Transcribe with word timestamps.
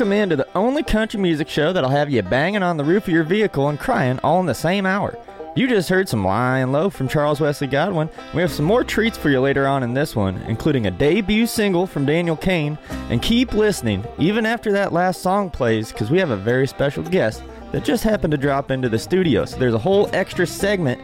Welcome 0.00 0.12
into 0.14 0.36
the 0.36 0.48
only 0.56 0.82
country 0.82 1.20
music 1.20 1.46
show 1.46 1.74
that'll 1.74 1.90
have 1.90 2.08
you 2.08 2.22
banging 2.22 2.62
on 2.62 2.78
the 2.78 2.84
roof 2.84 3.02
of 3.02 3.12
your 3.12 3.22
vehicle 3.22 3.68
and 3.68 3.78
crying 3.78 4.18
all 4.20 4.40
in 4.40 4.46
the 4.46 4.54
same 4.54 4.86
hour. 4.86 5.14
You 5.54 5.68
just 5.68 5.90
heard 5.90 6.08
some 6.08 6.24
Lying 6.24 6.72
Low 6.72 6.88
from 6.88 7.06
Charles 7.06 7.38
Wesley 7.38 7.66
Godwin. 7.66 8.08
We 8.32 8.40
have 8.40 8.50
some 8.50 8.64
more 8.64 8.82
treats 8.82 9.18
for 9.18 9.28
you 9.28 9.40
later 9.40 9.66
on 9.66 9.82
in 9.82 9.92
this 9.92 10.16
one, 10.16 10.38
including 10.48 10.86
a 10.86 10.90
debut 10.90 11.46
single 11.46 11.86
from 11.86 12.06
Daniel 12.06 12.34
Cain. 12.34 12.78
And 13.10 13.20
keep 13.20 13.52
listening, 13.52 14.02
even 14.16 14.46
after 14.46 14.72
that 14.72 14.94
last 14.94 15.20
song 15.20 15.50
plays, 15.50 15.92
because 15.92 16.10
we 16.10 16.18
have 16.18 16.30
a 16.30 16.36
very 16.36 16.66
special 16.66 17.02
guest 17.02 17.42
that 17.72 17.84
just 17.84 18.02
happened 18.02 18.30
to 18.30 18.38
drop 18.38 18.70
into 18.70 18.88
the 18.88 18.98
studio. 18.98 19.44
So 19.44 19.58
there's 19.58 19.74
a 19.74 19.78
whole 19.78 20.08
extra 20.14 20.46
segment 20.46 20.98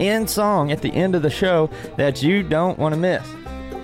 and 0.00 0.28
song 0.28 0.72
at 0.72 0.82
the 0.82 0.92
end 0.92 1.14
of 1.14 1.22
the 1.22 1.30
show 1.30 1.70
that 1.96 2.20
you 2.20 2.42
don't 2.42 2.80
want 2.80 2.96
to 2.96 3.00
miss. 3.00 3.24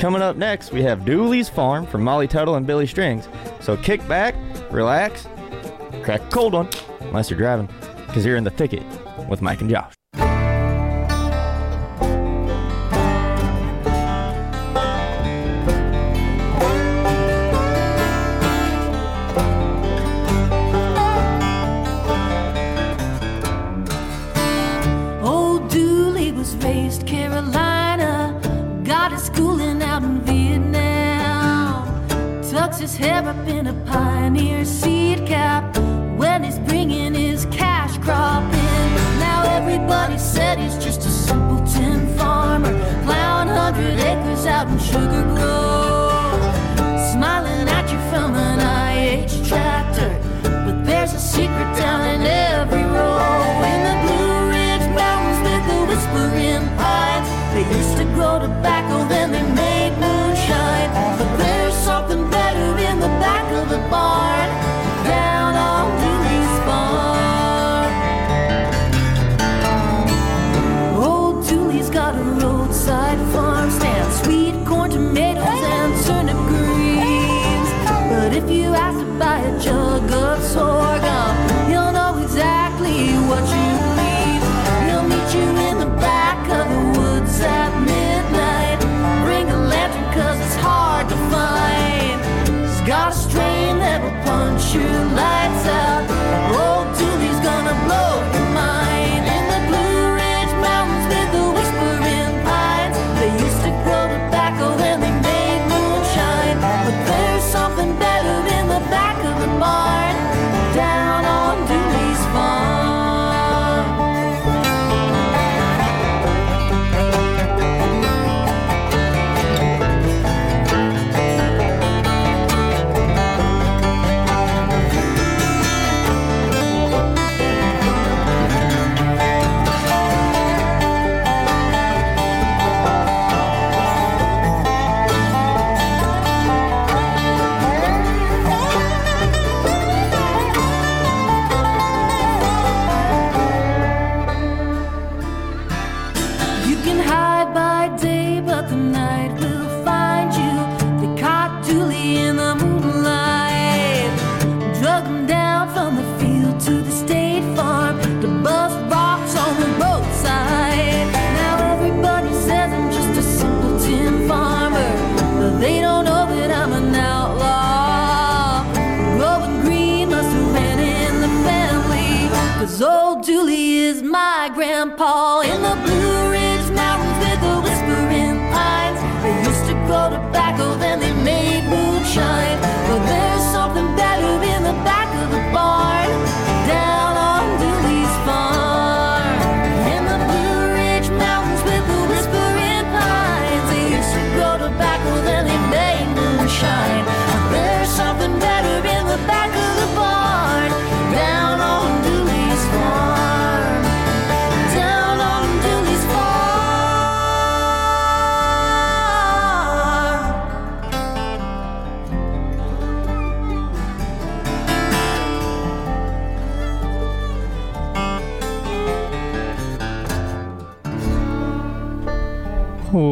Coming 0.01 0.23
up 0.23 0.37
next, 0.37 0.73
we 0.73 0.83
have 0.83 1.05
Dooley's 1.05 1.49
Farm 1.49 1.87
from 1.87 2.03
Molly 2.03 2.27
Tuttle 2.27 2.57
and 2.57 2.67
Billy 2.67 2.89
Strings. 2.89 3.29
So 3.61 3.77
kick 3.77 4.07
back, 4.09 4.35
relax, 4.77 5.27
crack 6.03 6.23
a 6.23 6.29
cold 6.31 6.53
one, 6.53 6.69
unless 7.01 7.31
you're 7.31 7.39
driving, 7.39 7.69
because 8.07 8.25
you're 8.25 8.37
in 8.37 8.45
the 8.45 8.51
thicket 8.51 8.85
with 9.29 9.43
Mike 9.43 9.61
and 9.61 9.71
Josh. 9.71 9.96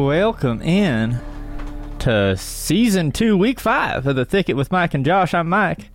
Welcome 0.03 0.61
in 0.61 1.19
to 1.99 2.35
season 2.35 3.13
two, 3.13 3.37
week 3.37 3.61
five 3.61 4.05
of 4.05 4.17
the 4.17 4.25
Thicket 4.25 4.57
with 4.57 4.69
Mike 4.69 4.93
and 4.93 5.05
Josh. 5.05 5.33
I'm 5.33 5.47
Mike. 5.47 5.89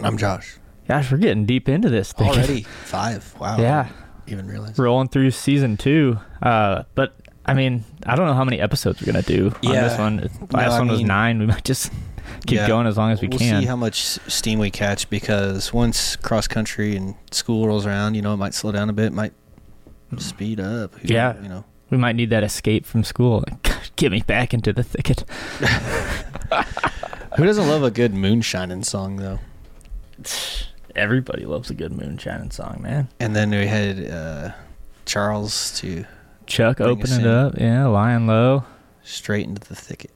I'm 0.00 0.18
Josh. 0.18 0.56
Gosh, 0.88 1.12
we're 1.12 1.18
getting 1.18 1.46
deep 1.46 1.68
into 1.68 1.88
this 1.88 2.12
thing. 2.12 2.28
Already 2.30 2.62
five. 2.84 3.32
Wow. 3.38 3.56
Yeah. 3.58 3.88
Even 4.26 4.48
realize. 4.48 4.76
Rolling 4.76 5.06
through 5.08 5.30
season 5.30 5.76
two. 5.76 6.18
Uh, 6.42 6.82
but 6.96 7.14
I 7.46 7.54
mean, 7.54 7.84
I 8.04 8.16
don't 8.16 8.26
know 8.26 8.34
how 8.34 8.44
many 8.44 8.60
episodes 8.60 9.00
we're 9.00 9.12
gonna 9.12 9.22
do 9.22 9.52
on 9.64 9.72
Yeah. 9.72 9.88
this 9.88 9.98
one. 9.98 10.16
No, 10.16 10.46
Last 10.50 10.72
I 10.72 10.78
one 10.80 10.88
was 10.88 10.98
mean- 10.98 11.06
nine. 11.06 11.38
We 11.38 11.46
might 11.46 11.64
just 11.64 11.92
keep 12.46 12.56
Yeah. 12.56 12.66
going 12.66 12.88
as 12.88 12.96
long 12.98 13.12
as 13.12 13.22
we 13.22 13.28
we'll 13.28 13.38
can. 13.38 13.62
see 13.62 13.66
how 13.66 13.76
much 13.76 14.02
steam 14.02 14.58
we 14.58 14.70
catch 14.72 15.08
because 15.08 15.72
once 15.72 16.16
cross 16.16 16.48
country 16.48 16.96
and 16.96 17.14
school 17.30 17.68
rolls 17.68 17.86
around, 17.86 18.14
you 18.16 18.20
know, 18.22 18.34
it 18.34 18.38
might 18.38 18.52
slow 18.52 18.72
down 18.72 18.90
a 18.90 18.92
bit, 18.92 19.12
might 19.12 19.32
speed 20.18 20.58
up. 20.60 20.96
Who- 20.96 21.08
Yeah. 21.14 21.40
You 21.40 21.48
know. 21.48 21.64
We 21.90 21.96
might 21.98 22.16
need 22.16 22.30
that 22.30 22.42
escape 22.44 22.86
from 22.86 23.04
school. 23.04 23.44
Get 23.96 24.10
me 24.12 24.22
back 24.22 24.52
into 24.54 24.72
the 24.72 24.82
thicket. 24.82 25.24
Who 27.36 27.44
doesn't 27.44 27.66
love 27.68 27.82
a 27.82 27.90
good 27.90 28.14
moonshining 28.14 28.84
song 28.84 29.16
though? 29.16 29.38
Everybody 30.96 31.44
loves 31.44 31.70
a 31.70 31.74
good 31.74 31.92
moonshining 31.92 32.52
song, 32.52 32.80
man. 32.80 33.08
And 33.18 33.34
then 33.34 33.50
we 33.50 33.66
had 33.66 34.08
uh, 34.10 34.52
Charles 35.06 35.76
to 35.80 36.04
Chuck, 36.46 36.76
Bring 36.76 36.88
open 36.90 37.10
it 37.12 37.20
in. 37.20 37.26
up. 37.26 37.54
Yeah, 37.58 37.86
lying 37.86 38.26
low. 38.28 38.64
straight 39.02 39.46
into 39.46 39.66
the 39.68 39.74
thicket. 39.74 40.12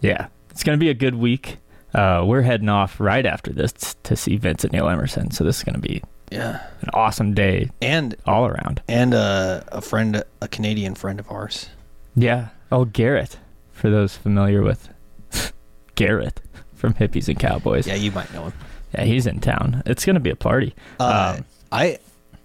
Yeah, 0.00 0.28
it's 0.50 0.62
gonna 0.62 0.78
be 0.78 0.90
a 0.90 0.94
good 0.94 1.16
week. 1.16 1.56
Uh, 1.94 2.22
we're 2.26 2.42
heading 2.42 2.68
off 2.68 3.00
right 3.00 3.26
after 3.26 3.52
this 3.52 3.72
to 4.04 4.16
see 4.16 4.36
Vincent 4.36 4.72
Neil 4.72 4.88
Emerson, 4.88 5.30
so 5.32 5.44
this 5.44 5.58
is 5.58 5.64
gonna 5.64 5.78
be 5.78 6.02
Yeah. 6.32 6.66
an 6.80 6.88
awesome 6.94 7.34
day 7.34 7.70
And 7.80 8.16
all 8.26 8.46
around. 8.46 8.82
and 8.88 9.14
uh, 9.14 9.62
a 9.70 9.80
friend, 9.80 10.22
a 10.40 10.48
Canadian 10.48 10.94
friend 10.94 11.20
of 11.20 11.30
ours. 11.30 11.68
Yeah. 12.16 12.48
Oh, 12.70 12.84
Garrett, 12.84 13.38
for 13.72 13.90
those 13.90 14.16
familiar 14.16 14.62
with 14.62 14.88
Garrett 15.94 16.40
from 16.74 16.94
Hippies 16.94 17.28
and 17.28 17.38
Cowboys. 17.38 17.86
Yeah, 17.86 17.94
you 17.94 18.10
might 18.12 18.32
know 18.32 18.44
him. 18.44 18.52
Yeah, 18.94 19.04
he's 19.04 19.26
in 19.26 19.40
town. 19.40 19.82
It's 19.86 20.04
gonna 20.04 20.20
be 20.20 20.30
a 20.30 20.36
party. 20.36 20.74
Uh, 21.00 21.36
Um, 21.38 21.44
I 21.70 21.98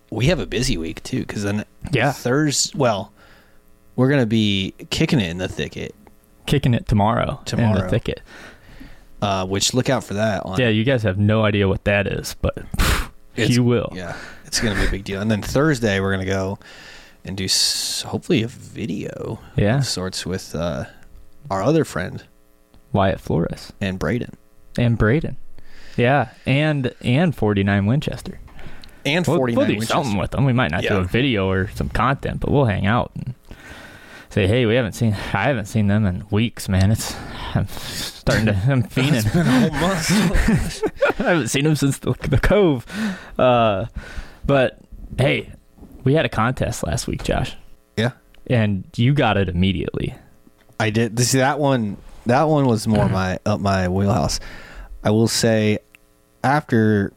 we 0.10 0.28
have 0.28 0.40
a 0.40 0.46
busy 0.46 0.78
week 0.78 1.04
too 1.04 1.20
because 1.22 1.44
then 1.44 1.66
Yeah. 1.92 2.12
Thursday. 2.12 2.78
Well, 2.78 3.12
we're 3.96 4.10
gonna 4.10 4.26
be 4.26 4.74
kicking 4.90 5.20
it 5.20 5.30
in 5.30 5.38
the 5.38 5.48
thicket, 5.50 5.94
Kicking 6.46 6.74
it 6.74 6.88
tomorrow, 6.88 7.42
Tomorrow 7.46 7.76
in 7.78 7.84
the 7.84 7.90
thicket. 7.90 8.22
uh, 9.22 9.46
which 9.46 9.74
look 9.74 9.90
out 9.90 10.04
for 10.04 10.14
that. 10.14 10.46
On, 10.46 10.58
Yeah, 10.60 10.70
you 10.70 10.84
guys 10.86 11.04
have 11.04 11.18
no 11.18 11.44
idea 11.44 11.68
what 11.68 11.84
that 11.86 12.08
is, 12.08 12.36
but 12.42 12.58
You 13.38 13.64
will. 13.64 13.92
Yeah, 13.96 14.16
it's 14.46 14.60
gonna 14.60 14.80
be 14.80 14.86
a 14.88 14.92
big 14.92 15.04
deal. 15.04 15.22
And 15.22 15.30
then 15.32 15.42
Thursday 15.42 16.00
we're 16.00 16.12
gonna 16.12 16.26
go 16.26 16.60
and 17.24 17.36
do 17.38 17.46
s- 17.46 18.04
hopefully 18.08 18.44
a 18.44 18.48
video 18.48 19.40
Yeah. 19.56 19.78
of 19.80 19.86
sorts 19.86 20.26
with 20.26 20.56
uh, 20.56 20.86
our 21.52 21.62
other 21.62 21.84
friend 21.86 22.24
Wyatt 22.94 23.20
Flores 23.20 23.72
and 23.82 24.00
Braden 24.00 24.34
and 24.78 24.98
Braden. 24.98 25.38
Yeah, 25.98 26.30
and 26.46 26.94
and 27.02 27.36
49 27.36 27.86
Winchester. 27.86 28.40
and 29.06 29.26
We'll, 29.26 29.38
forty 29.38 29.56
we'll 29.56 29.68
nine. 29.68 29.80
do 29.80 29.86
something 29.86 30.18
with 30.18 30.32
them. 30.32 30.46
We 30.46 30.54
might 30.54 30.72
not 30.72 30.84
do 30.84 30.96
a 30.98 31.04
video 31.04 31.50
or 31.50 31.70
some 31.76 31.90
content, 31.90 32.40
but 32.40 32.52
we'll 32.52 32.66
hang 32.66 32.86
out 32.86 33.12
and 33.16 33.34
say, 34.38 34.48
"Hey, 34.48 34.66
we 34.68 34.76
haven't 34.76 34.94
seen. 34.94 35.14
I 35.34 35.48
haven't 35.48 35.66
seen 35.66 35.88
them 35.88 36.06
in 36.06 36.24
weeks, 36.30 36.70
man. 36.70 36.92
It's 36.92 37.16
I'm 37.56 37.68
starting 37.68 38.46
to. 38.46 38.54
I'm 38.54 38.84
fiending. 38.88 39.26
I 41.20 41.24
haven't 41.24 41.48
seen 41.48 41.64
them 41.64 41.76
since 41.76 41.98
the, 41.98 42.14
the 42.30 42.38
Cove. 42.38 42.86
Uh, 43.40 43.88
but 44.46 44.78
hey, 45.18 45.52
we 46.04 46.14
had 46.14 46.26
a 46.26 46.30
contest 46.30 46.86
last 46.86 47.08
week, 47.08 47.24
Josh, 47.24 47.56
Yeah, 47.98 48.12
and 48.46 48.84
you 48.96 49.14
got 49.16 49.38
it 49.38 49.50
immediately. 49.50 50.14
I 50.80 50.92
did. 50.92 51.20
See 51.20 51.40
that 51.40 51.58
one. 51.60 51.98
That 52.28 52.44
one 52.44 52.66
was 52.66 52.88
more 52.88 53.10
my 53.10 53.40
up 53.46 53.60
my 53.60 53.88
wheelhouse. 53.88 54.40
I 55.04 55.10
will 55.10 55.28
say, 55.28 55.80
after 56.44 57.12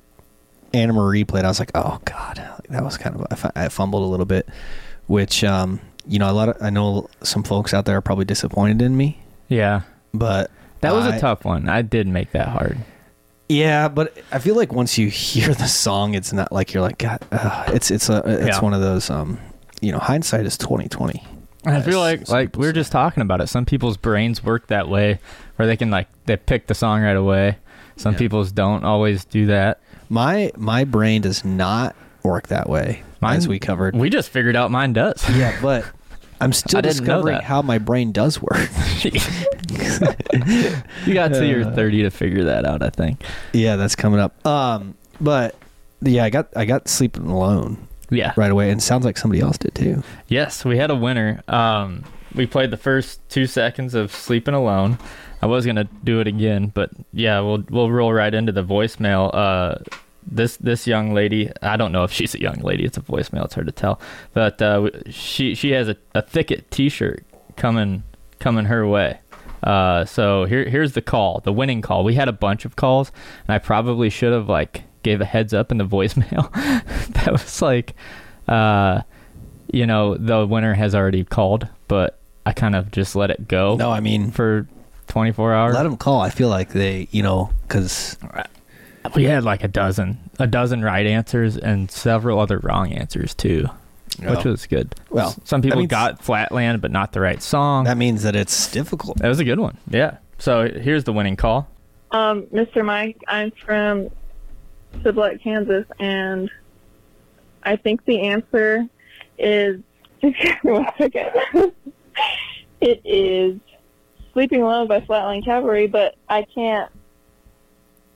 Anna 0.73 0.95
Marie 0.95 1.25
played, 1.25 1.45
I 1.45 1.49
was 1.49 1.59
like, 1.59 1.73
oh 1.75 2.01
god, 2.07 2.43
that 2.71 2.83
was 2.83 2.97
kind 2.97 3.17
of 3.21 3.53
I 3.55 3.65
I 3.65 3.69
fumbled 3.69 4.05
a 4.05 4.07
little 4.07 4.25
bit, 4.27 4.49
which 5.07 5.45
um 5.45 5.81
you 6.11 6.19
know 6.19 6.31
a 6.31 6.35
lot 6.35 6.49
of 6.51 6.57
I 6.61 6.69
know 6.71 7.09
some 7.23 7.43
folks 7.43 7.73
out 7.73 7.85
there 7.87 7.97
are 7.97 8.01
probably 8.03 8.25
disappointed 8.27 8.83
in 8.83 8.97
me, 8.97 9.19
Yeah, 9.49 9.83
but 10.13 10.51
that 10.83 10.93
was 10.93 11.07
a 11.07 11.15
I- 11.15 11.19
tough 11.19 11.45
one. 11.45 11.69
I 11.69 11.81
did 11.83 12.07
make 12.07 12.33
that 12.33 12.49
hard. 12.49 12.79
Yeah, 13.49 13.89
but 13.89 14.17
I 14.31 14.39
feel 14.39 14.55
like 14.55 14.73
once 14.73 14.97
you 14.99 15.09
hear 15.11 15.55
the 15.55 15.67
song, 15.67 16.15
it's 16.15 16.33
not 16.33 16.53
like 16.53 16.73
you're 16.75 16.83
like 16.83 16.99
God. 16.99 17.21
Uh, 17.33 17.65
it's 17.69 17.91
it's 17.91 18.09
a 18.09 18.23
it's 18.27 18.57
Yeah. 18.59 18.61
one 18.61 18.75
of 18.75 18.81
those 18.81 19.09
um 19.11 19.39
you 19.81 19.93
know 19.93 19.99
hindsight 19.99 20.47
is 20.47 20.59
twenty 20.59 20.89
twenty. 20.89 21.25
I 21.67 21.81
feel 21.83 21.99
like 22.01 22.29
like 22.29 22.57
we 22.57 22.67
were 22.67 22.73
just 22.73 22.91
talking 22.93 23.23
about 23.23 23.41
it. 23.41 23.49
Some 23.49 23.67
people's 23.67 23.97
brains 23.97 24.43
work 24.43 24.67
that 24.69 24.89
way, 24.89 25.19
where 25.57 25.67
they 25.67 25.77
can 25.77 25.91
like 25.91 26.09
they 26.27 26.37
pick 26.37 26.67
the 26.69 26.75
song 26.75 27.03
right 27.03 27.17
away. 27.17 27.59
Some 27.97 28.13
Yeah. 28.15 28.19
people's 28.19 28.51
don't 28.53 28.83
always 28.85 29.25
do 29.27 29.47
that. 29.47 29.81
My 30.09 30.51
my 30.57 30.85
brain 30.85 31.21
does 31.23 31.45
not 31.45 31.95
work 32.23 32.49
that 32.49 32.69
way, 32.69 33.03
as 33.23 33.47
we 33.49 33.59
covered. 33.59 33.95
We 33.97 34.11
just 34.11 34.31
figured 34.31 34.57
out 34.57 34.71
mine 34.71 34.93
does. 34.93 35.23
yeah, 35.37 35.59
but 35.61 35.85
I'm 36.41 36.53
still 36.53 36.79
I 36.79 36.83
didn't 36.83 36.99
know 36.99 37.05
discovering 37.05 37.41
how 37.43 37.63
my 37.63 37.79
brain 37.79 38.13
does 38.13 38.41
work. 38.41 38.69
you 39.05 39.13
got 41.15 41.29
to 41.35 41.47
your 41.51 41.67
Uh. 41.67 41.75
30 41.75 42.03
to 42.03 42.11
figure 42.11 42.45
that 42.45 42.65
out, 42.65 42.83
I 42.83 42.91
think. 42.91 43.23
yeah, 43.53 43.77
that's 43.77 43.97
coming 43.97 44.21
up. 44.21 44.45
Um, 44.47 44.95
but 45.21 45.55
yeah, 46.03 46.25
I 46.25 46.31
got 46.31 46.49
I 46.57 46.65
got 46.65 46.89
sleeping 46.89 47.27
alone 47.27 47.87
Yeah. 48.11 48.33
right 48.37 48.51
away, 48.51 48.71
and 48.71 48.83
sounds 48.83 49.05
like 49.05 49.19
somebody 49.19 49.41
else 49.43 49.59
did 49.59 49.75
too. 49.75 50.03
Yes, 50.29 50.65
we 50.65 50.79
had 50.79 50.91
a 50.91 50.97
winner. 50.97 51.43
Um, 51.49 52.05
we 52.35 52.47
played 52.47 52.71
the 52.71 52.77
first 52.77 53.21
two 53.29 53.47
seconds 53.47 53.95
of 53.95 54.15
"Sleeping 54.15 54.55
Alone." 54.55 54.99
I 55.43 55.47
was 55.47 55.65
gonna 55.67 55.89
do 56.05 56.21
it 56.21 56.27
again, 56.27 56.71
but 56.75 56.91
yeah, 57.13 57.41
we'll 57.41 57.65
we'll 57.71 57.91
roll 57.91 58.13
right 58.13 58.33
into 58.33 58.53
the 58.53 58.65
voicemail. 58.65 59.31
Uh, 59.35 59.77
this 60.31 60.57
this 60.59 60.87
young 60.87 61.13
lady, 61.13 61.51
I 61.63 61.77
don't 61.77 61.93
know 61.93 62.05
if 62.05 62.13
she's 62.13 62.35
a 62.35 62.41
young 62.41 62.61
lady. 62.61 62.85
It's 62.85 62.97
a 62.99 63.03
voicemail. 63.03 63.45
It's 63.45 63.55
hard 63.55 63.67
to 63.67 63.73
tell, 63.73 64.01
but 64.33 64.61
uh, 64.63 64.91
she 65.11 65.55
she 65.55 65.71
has 65.73 65.89
a, 65.89 65.97
a 66.15 66.23
Thicket 66.23 66.71
T-shirt 66.71 67.25
coming 67.57 68.05
coming 68.39 68.67
her 68.67 68.87
way. 68.87 69.21
Uh, 69.63 70.05
so 70.07 70.45
here 70.45 70.69
here's 70.69 70.93
the 70.93 71.03
call, 71.03 71.41
the 71.45 71.53
winning 71.53 71.83
call. 71.83 72.05
We 72.05 72.15
had 72.15 72.29
a 72.29 72.33
bunch 72.33 72.65
of 72.65 72.77
calls, 72.77 73.13
and 73.47 73.55
I 73.55 73.59
probably 73.59 74.09
should 74.09 74.33
have 74.33 74.49
like 74.49 74.85
gave 75.03 75.21
a 75.21 75.25
heads 75.25 75.53
up 75.53 75.71
in 75.71 75.79
the 75.79 75.85
voicemail. 75.97 76.51
that 77.15 77.33
was 77.33 77.61
like, 77.61 77.95
uh, 78.49 79.03
you 79.73 79.87
know, 79.87 80.17
the 80.17 80.47
winner 80.47 80.75
has 80.75 80.95
already 80.95 81.25
called, 81.25 81.69
but 81.89 82.19
I 82.47 82.53
kind 82.53 82.75
of 82.75 82.91
just 82.91 83.15
let 83.17 83.31
it 83.31 83.49
go 83.49 83.77
No, 83.77 83.91
I 83.91 84.01
mean, 84.01 84.31
for 84.31 84.67
24 85.09 85.53
hours. 85.55 85.75
let 85.75 85.83
them 85.83 85.97
call. 85.97 86.21
I 86.21 86.31
feel 86.31 86.49
like 86.49 86.71
they, 86.71 87.09
you 87.11 87.23
know, 87.23 87.51
because 87.69 88.17
we 89.15 89.25
had 89.25 89.45
like 89.45 89.65
a 89.65 89.69
dozen, 89.69 90.19
a 90.39 90.47
dozen 90.47 90.83
right 90.83 91.07
answers 91.07 91.57
and 91.57 91.91
several 91.91 92.39
other 92.39 92.59
wrong 92.59 92.93
answers 92.93 93.35
too, 93.35 93.67
which 94.19 94.45
was 94.45 94.67
good. 94.67 94.95
Well, 95.11 95.35
some 95.45 95.63
people 95.63 95.79
means- 95.79 95.91
got 95.91 96.23
Flatland, 96.23 96.81
but 96.83 96.91
not 96.91 97.13
the 97.13 97.21
right 97.21 97.43
song. 97.43 97.85
that 97.85 97.97
means 97.97 98.23
that 98.23 98.37
it's 98.37 98.71
difficult. 98.71 99.19
that 99.19 99.29
was 99.29 99.41
a 99.41 99.45
good 99.45 99.59
one. 99.59 99.77
Yeah. 99.89 100.19
So 100.39 100.69
here's 100.69 101.05
the 101.05 101.13
winning 101.13 101.37
call. 101.37 101.69
Um, 102.13 102.43
Mr. 102.47 102.85
Mike, 102.85 103.19
I'm 103.29 103.51
from 103.53 104.09
Sublette, 105.03 105.43
Kansas, 105.43 105.87
and 105.99 106.51
I 107.63 107.77
think 107.77 108.05
the 108.05 108.21
answer 108.23 108.85
is 109.39 109.81
one 110.63 110.87
second. 110.99 111.31
it 112.81 113.01
is 113.05 113.59
Sleeping 114.33 114.63
Alone 114.63 114.89
by 114.89 115.01
Flatland 115.03 115.45
Cavalry, 115.45 115.87
but 115.87 116.17
I 116.29 116.43
can't. 116.55 116.91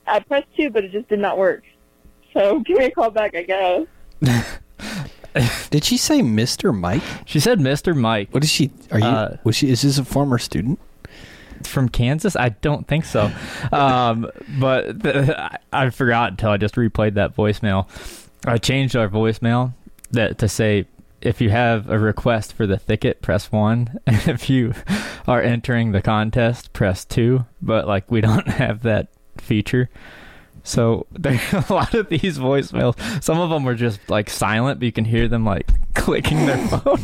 I 0.06 0.20
pressed 0.20 0.49
two, 0.56 0.70
but 0.70 0.84
it 0.84 0.92
just 0.92 1.08
did 1.08 1.18
not 1.18 1.38
work. 1.38 1.64
So 2.32 2.61
give 2.66 2.78
me 2.78 2.87
a 2.87 2.90
call 2.90 3.11
back, 3.11 3.34
I 3.34 3.42
guess. 3.42 3.87
Did 5.70 5.84
she 5.84 5.96
say 5.96 6.20
Mr. 6.20 6.73
Mike? 6.73 7.02
She 7.26 7.40
said 7.40 7.58
Mr. 7.58 7.96
Mike 7.96 8.32
What 8.32 8.44
is 8.44 8.50
she? 8.50 8.70
Are 8.92 9.00
you? 9.00 9.04
Uh, 9.04 9.37
was 9.42 9.56
she? 9.56 9.68
Is 9.68 9.82
this 9.82 9.99
a 9.99 10.04
former 10.04 10.38
student? 10.38 10.78
from 11.66 11.88
Kansas. 11.88 12.37
I 12.37 12.50
don't 12.50 12.87
think 12.87 13.04
so. 13.04 13.30
Um, 13.73 14.30
but 14.58 15.02
the, 15.02 15.40
I, 15.40 15.58
I 15.73 15.90
forgot 15.90 16.32
until 16.32 16.50
I 16.50 16.56
just 16.56 16.75
replayed 16.75 17.14
that 17.14 17.34
voicemail. 17.34 17.88
I 18.44 18.58
changed 18.58 18.96
our 18.96 19.08
voicemail 19.08 19.73
that 20.11 20.38
to 20.38 20.49
say 20.49 20.87
if 21.20 21.40
you 21.40 21.50
have 21.50 21.88
a 21.88 21.99
request 21.99 22.52
for 22.52 22.66
the 22.66 22.78
thicket, 22.78 23.23
press 23.23 23.50
one. 23.50 23.99
And 24.06 24.16
if 24.28 24.50
you 24.50 24.75
are 25.26 25.40
entering 25.40 25.92
the 25.92 26.02
contest, 26.02 26.73
press 26.73 27.04
two. 27.04 27.46
But 27.62 27.87
like 27.88 28.11
we 28.11 28.20
don't 28.20 28.46
have 28.46 28.82
that 28.82 29.08
feature. 29.40 29.88
So 30.62 31.06
there 31.12 31.40
a 31.52 31.72
lot 31.72 31.94
of 31.94 32.08
these 32.08 32.38
voicemails. 32.38 33.22
Some 33.22 33.38
of 33.38 33.50
them 33.50 33.64
were 33.64 33.74
just 33.74 34.00
like 34.08 34.30
silent, 34.30 34.80
but 34.80 34.86
you 34.86 34.92
can 34.92 35.04
hear 35.04 35.28
them 35.28 35.44
like 35.44 35.68
clicking 35.94 36.46
their 36.46 36.66
phone. 36.68 37.00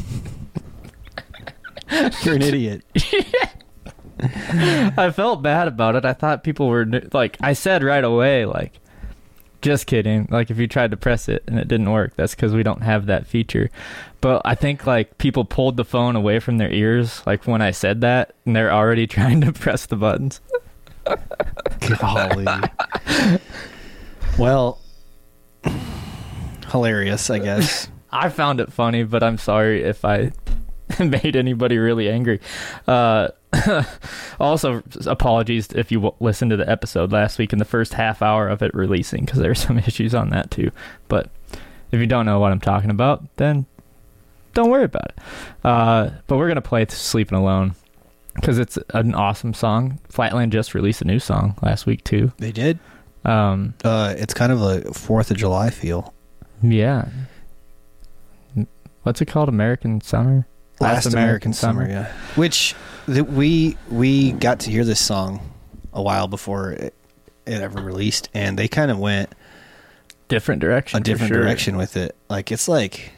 You're 2.22 2.36
an 2.36 2.42
idiot. 2.42 2.84
I 4.22 5.10
felt 5.14 5.42
bad 5.42 5.66
about 5.68 5.96
it. 5.96 6.04
I 6.04 6.12
thought 6.12 6.44
people 6.44 6.68
were 6.68 6.86
like, 7.12 7.36
I 7.40 7.52
said 7.52 7.82
right 7.82 8.04
away, 8.04 8.44
like, 8.44 8.78
just 9.62 9.86
kidding. 9.86 10.28
Like, 10.30 10.50
if 10.50 10.58
you 10.58 10.66
tried 10.66 10.90
to 10.92 10.96
press 10.96 11.28
it 11.28 11.42
and 11.46 11.58
it 11.58 11.68
didn't 11.68 11.90
work, 11.90 12.14
that's 12.16 12.34
because 12.34 12.54
we 12.54 12.62
don't 12.62 12.82
have 12.82 13.06
that 13.06 13.26
feature. 13.26 13.70
But 14.20 14.42
I 14.44 14.54
think 14.54 14.86
like 14.86 15.18
people 15.18 15.44
pulled 15.44 15.76
the 15.76 15.84
phone 15.84 16.16
away 16.16 16.38
from 16.38 16.58
their 16.58 16.70
ears, 16.70 17.22
like 17.26 17.46
when 17.46 17.62
I 17.62 17.70
said 17.70 18.02
that, 18.02 18.34
and 18.44 18.54
they're 18.54 18.72
already 18.72 19.06
trying 19.06 19.40
to 19.42 19.52
press 19.52 19.86
the 19.86 19.96
buttons. 19.96 20.40
Golly. 21.98 22.46
well, 24.38 24.80
hilarious, 26.70 27.30
I 27.30 27.38
guess. 27.38 27.88
I 28.12 28.28
found 28.28 28.60
it 28.60 28.72
funny, 28.72 29.04
but 29.04 29.22
I'm 29.22 29.38
sorry 29.38 29.82
if 29.82 30.04
I 30.04 30.32
made 30.98 31.36
anybody 31.36 31.78
really 31.78 32.10
angry. 32.10 32.40
Uh, 32.86 33.28
also, 34.40 34.82
apologies 35.06 35.68
if 35.72 35.90
you 35.92 35.98
w- 35.98 36.14
listened 36.20 36.50
to 36.50 36.56
the 36.56 36.68
episode 36.68 37.12
last 37.12 37.38
week 37.38 37.52
in 37.52 37.58
the 37.58 37.64
first 37.64 37.94
half 37.94 38.22
hour 38.22 38.48
of 38.48 38.62
it 38.62 38.74
releasing 38.74 39.24
because 39.24 39.38
there 39.40 39.50
are 39.50 39.56
some 39.56 39.78
issues 39.86 40.14
on 40.14 40.30
that 40.30 40.50
too. 40.50 40.70
But 41.08 41.30
if 41.92 42.00
you 42.00 42.06
don't 42.06 42.26
know 42.26 42.38
what 42.40 42.52
I'm 42.52 42.60
talking 42.60 42.90
about, 42.90 43.24
then 43.36 43.66
don't 44.54 44.70
worry 44.70 44.84
about 44.84 45.12
it. 45.16 45.18
Uh, 45.64 46.10
but 46.26 46.36
we're 46.36 46.48
gonna 46.48 46.60
play 46.60 46.86
"Sleeping 46.88 47.38
Alone" 47.38 47.74
because 48.40 48.58
it's 48.58 48.78
an 48.94 49.14
awesome 49.14 49.54
song. 49.54 49.98
Flatland 50.08 50.52
just 50.52 50.74
released 50.74 51.02
a 51.02 51.04
new 51.04 51.18
song 51.18 51.56
last 51.62 51.86
week 51.86 52.02
too. 52.04 52.32
They 52.38 52.52
did. 52.52 52.78
Um, 53.24 53.74
Uh, 53.84 54.14
it's 54.16 54.32
kind 54.34 54.50
of 54.50 54.62
a 54.62 54.92
Fourth 54.94 55.30
of 55.30 55.36
July 55.36 55.70
feel. 55.70 56.14
yeah. 56.62 57.08
What's 59.02 59.20
it 59.22 59.26
called? 59.26 59.48
American 59.48 60.00
Summer. 60.02 60.46
Last, 60.78 61.06
American, 61.06 61.52
Summer, 61.52 61.88
yeah. 61.88 62.10
Which 62.36 62.74
th- 63.06 63.26
we 63.26 63.76
we 63.90 64.32
got 64.32 64.60
to 64.60 64.70
hear 64.70 64.84
this 64.84 65.00
song 65.00 65.40
a 65.92 66.00
while 66.02 66.26
before 66.28 66.72
it, 66.72 66.94
it 67.46 67.60
ever 67.60 67.80
released, 67.82 68.28
and 68.34 68.58
they 68.58 68.68
kind 68.68 68.90
of 68.90 68.98
went 68.98 69.34
different 70.28 70.60
direction. 70.60 70.98
a 70.98 71.02
different 71.02 71.32
sure. 71.32 71.42
direction 71.42 71.76
with 71.76 71.96
it. 71.96 72.14
Like 72.30 72.50
it's 72.52 72.66
like, 72.68 73.12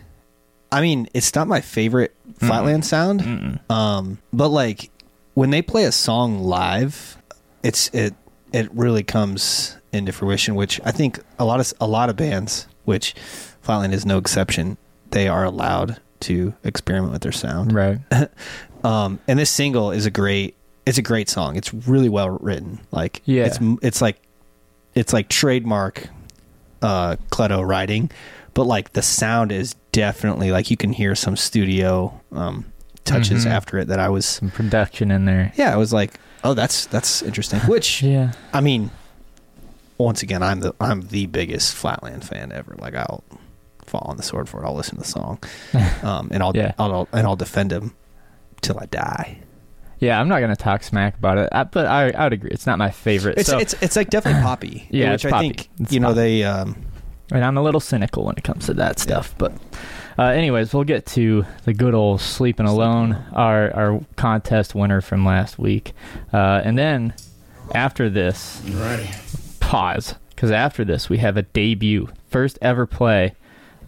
I 0.72 0.80
mean, 0.80 1.08
it's 1.14 1.34
not 1.34 1.46
my 1.48 1.60
favorite 1.60 2.14
Flatland 2.38 2.84
sound, 2.84 3.20
Mm-mm. 3.20 3.70
um, 3.70 4.18
but 4.32 4.48
like 4.48 4.90
when 5.34 5.50
they 5.50 5.62
play 5.62 5.84
a 5.84 5.92
song 5.92 6.42
live, 6.42 7.16
it's 7.62 7.88
it 7.94 8.14
it 8.52 8.70
really 8.72 9.02
comes 9.02 9.76
into 9.92 10.12
fruition. 10.12 10.54
Which 10.54 10.80
I 10.84 10.90
think 10.92 11.20
a 11.38 11.44
lot 11.44 11.60
of 11.60 11.72
a 11.80 11.86
lot 11.86 12.08
of 12.10 12.16
bands, 12.16 12.66
which 12.84 13.14
Flatland 13.60 13.94
is 13.94 14.04
no 14.06 14.18
exception, 14.18 14.76
they 15.10 15.28
are 15.28 15.44
allowed 15.44 16.00
to 16.20 16.54
experiment 16.64 17.12
with 17.12 17.22
their 17.22 17.32
sound. 17.32 17.72
Right. 17.72 17.98
Um, 18.84 19.20
and 19.28 19.38
this 19.38 19.48
single 19.48 19.92
is 19.92 20.06
a 20.06 20.10
great. 20.10 20.56
It's 20.86 20.98
a 20.98 21.02
great 21.02 21.28
song. 21.28 21.54
It's 21.54 21.72
really 21.72 22.08
well 22.08 22.30
written. 22.30 22.80
Like 22.90 23.22
Yeah. 23.24 23.44
it's 23.44 23.58
it's 23.80 24.02
like 24.02 24.20
it's 24.96 25.12
like 25.12 25.28
trademark 25.28 26.08
uh 26.82 27.14
Cleto 27.30 27.64
writing, 27.64 28.10
but 28.54 28.64
like 28.64 28.94
the 28.94 29.00
sound 29.02 29.52
is 29.52 29.76
definitely 29.92 30.50
like 30.50 30.68
you 30.68 30.76
can 30.76 30.92
hear 30.92 31.14
some 31.14 31.36
studio 31.36 32.20
um 32.32 32.71
touches 33.04 33.44
Mhm. 33.44 33.50
after 33.50 33.78
it 33.78 33.88
that 33.88 33.98
I 33.98 34.08
was 34.08 34.24
Some 34.26 34.50
production 34.50 35.10
in 35.10 35.24
there. 35.24 35.52
yeah, 35.56 35.72
I 35.72 35.76
was 35.76 35.92
like, 35.92 36.18
"Oh, 36.44 36.54
that's 36.54 36.86
that's 36.86 37.22
interesting." 37.22 37.60
Which 37.60 38.02
Yeah. 38.02 38.32
I 38.52 38.60
mean, 38.60 38.90
once 39.98 40.22
again, 40.22 40.42
I'm 40.42 40.60
the 40.60 40.74
I'm 40.80 41.02
the 41.08 41.26
biggest 41.26 41.74
Flatland 41.74 42.24
fan 42.24 42.52
ever. 42.52 42.74
Like 42.78 42.94
I'll 42.94 43.22
fall 43.86 44.06
on 44.08 44.16
the 44.16 44.22
sword 44.22 44.48
for 44.48 44.62
it. 44.62 44.66
I'll 44.66 44.74
listen 44.74 44.96
to 44.96 45.02
the 45.02 45.08
song. 45.08 45.38
Um 46.02 46.28
and 46.32 46.42
I'll 46.42 46.52
Yeah. 46.56 46.72
I'll, 46.78 47.08
and 47.12 47.26
I'll 47.26 47.36
defend 47.36 47.72
him 47.72 47.94
till 48.60 48.78
I 48.78 48.86
die. 48.86 49.38
Yeah, 49.98 50.20
I'm 50.20 50.28
not 50.28 50.40
gonna 50.40 50.56
talk 50.56 50.82
smack 50.82 51.16
about 51.16 51.38
it, 51.38 51.48
I, 51.52 51.62
but 51.64 51.86
I 51.86 52.10
I 52.10 52.24
would 52.24 52.32
agree. 52.32 52.50
It's 52.50 52.66
not 52.66 52.78
my 52.78 52.90
favorite. 52.90 53.38
It's 53.38 53.48
so, 53.50 53.58
it's 53.58 53.74
it's 53.80 53.94
like 53.96 54.10
definitely 54.10 54.42
poppy. 54.50 54.88
Yeah, 54.90 55.12
which 55.12 55.24
I 55.26 55.30
poppy. 55.30 55.48
think 55.48 55.68
It's 55.80 55.92
you 55.92 56.00
know 56.00 56.08
poppy. 56.08 56.20
they 56.20 56.44
um 56.44 56.76
and 57.30 57.44
I'm 57.44 57.56
a 57.56 57.62
little 57.62 57.80
cynical 57.80 58.24
when 58.24 58.34
it 58.36 58.44
comes 58.44 58.66
to 58.66 58.74
that 58.74 58.98
stuff. 58.98 59.34
But, 59.38 59.52
uh, 60.22 60.28
anyways, 60.28 60.72
we'll 60.72 60.84
get 60.84 61.04
to 61.04 61.44
the 61.64 61.74
good 61.74 61.94
old 61.94 62.20
sleeping 62.20 62.66
alone, 62.66 63.14
our 63.32 63.74
our 63.74 64.00
contest 64.14 64.72
winner 64.72 65.00
from 65.00 65.24
last 65.24 65.58
week, 65.58 65.92
uh, 66.32 66.60
and 66.64 66.78
then 66.78 67.12
after 67.74 68.08
this, 68.08 68.62
pause 69.58 70.14
because 70.30 70.52
after 70.52 70.84
this 70.84 71.08
we 71.08 71.18
have 71.18 71.36
a 71.36 71.42
debut, 71.42 72.08
first 72.28 72.58
ever 72.62 72.86
play. 72.86 73.34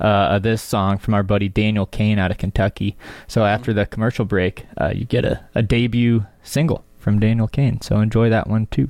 Uh, 0.00 0.35
of 0.35 0.43
this 0.43 0.61
song 0.61 0.99
from 0.99 1.14
our 1.14 1.23
buddy 1.23 1.49
Daniel 1.49 1.87
Cain 1.87 2.19
out 2.19 2.33
of 2.33 2.37
Kentucky. 2.37 2.97
So 3.29 3.45
after 3.45 3.73
the 3.73 3.87
commercial 3.87 4.25
break, 4.25 4.67
uh, 4.76 4.91
you 4.93 5.05
get 5.05 5.25
a, 5.25 5.47
a 5.55 5.62
debut 5.62 6.26
single 6.43 6.85
from 6.99 7.21
Daniel 7.21 7.47
Cain. 7.47 7.81
So 7.81 8.00
enjoy 8.00 8.29
that 8.29 8.49
one 8.49 8.67
too. 8.67 8.88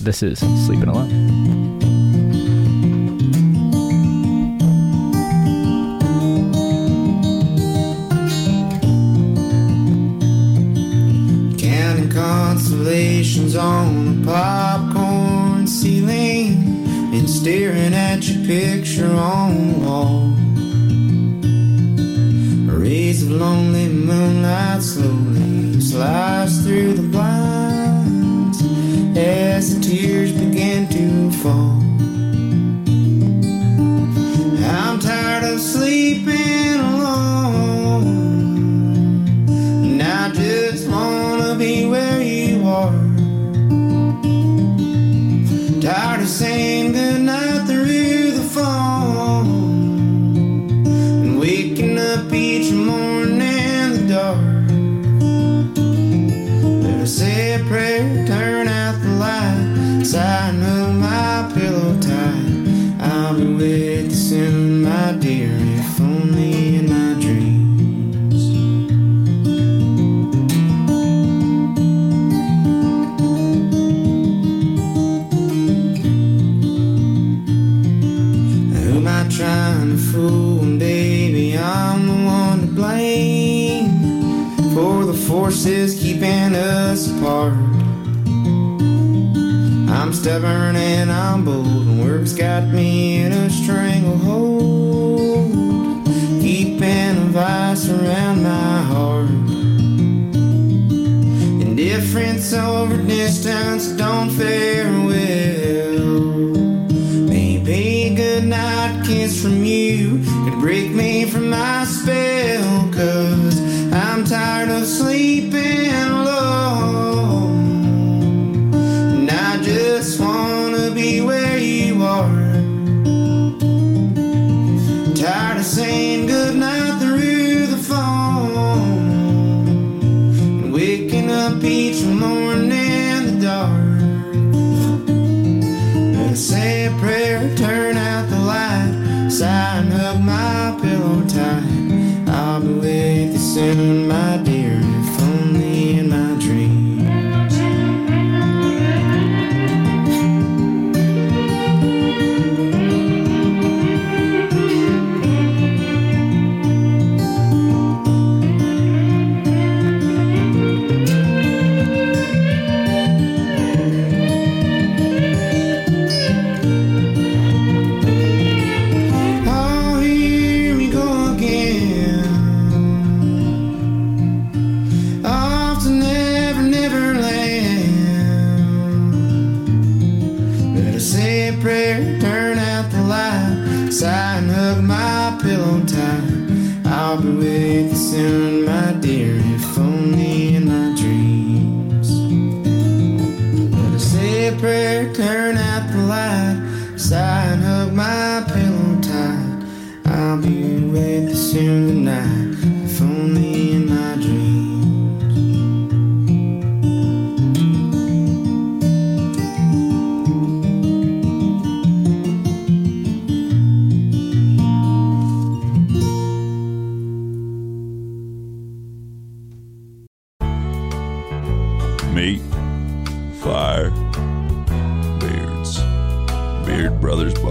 This 0.00 0.24
is 0.24 0.40
Sleeping 0.66 0.88
Alone. 0.88 1.57
Constellations 12.18 13.54
on 13.54 14.22
a 14.22 14.26
popcorn 14.26 15.68
ceiling 15.68 16.84
and 17.14 17.30
staring 17.30 17.94
at 17.94 18.28
your 18.28 18.44
picture 18.44 19.14
on 19.14 19.72
the 19.72 19.78
wall. 19.86 20.34
Rays 22.76 23.22
of 23.22 23.30
lonely 23.30 23.88
moonlight 23.88 24.82
slowly 24.82 25.80
slice 25.80 26.64
through 26.64 26.94
the 26.94 27.02
blinds 27.02 28.62
as 29.16 29.72
the 29.72 29.80
tears 29.80 30.32
begin 30.32 30.88
to 30.88 31.30
fall. 31.38 31.77
Sign 60.08 60.77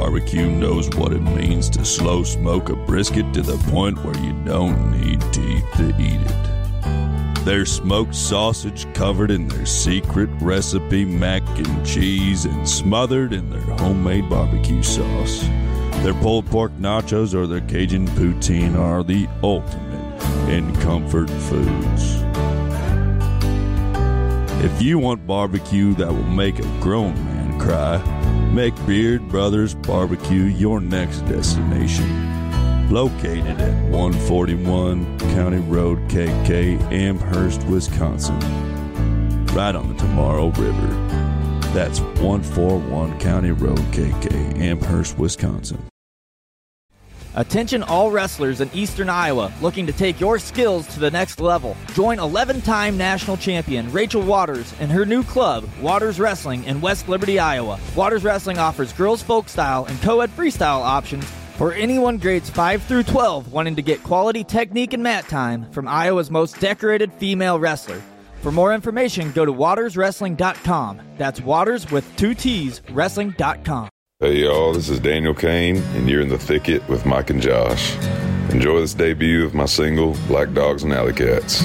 Barbecue 0.07 0.49
knows 0.49 0.87
what 0.91 1.11
it 1.11 1.19
means 1.19 1.69
to 1.71 1.83
slow 1.83 2.23
smoke 2.23 2.69
a 2.69 2.77
brisket 2.77 3.33
to 3.33 3.41
the 3.41 3.57
point 3.69 4.01
where 4.05 4.17
you 4.19 4.31
don't 4.45 4.89
need 4.89 5.19
teeth 5.33 5.65
to 5.75 5.89
eat 5.99 6.21
it. 6.21 7.43
Their 7.43 7.65
smoked 7.65 8.15
sausage 8.15 8.87
covered 8.93 9.31
in 9.31 9.49
their 9.49 9.65
secret 9.65 10.29
recipe 10.39 11.03
mac 11.03 11.43
and 11.59 11.85
cheese 11.85 12.45
and 12.45 12.67
smothered 12.67 13.33
in 13.33 13.49
their 13.49 13.59
homemade 13.59 14.29
barbecue 14.29 14.81
sauce. 14.81 15.41
Their 16.03 16.13
pulled 16.13 16.45
pork 16.45 16.71
nachos 16.77 17.33
or 17.33 17.45
their 17.45 17.59
Cajun 17.59 18.07
poutine 18.07 18.77
are 18.77 19.03
the 19.03 19.27
ultimate 19.43 20.49
in 20.49 20.73
comfort 20.77 21.29
foods. 21.29 22.15
If 24.63 24.81
you 24.81 24.99
want 24.99 25.27
barbecue 25.27 25.93
that 25.95 26.07
will 26.07 26.23
make 26.23 26.59
a 26.59 26.79
grown 26.79 27.13
man 27.25 27.59
cry, 27.59 27.97
make 28.57 28.87
Beard 28.87 29.29
Brothers 29.29 29.75
Barbecue 29.75 30.45
your 30.45 30.81
next 30.81 31.19
destination. 31.27 32.89
Located 32.89 33.61
at 33.61 33.91
141 33.91 35.19
County 35.19 35.59
Road 35.59 35.99
KK, 36.09 36.81
Amherst, 36.91 37.63
Wisconsin. 37.67 38.39
Right 39.53 39.75
on 39.75 39.89
the 39.89 39.93
Tomorrow 39.99 40.47
River. 40.53 40.87
That's 41.71 41.99
141 41.99 43.19
County 43.19 43.51
Road 43.51 43.77
KK, 43.91 44.57
Amherst, 44.57 45.19
Wisconsin. 45.19 45.77
Attention 47.37 47.83
all 47.83 48.09
wrestlers 48.09 48.61
in 48.61 48.69
Eastern 48.73 49.09
Iowa 49.09 49.53
looking 49.61 49.85
to 49.85 49.93
take 49.93 50.19
your 50.19 50.39
skills 50.39 50.87
to 50.87 50.99
the 50.99 51.11
next 51.11 51.39
level. 51.39 51.77
Join 51.93 52.17
11 52.17 52.61
time 52.61 52.97
national 52.97 53.37
champion 53.37 53.91
Rachel 53.91 54.23
Waters 54.23 54.73
and 54.79 54.91
her 54.91 55.05
new 55.05 55.23
club, 55.23 55.69
Waters 55.79 56.19
Wrestling, 56.19 56.63
in 56.63 56.81
West 56.81 57.07
Liberty, 57.07 57.37
Iowa. 57.37 57.79
Waters 57.95 58.23
Wrestling 58.23 58.57
offers 58.57 58.91
girls 58.91 59.21
folk 59.21 59.49
style 59.49 59.85
and 59.85 60.01
co 60.01 60.21
ed 60.21 60.31
freestyle 60.31 60.81
options 60.81 61.25
for 61.57 61.73
anyone 61.73 62.17
grades 62.17 62.49
5 62.49 62.81
through 62.83 63.03
12 63.03 63.53
wanting 63.53 63.75
to 63.75 63.83
get 63.83 64.01
quality 64.01 64.43
technique 64.43 64.93
and 64.93 65.03
mat 65.03 65.27
time 65.27 65.71
from 65.71 65.87
Iowa's 65.87 66.31
most 66.31 66.59
decorated 66.59 67.13
female 67.13 67.59
wrestler. 67.59 68.01
For 68.41 68.51
more 68.51 68.73
information, 68.73 69.31
go 69.31 69.45
to 69.45 69.53
waterswrestling.com. 69.53 71.01
That's 71.17 71.41
waters 71.41 71.91
with 71.91 72.03
two 72.17 72.33
T's, 72.33 72.81
wrestling.com. 72.89 73.89
Hey 74.19 74.37
y'all, 74.37 74.73
this 74.73 74.89
is 74.89 74.99
Daniel 74.99 75.35
Cain, 75.35 75.77
and 75.93 76.09
you're 76.09 76.21
in 76.21 76.29
the 76.29 76.39
thicket 76.39 76.87
with 76.89 77.05
Mike 77.05 77.29
and 77.29 77.39
Josh. 77.39 77.95
Enjoy 78.49 78.79
this 78.79 78.95
debut 78.95 79.45
of 79.45 79.53
my 79.53 79.67
single, 79.67 80.17
Black 80.27 80.51
Dogs 80.53 80.81
and 80.81 80.91
Alley 80.91 81.13
Cats. 81.13 81.61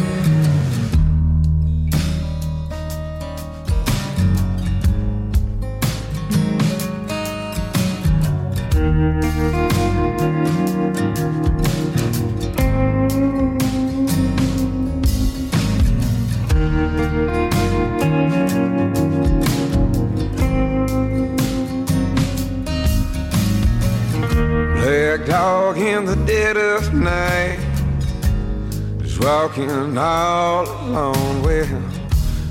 Walking 29.22 29.96
all 29.96 30.64
alone 30.64 31.42
with 31.42 31.68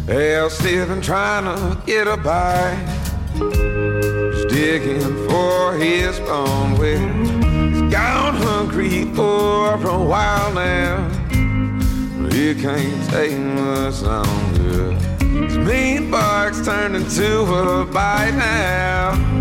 hell 0.07 0.49
still 0.49 0.89
and 0.89 1.03
trying 1.03 1.43
to 1.43 1.81
get 1.85 2.07
a 2.07 2.15
bite. 2.15 2.97
Just 3.35 4.47
digging 4.47 5.27
for 5.27 5.73
his 5.77 6.17
bone 6.21 6.77
with 6.77 7.01
he's 7.71 7.81
gone 7.93 8.35
hungry 8.35 9.05
for 9.13 9.73
a 9.73 10.03
while 10.03 10.53
now. 10.53 11.09
He 12.31 12.55
can't 12.55 13.09
take 13.09 13.37
much 13.37 14.01
longer. 14.01 14.93
His 15.19 15.57
mean 15.57 16.09
bark's 16.09 16.63
turned 16.65 16.95
into 16.95 17.41
a 17.41 17.85
bite 17.85 18.35
now. 18.35 19.40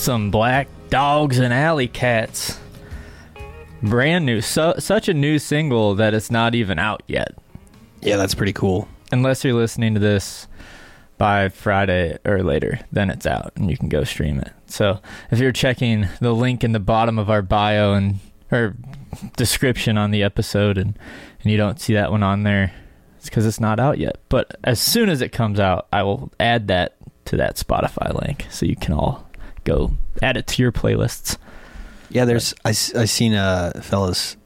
Some 0.00 0.30
black 0.30 0.66
dogs 0.88 1.38
and 1.38 1.52
alley 1.52 1.86
cats. 1.86 2.58
Brand 3.82 4.24
new, 4.24 4.40
so, 4.40 4.76
such 4.78 5.10
a 5.10 5.14
new 5.14 5.38
single 5.38 5.94
that 5.96 6.14
it's 6.14 6.30
not 6.30 6.54
even 6.54 6.78
out 6.78 7.02
yet. 7.06 7.34
Yeah, 8.00 8.16
that's 8.16 8.34
pretty 8.34 8.54
cool. 8.54 8.88
Unless 9.12 9.44
you're 9.44 9.52
listening 9.52 9.92
to 9.92 10.00
this 10.00 10.48
by 11.18 11.50
Friday 11.50 12.16
or 12.24 12.42
later, 12.42 12.80
then 12.90 13.10
it's 13.10 13.26
out 13.26 13.52
and 13.56 13.70
you 13.70 13.76
can 13.76 13.90
go 13.90 14.02
stream 14.04 14.38
it. 14.38 14.50
So 14.68 15.00
if 15.30 15.38
you're 15.38 15.52
checking 15.52 16.08
the 16.18 16.32
link 16.32 16.64
in 16.64 16.72
the 16.72 16.80
bottom 16.80 17.18
of 17.18 17.28
our 17.28 17.42
bio 17.42 17.92
and 17.92 18.20
or 18.50 18.76
description 19.36 19.98
on 19.98 20.12
the 20.12 20.22
episode 20.22 20.78
and 20.78 20.98
and 21.42 21.52
you 21.52 21.58
don't 21.58 21.78
see 21.78 21.92
that 21.92 22.10
one 22.10 22.22
on 22.22 22.44
there, 22.44 22.72
it's 23.18 23.28
because 23.28 23.44
it's 23.44 23.60
not 23.60 23.78
out 23.78 23.98
yet. 23.98 24.16
But 24.30 24.56
as 24.64 24.80
soon 24.80 25.10
as 25.10 25.20
it 25.20 25.30
comes 25.30 25.60
out, 25.60 25.88
I 25.92 26.04
will 26.04 26.32
add 26.40 26.68
that 26.68 26.96
to 27.26 27.36
that 27.36 27.56
Spotify 27.56 28.18
link 28.18 28.46
so 28.48 28.64
you 28.64 28.76
can 28.76 28.94
all 28.94 29.29
go 29.64 29.92
add 30.22 30.36
it 30.36 30.46
to 30.48 30.62
your 30.62 30.72
playlists. 30.72 31.36
Yeah, 32.10 32.24
there's 32.24 32.54
I 32.64 32.70
I 32.70 32.72
seen 33.04 33.34
uh 33.34 33.80
fellas 33.82 34.36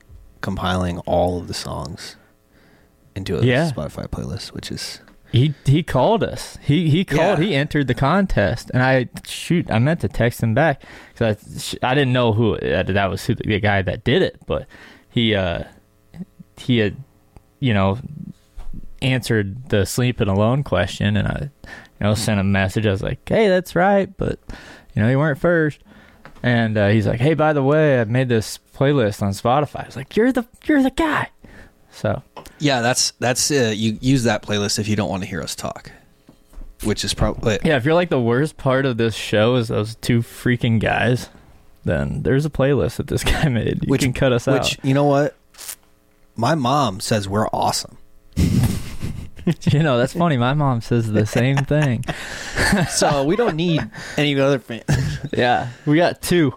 compiling 0.41 0.99
all 1.01 1.39
of 1.39 1.49
the 1.49 1.55
songs 1.55 2.17
into 3.17 3.39
a 3.39 3.43
Yeah. 3.45 3.71
Spotify 3.71 4.07
playlist, 4.09 4.49
which 4.53 4.71
is 4.71 5.01
He 5.33 5.55
he 5.65 5.83
called 5.83 6.23
us. 6.23 6.59
He 6.63 6.91
he 6.91 7.05
called. 7.05 7.39
Yeah. 7.39 7.45
He 7.47 7.55
entered 7.55 7.87
the 7.87 7.95
contest, 7.95 8.71
and 8.75 8.83
I 8.83 9.09
shoot. 9.27 9.71
I 9.71 9.79
meant 9.79 10.01
to 10.01 10.09
text 10.09 10.43
him 10.43 10.55
back 10.55 10.83
because 11.13 11.77
I, 11.83 11.91
I 11.91 11.95
didn't 11.95 12.13
know 12.13 12.33
who 12.33 12.59
that, 12.61 12.87
that 12.89 13.07
was 13.07 13.25
who 13.25 13.35
the 13.35 13.59
guy 13.61 13.83
that 13.83 14.05
did 14.05 14.23
it, 14.23 14.37
but 14.47 14.67
he 15.09 15.35
uh 15.35 15.65
he 16.59 16.79
had 16.79 16.97
you 17.61 17.73
know 17.75 17.99
answered 19.03 19.69
the 19.71 19.85
sleeping 19.87 20.29
alone 20.29 20.63
question, 20.63 21.17
and 21.17 21.27
I 21.29 21.51
you 21.65 22.07
know 22.07 22.15
sent 22.15 22.39
a 22.41 22.45
message. 22.45 22.87
I 22.87 22.91
was 22.91 23.03
like, 23.03 23.27
hey, 23.29 23.49
that's 23.49 23.75
right, 23.75 24.15
but 24.17 24.39
you 24.95 25.03
know 25.03 25.09
you 25.09 25.19
weren't 25.19 25.39
first. 25.39 25.81
And 26.43 26.77
uh, 26.77 26.89
he's 26.89 27.07
like, 27.07 27.21
hey, 27.21 27.33
by 27.33 27.55
the 27.55 27.63
way, 27.63 28.01
I 28.01 28.05
made 28.05 28.29
this 28.29 28.59
playlist 28.77 29.23
on 29.23 29.33
Spotify. 29.33 29.85
I 29.85 29.87
was 29.87 29.97
like, 29.97 30.15
you're 30.15 30.31
the 30.31 30.47
you're 30.67 30.83
the 30.83 30.91
guy. 30.91 31.31
So 31.91 32.23
yeah. 32.59 32.83
That's 32.83 33.13
that's 33.13 33.51
uh, 33.51 33.73
you 33.75 33.97
use 34.01 34.25
that 34.25 34.43
playlist 34.43 34.79
if 34.79 34.87
you 34.87 34.95
don't 34.95 35.09
want 35.09 35.23
to 35.23 35.29
hear 35.29 35.41
us 35.41 35.55
talk, 35.55 35.91
which 36.83 37.03
is 37.03 37.15
probably 37.15 37.59
Yeah, 37.65 37.77
if 37.77 37.85
you're 37.87 37.95
like 37.95 38.11
the 38.11 38.21
worst 38.21 38.59
part 38.59 38.85
of 38.85 38.99
this 38.99 39.15
show 39.15 39.57
is 39.57 39.69
those 39.69 39.95
two 39.97 40.21
freaking 40.21 40.79
guys, 40.81 41.31
then 41.85 42.23
there's 42.25 42.45
a 42.45 42.51
playlist 42.51 42.97
that 42.97 43.07
this 43.07 43.25
guy 43.33 43.49
made. 43.49 43.85
You 43.85 43.91
which 43.91 44.03
can 44.03 44.13
cut 44.13 44.33
us 44.33 44.47
Which 44.47 44.79
you 44.83 44.93
know 44.93 45.05
what, 45.05 45.35
my 46.37 46.55
mom 46.55 47.01
says 47.01 47.27
we're 47.27 47.49
awesome. 47.55 47.97
out. 49.47 49.73
you 49.73 49.83
know, 49.83 49.99
that's 49.99 50.13
funny. 50.15 50.37
My 50.37 50.55
mom 50.55 50.81
says 50.81 51.11
the 51.13 51.27
same 51.27 51.57
thing. 51.59 52.05
so 52.91 53.25
we 53.25 53.37
don't 53.37 53.57
need 53.57 53.89
any 54.17 54.39
other 54.39 54.59
fan. 54.59 54.83
Yeah, 55.33 55.69
we 55.87 55.97
got 55.97 56.23
two. 56.23 56.55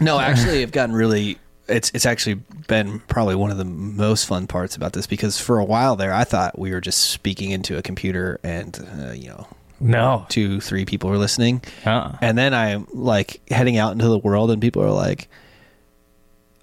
No, 0.00 0.18
actually, 0.18 0.62
I've 0.62 0.72
gotten 0.72 0.94
really. 0.94 1.38
It's 1.66 1.90
it's 1.94 2.04
actually 2.04 2.34
been 2.66 3.00
probably 3.08 3.34
one 3.36 3.50
of 3.50 3.56
the 3.56 3.64
most 3.64 4.26
fun 4.26 4.46
parts 4.46 4.76
about 4.76 4.92
this 4.92 5.06
because 5.06 5.40
for 5.40 5.58
a 5.58 5.64
while 5.64 5.96
there, 5.96 6.12
I 6.12 6.24
thought 6.24 6.58
we 6.58 6.72
were 6.72 6.80
just 6.80 7.10
speaking 7.10 7.52
into 7.52 7.78
a 7.78 7.82
computer 7.82 8.38
and 8.44 8.78
uh, 9.00 9.12
you 9.12 9.28
know 9.28 9.46
No. 9.80 10.26
two 10.28 10.60
three 10.60 10.84
people 10.84 11.08
were 11.08 11.16
listening, 11.16 11.62
Uh-uh. 11.86 12.18
and 12.20 12.36
then 12.36 12.52
I'm 12.52 12.86
like 12.92 13.40
heading 13.50 13.78
out 13.78 13.92
into 13.92 14.08
the 14.08 14.18
world 14.18 14.50
and 14.50 14.60
people 14.60 14.82
are 14.82 14.90
like. 14.90 15.28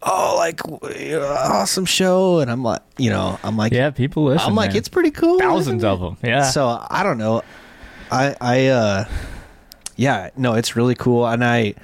Oh, 0.04 0.36
like 0.38 0.62
awesome 0.68 1.86
show, 1.86 2.40
and 2.40 2.50
I'm 2.50 2.64
like, 2.64 2.82
you 2.98 3.10
know, 3.12 3.40
I'm 3.44 3.56
like, 3.56 3.72
Yeah, 3.72 3.92
people 3.92 4.24
listen. 4.26 4.48
I'm 4.50 4.56
like, 4.56 4.72
man. 4.72 4.78
it's 4.78 4.90
pretty 4.90 5.12
cool. 5.12 5.38
thousands 5.40 5.84
of 5.84 6.00
them. 6.00 6.18
Yeah. 6.24 6.44
So 6.44 6.84
I 6.90 7.04
don't 7.04 7.18
know. 7.20 7.44
I 8.12 8.36
I 8.42 8.68
uh 8.68 9.06
yeah, 9.96 10.32
no, 10.36 10.56
it's 10.56 10.76
really 10.76 10.96
cool 10.96 11.28
and 11.28 11.44
I 11.46 11.76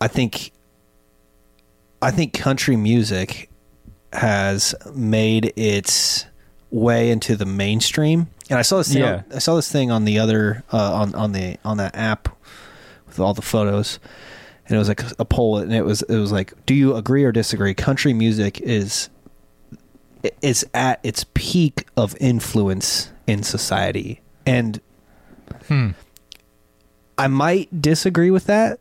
I 0.00 0.08
think 0.08 0.52
I 2.00 2.10
think 2.10 2.32
country 2.32 2.76
music 2.76 3.50
has 4.12 4.74
made 4.94 5.52
its 5.56 6.26
way 6.70 7.10
into 7.10 7.36
the 7.36 7.46
mainstream. 7.46 8.28
And 8.50 8.58
I 8.58 8.62
saw 8.62 8.78
this 8.78 8.92
thing 8.92 9.02
Yeah. 9.02 9.22
I 9.34 9.38
saw 9.38 9.54
this 9.56 9.70
thing 9.70 9.90
on 9.90 10.04
the 10.06 10.18
other 10.18 10.64
uh, 10.72 10.94
on 10.94 11.14
on 11.14 11.32
the 11.32 11.56
on 11.64 11.76
that 11.76 11.94
app 11.94 12.28
with 13.06 13.20
all 13.20 13.34
the 13.34 13.42
photos. 13.42 13.98
And 14.66 14.74
it 14.74 14.78
was 14.78 14.88
like 14.88 15.02
a 15.18 15.24
poll 15.24 15.58
and 15.58 15.74
it 15.74 15.84
was 15.84 16.02
it 16.02 16.16
was 16.16 16.32
like 16.32 16.54
do 16.64 16.74
you 16.74 16.96
agree 16.96 17.24
or 17.24 17.32
disagree 17.32 17.74
country 17.74 18.14
music 18.14 18.60
is 18.62 19.10
is 20.40 20.66
at 20.74 21.00
its 21.02 21.24
peak 21.34 21.86
of 21.96 22.16
influence 22.20 23.10
in 23.26 23.42
society. 23.42 24.20
And 24.46 24.80
hmm. 25.68 25.90
I 27.18 27.28
might 27.28 27.82
disagree 27.82 28.30
with 28.30 28.46
that, 28.46 28.80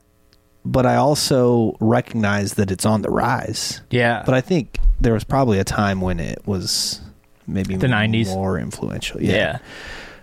but 0.66 0.86
I 0.86 0.96
also 0.96 1.76
recognize 1.80 2.56
that 2.56 2.72
it's 2.72 2.86
on 2.86 3.02
the 3.02 3.10
rise. 3.10 3.82
Yeah. 3.90 4.24
But 4.26 4.36
I 4.36 4.42
think 4.42 4.80
there 5.00 5.14
was 5.14 5.24
probably 5.24 5.60
a 5.60 5.64
time 5.64 6.02
when 6.02 6.20
it 6.20 6.46
was 6.46 7.02
maybe 7.48 7.76
The 7.76 7.88
90s? 7.88 8.28
more 8.28 8.58
influential. 8.58 9.22
yeah. 9.22 9.34
Yeah. 9.34 9.60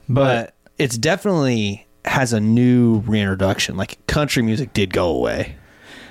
But 0.08 0.54
it's 0.78 0.98
definitely 0.98 1.86
has 2.10 2.32
a 2.32 2.40
new 2.40 2.98
reintroduction. 3.06 3.76
Like 3.76 4.04
country 4.06 4.42
music 4.42 4.72
did 4.72 4.92
go 4.92 5.10
away 5.10 5.54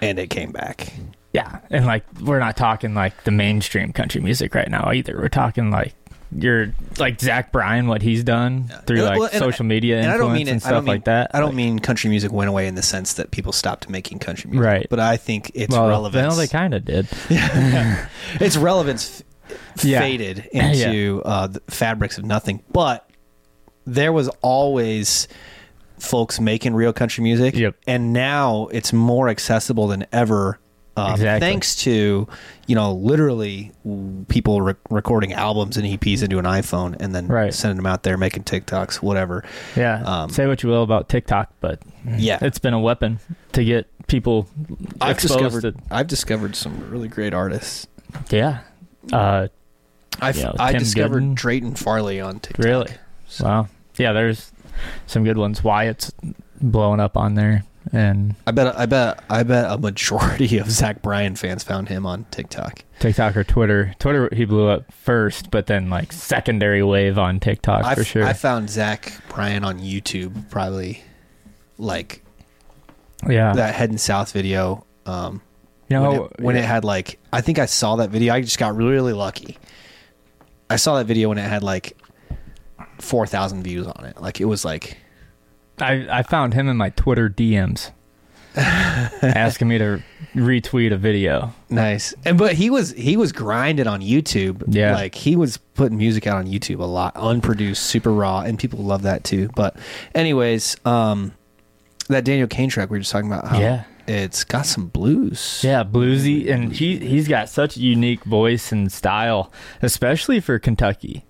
and 0.02 0.18
it 0.18 0.30
came 0.30 0.52
back. 0.52 0.94
Yeah, 1.34 1.60
and 1.70 1.86
like 1.86 2.04
we're 2.22 2.40
not 2.40 2.58
talking 2.58 2.96
like 2.96 3.24
the 3.26 3.32
mainstream 3.32 3.94
country 3.94 4.22
music 4.22 4.56
right 4.56 4.70
now 4.70 4.92
either. 4.94 5.16
We're 5.18 5.28
talking 5.30 5.70
like 5.72 5.94
you're 6.32 6.74
like 6.98 7.20
Zach 7.20 7.52
Bryan, 7.52 7.88
what 7.88 8.02
he's 8.02 8.24
done 8.24 8.72
through 8.88 9.02
Well, 9.02 9.20
like 9.20 9.34
and- 9.34 9.40
social 9.40 9.66
media 9.66 9.98
and 10.00 10.08
I 10.08 10.14
influence 10.14 10.28
don't 10.30 10.34
mean 10.38 10.48
it, 10.48 10.52
and 10.52 10.64
I 10.64 10.70
don't 10.70 10.78
stuff 10.78 10.84
mean, 10.86 10.88
like 10.96 11.06
that. 11.06 11.32
I 11.34 11.40
don't 11.40 11.48
Like, 11.50 11.56
mean 11.56 11.80
country 11.80 12.10
music 12.10 12.32
went 12.32 12.50
away 12.50 12.66
in 12.68 12.76
the 12.76 12.82
sense 12.82 13.14
that 13.16 13.32
people 13.32 13.52
stopped 13.52 13.90
making 13.90 14.20
country 14.20 14.50
music. 14.50 14.66
Right. 14.66 14.88
But 14.90 15.00
I 15.00 15.18
think 15.18 15.52
its 15.54 15.76
well, 15.76 15.88
relevance 15.90 16.28
Well, 16.30 16.38
they 16.38 16.48
kind 16.48 16.74
of 16.74 16.86
did. 16.86 17.08
yeah. 17.30 18.08
its 18.40 18.58
relevance 18.58 19.24
f- 19.50 19.56
Yeah. 19.86 20.00
faded 20.00 20.46
into 20.52 21.22
uh, 21.26 21.48
the 21.48 21.62
fabrics 21.68 22.18
of 22.18 22.26
nothing. 22.26 22.64
But 22.72 23.08
there 23.86 24.14
was 24.14 24.30
always 24.42 25.28
folks 26.00 26.40
making 26.40 26.74
real 26.74 26.94
country 26.94 27.24
music, 27.24 27.56
Yep. 27.56 27.76
and 27.88 28.14
now 28.14 28.68
it's 28.72 28.92
more 28.94 29.30
accessible 29.30 29.88
than 29.88 30.06
ever. 30.12 30.60
Um, 30.98 31.14
Exactly. 31.14 31.48
Thanks 31.48 31.76
to 31.84 32.28
you 32.68 32.76
know 32.76 32.94
literally 32.94 33.72
people 34.28 34.62
re- 34.62 34.74
recording 34.90 35.32
albums 35.34 35.78
and 35.78 35.86
EPs 35.86 36.24
into 36.24 36.40
an 36.40 36.46
iPhone 36.46 36.96
and 37.00 37.16
then 37.16 37.28
Right. 37.28 37.54
sending 37.54 37.78
them 37.78 37.86
out 37.86 38.04
there 38.04 38.18
making 38.18 38.44
TikToks, 38.44 38.96
whatever. 38.96 39.46
Yeah. 39.78 40.02
Um, 40.04 40.30
Say 40.30 40.46
what 40.48 40.62
you 40.62 40.70
will 40.70 40.84
about 40.84 41.08
TikTok, 41.08 41.54
but 41.62 41.80
Yeah, 42.18 42.40
it's 42.42 42.60
been 42.60 42.74
a 42.74 42.80
weapon 42.80 43.20
to 43.54 43.64
get 43.64 43.88
people 44.08 44.48
I've 45.00 45.20
discovered 45.20 45.62
to. 45.62 45.74
I've 45.90 46.08
discovered 46.08 46.56
some 46.56 46.90
really 46.90 47.08
great 47.08 47.34
artists. 47.34 47.88
Yeah. 48.30 48.60
Uh, 49.14 49.48
I've, 50.20 50.36
Yeah, 50.38 50.52
I 50.60 50.72
Tim 50.74 50.80
discovered 50.80 51.24
Gooden. 51.24 51.36
Drayton 51.36 51.76
Farley 51.76 52.20
on 52.20 52.40
TikTok. 52.42 52.66
really. 52.66 52.92
Wow. 53.40 53.68
Yeah, 53.98 54.12
there's 54.12 54.52
some 55.08 55.24
good 55.24 55.38
ones. 55.38 55.64
Wyatt's 55.64 56.12
blowing 56.62 57.00
up 57.00 57.18
on 57.18 57.36
there, 57.36 57.64
and 57.92 58.36
I 58.46 58.52
bet 58.52 58.78
I 58.78 58.86
bet 58.86 59.24
I 59.30 59.44
bet 59.44 59.72
a 59.72 59.78
majority 59.78 60.58
of 60.58 60.70
Zach 60.70 61.02
Bryan 61.02 61.36
fans 61.36 61.64
found 61.64 61.90
him 61.90 62.06
on 62.06 62.26
TikTok. 62.32 62.84
TikTok 63.00 63.38
or 63.38 63.44
Twitter. 63.44 63.96
Twitter, 64.00 64.30
he 64.34 64.46
blew 64.46 64.68
up 64.68 64.92
first, 64.92 65.52
but 65.52 65.68
then 65.68 65.90
like 65.90 66.12
secondary 66.12 66.84
wave 66.84 67.18
on 67.18 67.40
TikTok 67.40 67.86
I 67.86 67.96
for 67.96 68.04
sure. 68.04 68.26
I 68.26 68.34
found 68.34 68.70
Zach 68.70 69.14
Bryan 69.30 69.64
on 69.64 69.80
YouTube 69.80 70.50
probably 70.50 71.04
like 71.78 72.24
yeah. 73.28 73.54
that 73.54 73.74
Heading 73.76 73.98
South 73.98 74.32
video. 74.32 74.86
Um, 75.06 75.42
you 75.90 76.00
when, 76.00 76.04
know, 76.04 76.26
it, 76.26 76.42
when 76.42 76.56
it 76.56 76.66
had 76.66 76.84
like 76.84 77.20
I 77.34 77.42
think 77.42 77.58
I 77.58 77.66
saw 77.66 77.96
that 77.98 78.10
video. 78.10 78.34
I 78.34 78.42
just 78.42 78.60
got 78.60 78.76
really 78.76 78.92
really 78.92 79.14
lucky. 79.14 79.58
I 80.70 80.76
saw 80.76 80.98
that 80.98 81.06
video 81.06 81.30
when 81.30 81.40
it 81.40 81.50
had 81.50 81.64
like 81.64 81.98
four 83.00 83.26
thousand 83.26 83.64
views 83.64 83.88
on 83.88 84.06
it. 84.06 84.22
Like 84.22 84.40
it 84.42 84.46
was 84.46 84.64
like 84.66 84.98
I, 85.80 86.08
I 86.20 86.24
found 86.24 86.54
him 86.54 86.68
in 86.68 86.78
my 86.78 86.90
Twitter 86.92 87.30
DMs 87.30 87.92
asking 88.56 89.68
me 89.68 89.78
to 89.78 90.02
retweet 90.36 90.92
a 90.92 90.98
video. 90.98 91.54
Nice. 91.70 92.14
And 92.26 92.38
but 92.38 92.54
he 92.54 92.70
was 92.70 92.92
he 92.92 93.16
was 93.18 93.32
grinding 93.32 93.88
on 93.88 94.02
YouTube. 94.02 94.64
Yeah. 94.68 94.94
Like 94.96 95.16
he 95.16 95.36
was 95.36 95.58
putting 95.58 95.98
music 95.98 96.28
out 96.28 96.38
on 96.38 96.48
YouTube 96.48 96.80
a 96.80 96.86
lot, 96.86 97.14
unproduced, 97.16 97.84
super 97.84 98.12
raw, 98.12 98.42
and 98.42 98.58
people 98.60 98.80
love 98.80 99.04
that 99.04 99.24
too. 99.24 99.50
But 99.56 99.78
anyways, 100.16 100.76
um 100.86 101.34
that 102.08 102.26
Daniel 102.26 102.48
Cain 102.48 102.70
track 102.70 102.90
we 102.90 102.96
were 102.96 103.00
just 103.02 103.12
talking 103.12 103.32
about 103.32 103.48
how 103.48 103.60
Yeah. 103.60 103.84
it's 104.08 104.44
got 104.44 104.66
some 104.66 104.88
blues. 104.88 105.62
Yeah, 105.64 105.84
bluesy, 105.84 106.50
and 106.52 106.74
he 106.74 106.98
he's 106.98 107.28
got 107.28 107.50
such 107.50 107.78
a 107.78 107.80
unique 107.80 108.24
voice 108.24 108.72
and 108.72 108.92
style, 108.92 109.52
especially 109.82 110.40
for 110.40 110.58
Kentucky. 110.60 111.24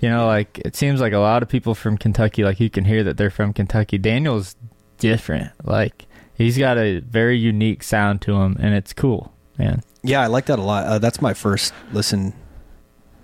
You 0.00 0.10
know, 0.10 0.26
like 0.26 0.58
it 0.58 0.76
seems 0.76 1.00
like 1.00 1.12
a 1.12 1.18
lot 1.18 1.42
of 1.42 1.48
people 1.48 1.74
from 1.74 1.96
Kentucky, 1.96 2.44
like 2.44 2.60
you 2.60 2.68
can 2.70 2.84
hear 2.84 3.02
that 3.04 3.16
they're 3.16 3.30
from 3.30 3.52
Kentucky. 3.52 3.96
Daniel's 3.98 4.54
different. 4.98 5.52
Like 5.64 6.06
he's 6.34 6.58
got 6.58 6.76
a 6.78 7.00
very 7.00 7.38
unique 7.38 7.82
sound 7.82 8.20
to 8.22 8.34
him, 8.36 8.56
and 8.60 8.74
it's 8.74 8.92
cool, 8.92 9.32
man. 9.58 9.82
Yeah, 10.02 10.20
I 10.20 10.26
like 10.26 10.46
that 10.46 10.58
a 10.58 10.62
lot. 10.62 10.86
Uh, 10.86 10.98
that's 10.98 11.20
my 11.22 11.32
first 11.34 11.72
listen 11.92 12.34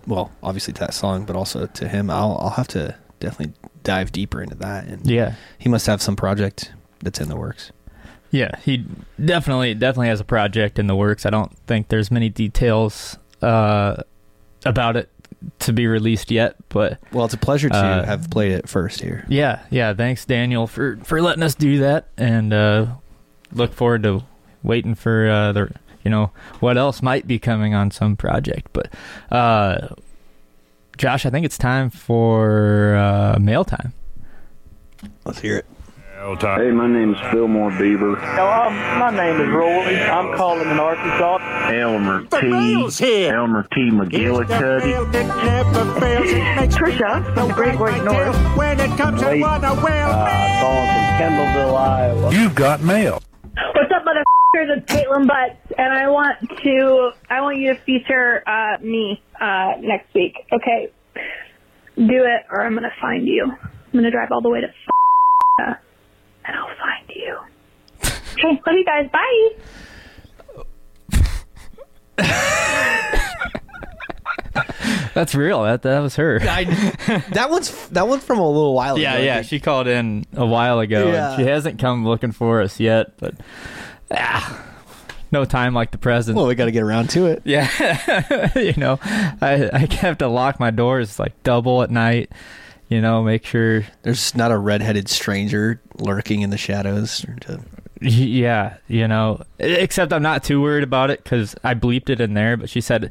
well, 0.07 0.33
obviously 0.43 0.73
to 0.75 0.81
that 0.81 0.95
song, 0.95 1.25
but 1.27 1.37
also 1.37 1.67
to 1.67 1.89
him. 1.89 2.11
I'll 2.11 2.39
I'll 2.41 2.51
have 2.51 2.69
to 2.69 2.97
definitely 3.21 3.55
dive 3.85 4.11
deeper 4.13 4.43
into 4.43 4.55
that 4.57 4.87
and 4.87 5.07
Yeah, 5.09 5.35
he 5.59 5.69
must 5.69 5.87
have 5.87 6.01
some 6.03 6.17
project 6.17 6.73
that's 7.03 7.21
in 7.21 7.29
the 7.29 7.37
works. 7.37 7.71
yeah, 8.31 8.51
he 8.65 8.85
definitely 9.23 9.75
definitely 9.75 10.09
has 10.09 10.21
a 10.21 10.25
project 10.25 10.79
in 10.79 10.87
the 10.87 10.97
works. 10.97 11.27
I 11.27 11.31
don't 11.31 11.57
think 11.67 11.89
there's 11.89 12.11
many 12.11 12.29
details 12.31 13.19
uh, 13.43 14.03
about 14.65 14.97
it 14.97 15.11
to 15.61 15.73
be 15.73 15.87
released 15.87 16.31
yet, 16.31 16.57
but 16.69 16.99
Well, 17.13 17.25
it's 17.25 17.35
a 17.35 17.39
pleasure 17.39 17.69
to 17.69 17.77
Uh, 17.77 18.05
have 18.05 18.31
played 18.31 18.53
it 18.53 18.69
first 18.69 19.01
here. 19.01 19.25
Yeah, 19.29 19.61
yeah. 19.71 19.95
Thanks, 19.95 20.25
Daniel, 20.25 20.67
for 20.67 20.97
for 21.03 21.21
letting 21.23 21.43
us 21.43 21.55
do 21.55 21.79
that, 21.79 22.07
and 22.17 22.53
uh, 22.53 22.87
look 23.53 23.73
forward 23.73 24.03
to 24.05 24.23
waiting 24.63 24.95
for 24.95 25.29
uh, 25.29 25.53
the 25.53 25.71
you 26.05 26.11
know 26.11 26.31
what 26.61 26.77
else 26.77 27.03
might 27.03 27.27
be 27.27 27.39
coming 27.39 27.75
on 27.75 27.91
some 27.91 28.17
project. 28.17 28.69
But 28.73 28.93
uh, 29.31 29.89
Josh, 30.99 31.27
I 31.27 31.31
think 31.31 31.45
it's 31.47 31.59
time 31.59 31.91
for 31.91 32.95
uh, 32.97 33.39
mail 33.41 33.65
time. 33.65 33.93
Let's 35.25 35.41
hear 35.41 35.57
it. 35.57 35.67
Hey, 36.23 36.71
my 36.71 36.87
name 36.87 37.15
is 37.15 37.21
Fillmore 37.33 37.73
Beaver. 37.73 38.15
Hello, 38.15 38.71
my 38.71 39.11
name 39.11 39.41
is 39.41 39.49
Roy. 39.49 40.01
I'm 40.03 40.37
calling 40.37 40.71
in 40.71 40.79
Arkansas. 40.79 41.39
Elmer 41.73 42.23
T. 42.27 43.27
Elmer 43.27 43.65
T. 43.65 43.91
McGillicuddy. 43.91 44.93
Trisha 46.71 47.35
from 47.35 47.49
the 47.49 47.55
Great 47.55 47.77
White 47.77 48.05
North. 48.05 48.37
When 48.57 48.79
it 48.79 48.97
comes 48.97 49.21
Wait, 49.21 49.43
uh, 49.43 49.59
calling 49.59 50.87
from 50.87 51.07
Kendallville, 51.19 51.77
Iowa. 51.77 52.33
You've 52.33 52.55
got 52.55 52.83
mail. 52.83 53.21
What's 53.75 53.91
up, 53.93 54.05
motherfuckers? 54.05 54.77
It's 54.79 54.93
Kaitlin 54.93 55.27
Butts, 55.27 55.73
and 55.77 55.93
I 55.93 56.09
want 56.09 56.39
to, 56.63 57.11
I 57.31 57.41
want 57.41 57.59
you 57.59 57.75
to 57.75 57.81
feature 57.81 58.45
uh, 58.49 58.79
me 58.81 59.21
uh, 59.41 59.73
next 59.81 60.15
week. 60.15 60.37
Okay, 60.53 60.93
do 61.97 62.23
it, 62.23 62.47
or 62.49 62.65
I'm 62.65 62.75
gonna 62.75 62.93
find 63.01 63.27
you. 63.27 63.45
I'm 63.45 63.93
gonna 63.93 64.13
drive 64.13 64.31
all 64.31 64.41
the 64.41 64.51
way 64.51 64.61
to, 64.61 64.69
and 66.45 66.57
I'll 66.57 66.77
find 66.77 67.09
you. 67.15 67.39
Okay, 68.35 68.61
love 68.67 68.77
you 68.77 68.85
guys. 68.85 69.09
Bye. 69.13 69.51
That's 75.15 75.35
real. 75.35 75.63
That 75.63 75.83
that 75.83 76.01
was 76.01 76.17
her. 76.17 76.39
I, 76.43 76.65
that 77.33 77.49
one's 77.51 77.89
that 77.89 78.09
one's 78.09 78.25
from 78.25 78.39
a 78.39 78.47
little 78.49 78.75
while 78.75 78.99
yeah, 78.99 79.15
ago. 79.15 79.23
yeah. 79.23 79.37
Yeah. 79.37 79.43
She 79.43 79.61
called 79.61 79.87
in 79.87 80.25
a 80.35 80.47
while 80.47 80.81
ago, 80.81 81.13
Yeah. 81.13 81.35
and 81.35 81.41
she 81.43 81.49
hasn't 81.49 81.79
come 81.79 82.05
looking 82.07 82.33
for 82.33 82.63
us 82.63 82.81
yet. 82.81 83.17
But 83.19 83.35
ah, 84.11 84.65
no 85.31 85.45
time 85.45 85.75
like 85.75 85.91
the 85.91 85.99
present. 85.99 86.37
Well, 86.37 86.47
we 86.47 86.55
got 86.55 86.65
to 86.67 86.71
get 86.73 86.83
around 86.83 87.11
to 87.11 87.27
it. 87.27 87.43
Yeah, 87.45 87.69
you 88.59 88.75
know, 88.77 88.99
I 89.03 89.71
I 89.73 89.95
have 90.01 90.19
to 90.19 90.29
lock 90.29 90.59
my 90.59 90.71
doors 90.71 91.19
like 91.19 91.41
double 91.43 91.83
at 91.83 91.91
night. 91.91 92.31
You 92.93 93.01
know, 93.01 93.23
make 93.23 93.47
sure. 93.47 93.87
There's 94.03 94.35
not 94.35 94.53
a 94.53 94.59
redheaded 94.59 95.09
stranger 95.09 95.81
lurking 95.99 96.43
in 96.43 96.51
the 96.51 96.59
shadows. 96.59 97.25
To, 97.43 97.61
Yeah, 98.03 98.77
you 98.87 99.09
know. 99.09 99.43
Except 99.59 100.13
I'm 100.13 100.23
not 100.23 100.45
too 100.45 100.61
worried 100.61 100.85
about 100.85 101.11
it 101.11 101.25
because 101.25 101.55
I 101.65 101.73
bleeped 101.73 102.11
it 102.11 102.21
in 102.21 102.35
there. 102.35 102.59
But 102.59 102.69
she 102.69 102.83
said 102.83 103.11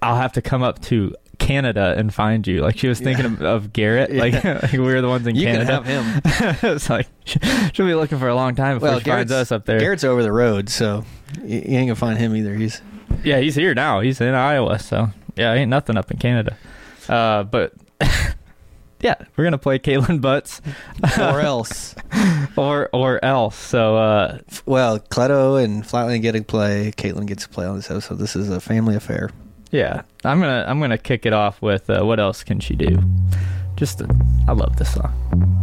I'll 0.00 0.16
have 0.16 0.32
to 0.32 0.42
come 0.42 0.62
up 0.62 0.80
to 0.84 1.14
Canada 1.38 1.94
and 1.98 2.14
find 2.14 2.46
you. 2.46 2.62
Like 2.62 2.78
she 2.78 2.88
was 2.88 2.98
thinking 2.98 3.26
of, 3.26 3.42
of 3.42 3.72
Garrett. 3.74 4.10
Like, 4.10 4.42
like 4.62 4.72
we 4.72 4.78
were 4.78 5.02
the 5.02 5.08
ones 5.08 5.26
in 5.26 5.36
you 5.36 5.44
Canada. 5.44 5.82
can 5.82 5.84
have 5.84 6.22
him. 6.62 6.70
it's 6.74 6.88
like 6.88 7.08
she'll 7.24 7.86
be 7.86 7.94
looking 7.94 8.18
for 8.18 8.28
a 8.28 8.34
long 8.34 8.54
time 8.54 8.76
before 8.76 8.88
Well, 8.88 9.00
she 9.00 9.10
finds 9.10 9.32
us 9.32 9.52
up 9.52 9.66
there. 9.66 9.80
Garrett's 9.80 10.04
over 10.04 10.22
the 10.22 10.32
road, 10.32 10.70
so 10.70 11.04
you, 11.44 11.58
you 11.58 11.76
ain't 11.78 11.88
gonna 11.88 11.94
find 11.94 12.18
him 12.18 12.34
either. 12.34 12.54
He's 12.54 12.80
Yeah, 13.22 13.38
he's 13.40 13.54
here 13.54 13.74
now. 13.74 14.00
He's 14.00 14.18
in 14.20 14.34
Iowa, 14.34 14.78
so 14.78 15.10
yeah, 15.36 15.52
ain't 15.52 15.68
nothing 15.68 15.98
up 15.98 16.10
in 16.10 16.16
Canada. 16.16 16.56
Uh, 17.06 17.42
but 17.42 17.74
yeah, 19.00 19.14
we're 19.36 19.44
gonna 19.44 19.58
play 19.58 19.78
Kaitlin 19.78 20.20
Butts, 20.20 20.60
or 21.18 21.40
else, 21.40 21.94
or 22.56 22.88
or 22.92 23.24
else. 23.24 23.56
So, 23.56 23.96
uh, 23.96 24.38
well, 24.66 24.98
Cleto 24.98 25.62
and 25.62 25.86
Flatland 25.86 26.22
get 26.22 26.32
to 26.32 26.42
play. 26.42 26.92
Kaitlin 26.96 27.26
gets 27.26 27.44
to 27.44 27.48
play 27.48 27.66
on 27.66 27.76
the 27.76 27.82
show, 27.82 28.00
so 28.00 28.14
this 28.14 28.34
is 28.34 28.50
a 28.50 28.60
family 28.60 28.96
affair. 28.96 29.30
Yeah, 29.70 30.02
I'm 30.24 30.40
gonna 30.40 30.64
I'm 30.66 30.80
gonna 30.80 30.98
kick 30.98 31.26
it 31.26 31.32
off 31.32 31.60
with 31.62 31.88
uh, 31.90 32.04
what 32.04 32.18
else 32.18 32.42
can 32.42 32.60
she 32.60 32.74
do? 32.74 32.98
Just 33.76 34.02
uh, 34.02 34.06
I 34.48 34.52
love 34.52 34.76
this 34.76 34.94
song. 34.94 35.57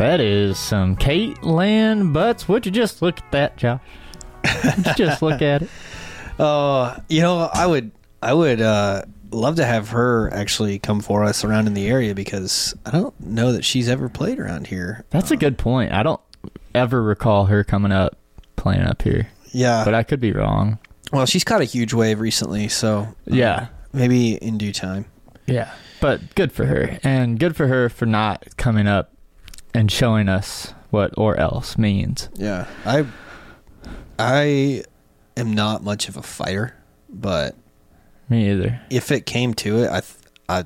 That 0.00 0.22
is 0.22 0.58
some 0.58 0.96
Kaitlin 0.96 2.14
Butts. 2.14 2.48
Would 2.48 2.64
you 2.64 2.72
just 2.72 3.02
look 3.02 3.18
at 3.18 3.32
that, 3.32 3.56
Josh? 3.58 3.82
Just 4.96 5.20
look 5.20 5.42
at 5.42 5.60
it. 5.60 5.68
Oh, 6.38 6.96
you 7.10 7.20
know, 7.20 7.50
I 7.52 7.66
would, 7.66 7.90
I 8.22 8.32
would 8.32 8.62
uh, 8.62 9.02
love 9.30 9.56
to 9.56 9.64
have 9.66 9.90
her 9.90 10.32
actually 10.32 10.78
come 10.78 11.00
for 11.00 11.22
us 11.22 11.44
around 11.44 11.66
in 11.66 11.74
the 11.74 11.86
area 11.86 12.14
because 12.14 12.74
I 12.86 12.92
don't 12.92 13.20
know 13.20 13.52
that 13.52 13.62
she's 13.62 13.90
ever 13.90 14.08
played 14.08 14.38
around 14.38 14.68
here. 14.68 15.04
That's 15.10 15.30
a 15.32 15.36
good 15.36 15.58
point. 15.58 15.92
I 15.92 16.02
don't 16.02 16.20
ever 16.74 17.02
recall 17.02 17.44
her 17.44 17.62
coming 17.62 17.92
up 17.92 18.16
playing 18.56 18.82
up 18.84 19.02
here, 19.02 19.28
Yeah, 19.52 19.84
but 19.84 19.92
I 19.92 20.02
could 20.02 20.20
be 20.20 20.32
wrong. 20.32 20.78
well, 21.12 21.26
she's 21.26 21.44
caught 21.44 21.60
a 21.60 21.64
huge 21.64 21.92
wave 21.92 22.20
recently, 22.20 22.68
so 22.68 23.00
uh, 23.00 23.06
Yeah. 23.26 23.66
maybe 23.92 24.32
in 24.36 24.56
due 24.56 24.72
time. 24.72 25.04
Yeah. 25.46 25.70
But 26.00 26.34
good 26.36 26.52
for 26.52 26.64
her. 26.64 26.98
And 27.04 27.38
good 27.38 27.54
for 27.54 27.66
her 27.66 27.90
for 27.90 28.06
not 28.06 28.56
coming 28.56 28.86
up 28.86 29.12
and 29.74 29.90
showing 29.90 30.28
us 30.28 30.74
what 30.90 31.12
or 31.16 31.36
else 31.36 31.78
means. 31.78 32.28
Yeah, 32.34 32.66
I, 32.84 33.06
I 34.18 34.84
am 35.36 35.52
not 35.54 35.82
much 35.82 36.08
of 36.08 36.16
a 36.16 36.22
fighter, 36.22 36.74
but 37.08 37.54
Me 38.28 38.50
either. 38.50 38.80
if 38.90 39.10
it 39.10 39.26
came 39.26 39.54
to 39.54 39.78
it, 39.84 39.90
I, 39.90 40.00
th- 40.00 40.14
I, 40.48 40.64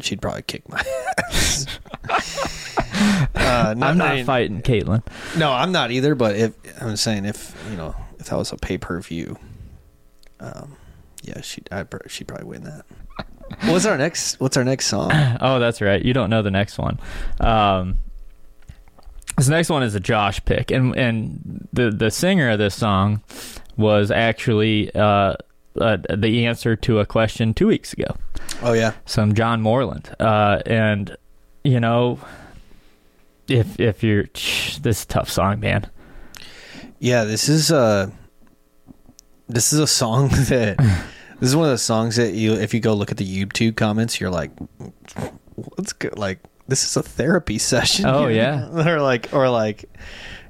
she'd 0.00 0.20
probably 0.20 0.42
kick 0.42 0.68
my 0.68 0.82
ass. 1.30 1.66
uh, 2.08 3.30
I'm 3.34 3.78
not 3.78 4.00
I 4.00 4.16
mean, 4.16 4.24
fighting 4.26 4.62
Kaitlin. 4.62 5.02
No, 5.36 5.52
I'm 5.52 5.72
not 5.72 5.90
either. 5.90 6.14
But 6.14 6.36
if 6.36 6.54
I'm 6.82 6.96
saying 6.96 7.24
if 7.24 7.54
you 7.70 7.76
know 7.76 7.94
if 8.18 8.26
that 8.26 8.36
was 8.36 8.52
a 8.52 8.56
pay 8.56 8.78
per 8.78 9.00
view, 9.00 9.38
um, 10.40 10.76
yeah, 11.22 11.40
she 11.40 11.62
I 11.70 11.84
she'd 12.08 12.26
probably 12.28 12.46
win 12.46 12.64
that. 12.64 12.84
What's 13.64 13.84
our 13.86 13.98
next? 13.98 14.38
What's 14.40 14.56
our 14.56 14.64
next 14.64 14.86
song? 14.86 15.10
Oh, 15.40 15.58
that's 15.58 15.80
right. 15.80 16.02
You 16.04 16.12
don't 16.12 16.30
know 16.30 16.42
the 16.42 16.50
next 16.50 16.78
one. 16.78 16.98
Um, 17.40 17.96
this 19.40 19.48
next 19.48 19.70
one 19.70 19.82
is 19.82 19.94
a 19.94 20.00
Josh 20.00 20.44
pick, 20.44 20.70
and 20.70 20.94
and 20.96 21.66
the 21.72 21.90
the 21.90 22.10
singer 22.10 22.50
of 22.50 22.58
this 22.58 22.74
song 22.74 23.22
was 23.74 24.10
actually 24.10 24.94
uh, 24.94 25.32
uh, 25.80 25.96
the 26.14 26.44
answer 26.44 26.76
to 26.76 26.98
a 26.98 27.06
question 27.06 27.54
two 27.54 27.68
weeks 27.68 27.94
ago. 27.94 28.14
Oh 28.60 28.74
yeah, 28.74 28.92
some 29.06 29.32
John 29.32 29.62
Moreland, 29.62 30.14
uh, 30.20 30.60
and 30.66 31.16
you 31.64 31.80
know, 31.80 32.20
if 33.48 33.80
if 33.80 34.04
you're 34.04 34.24
this 34.34 34.82
is 34.82 35.04
a 35.04 35.06
tough 35.06 35.30
song, 35.30 35.58
man. 35.60 35.88
yeah. 36.98 37.24
This 37.24 37.48
is 37.48 37.72
uh 37.72 38.10
this 39.48 39.72
is 39.72 39.78
a 39.78 39.86
song 39.86 40.28
that 40.50 40.76
this 41.40 41.48
is 41.48 41.56
one 41.56 41.64
of 41.64 41.70
those 41.70 41.80
songs 41.80 42.16
that 42.16 42.34
you 42.34 42.52
if 42.52 42.74
you 42.74 42.80
go 42.80 42.92
look 42.92 43.10
at 43.10 43.16
the 43.16 43.24
YouTube 43.24 43.74
comments, 43.74 44.20
you're 44.20 44.28
like, 44.28 44.50
what's 45.54 45.94
good? 45.94 46.18
Like 46.18 46.40
this 46.70 46.84
is 46.84 46.96
a 46.96 47.02
therapy 47.02 47.58
session. 47.58 48.06
Oh, 48.06 48.26
yeah. 48.28 48.68
or 48.88 49.00
like 49.00 49.32
or 49.34 49.50
like 49.50 49.84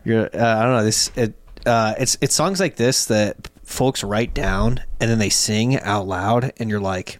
you're 0.05 0.27
uh, 0.35 0.59
I 0.59 0.63
don't 0.63 0.73
know 0.77 0.85
this 0.85 1.11
it 1.17 1.35
uh 1.67 1.95
it's 1.99 2.17
it's 2.21 2.35
songs 2.35 2.61
like 2.61 2.77
this 2.77 3.07
that 3.07 3.49
folks 3.65 4.03
write 4.05 4.33
down 4.35 4.81
and 5.01 5.11
then 5.11 5.19
they 5.19 5.29
sing 5.31 5.79
out 5.81 6.07
loud 6.07 6.53
and 6.59 6.71
you're 6.71 6.81
like 6.81 7.19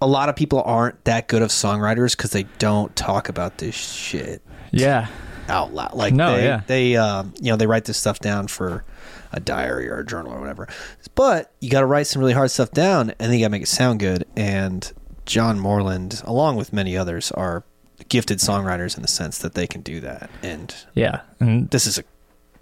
a 0.00 0.06
lot 0.06 0.28
of 0.28 0.36
people 0.36 0.62
aren't 0.62 1.02
that 1.04 1.26
good 1.28 1.42
of 1.42 1.48
songwriters 1.50 2.16
because 2.16 2.30
they 2.32 2.44
don't 2.58 2.94
talk 2.96 3.28
about 3.28 3.58
this 3.58 3.74
shit 3.74 4.42
Yeah, 4.70 5.08
out 5.48 5.72
loud. 5.72 5.94
Like 5.94 6.12
No, 6.14 6.36
they, 6.36 6.44
yeah. 6.44 6.60
they 6.66 6.96
um, 6.96 7.32
you 7.40 7.50
know 7.50 7.56
they 7.56 7.66
write 7.66 7.86
this 7.86 7.96
stuff 7.96 8.20
down 8.20 8.46
for 8.48 8.84
a 9.32 9.40
diary 9.40 9.88
or 9.88 9.98
a 10.00 10.06
journal 10.06 10.32
or 10.32 10.40
whatever. 10.40 10.68
But 11.14 11.52
you 11.60 11.70
got 11.70 11.80
to 11.80 11.86
write 11.86 12.06
some 12.06 12.20
really 12.20 12.34
hard 12.34 12.50
stuff 12.50 12.70
down, 12.72 13.10
and 13.10 13.30
then 13.30 13.32
you 13.32 13.40
got 13.40 13.46
to 13.46 13.50
make 13.52 13.62
it 13.62 13.68
sound 13.68 14.00
good. 14.00 14.24
And 14.36 14.90
John 15.24 15.58
Moreland, 15.58 16.22
along 16.24 16.56
with 16.56 16.72
many 16.72 16.96
others, 16.96 17.32
are 17.32 17.64
gifted 18.08 18.38
songwriters 18.38 18.96
in 18.96 19.02
the 19.02 19.08
sense 19.08 19.38
that 19.38 19.54
they 19.54 19.66
can 19.66 19.80
do 19.80 20.00
that. 20.00 20.30
And 20.42 20.74
yeah, 20.94 21.22
and 21.40 21.70
this 21.70 21.86
is 21.86 21.98
a 21.98 22.04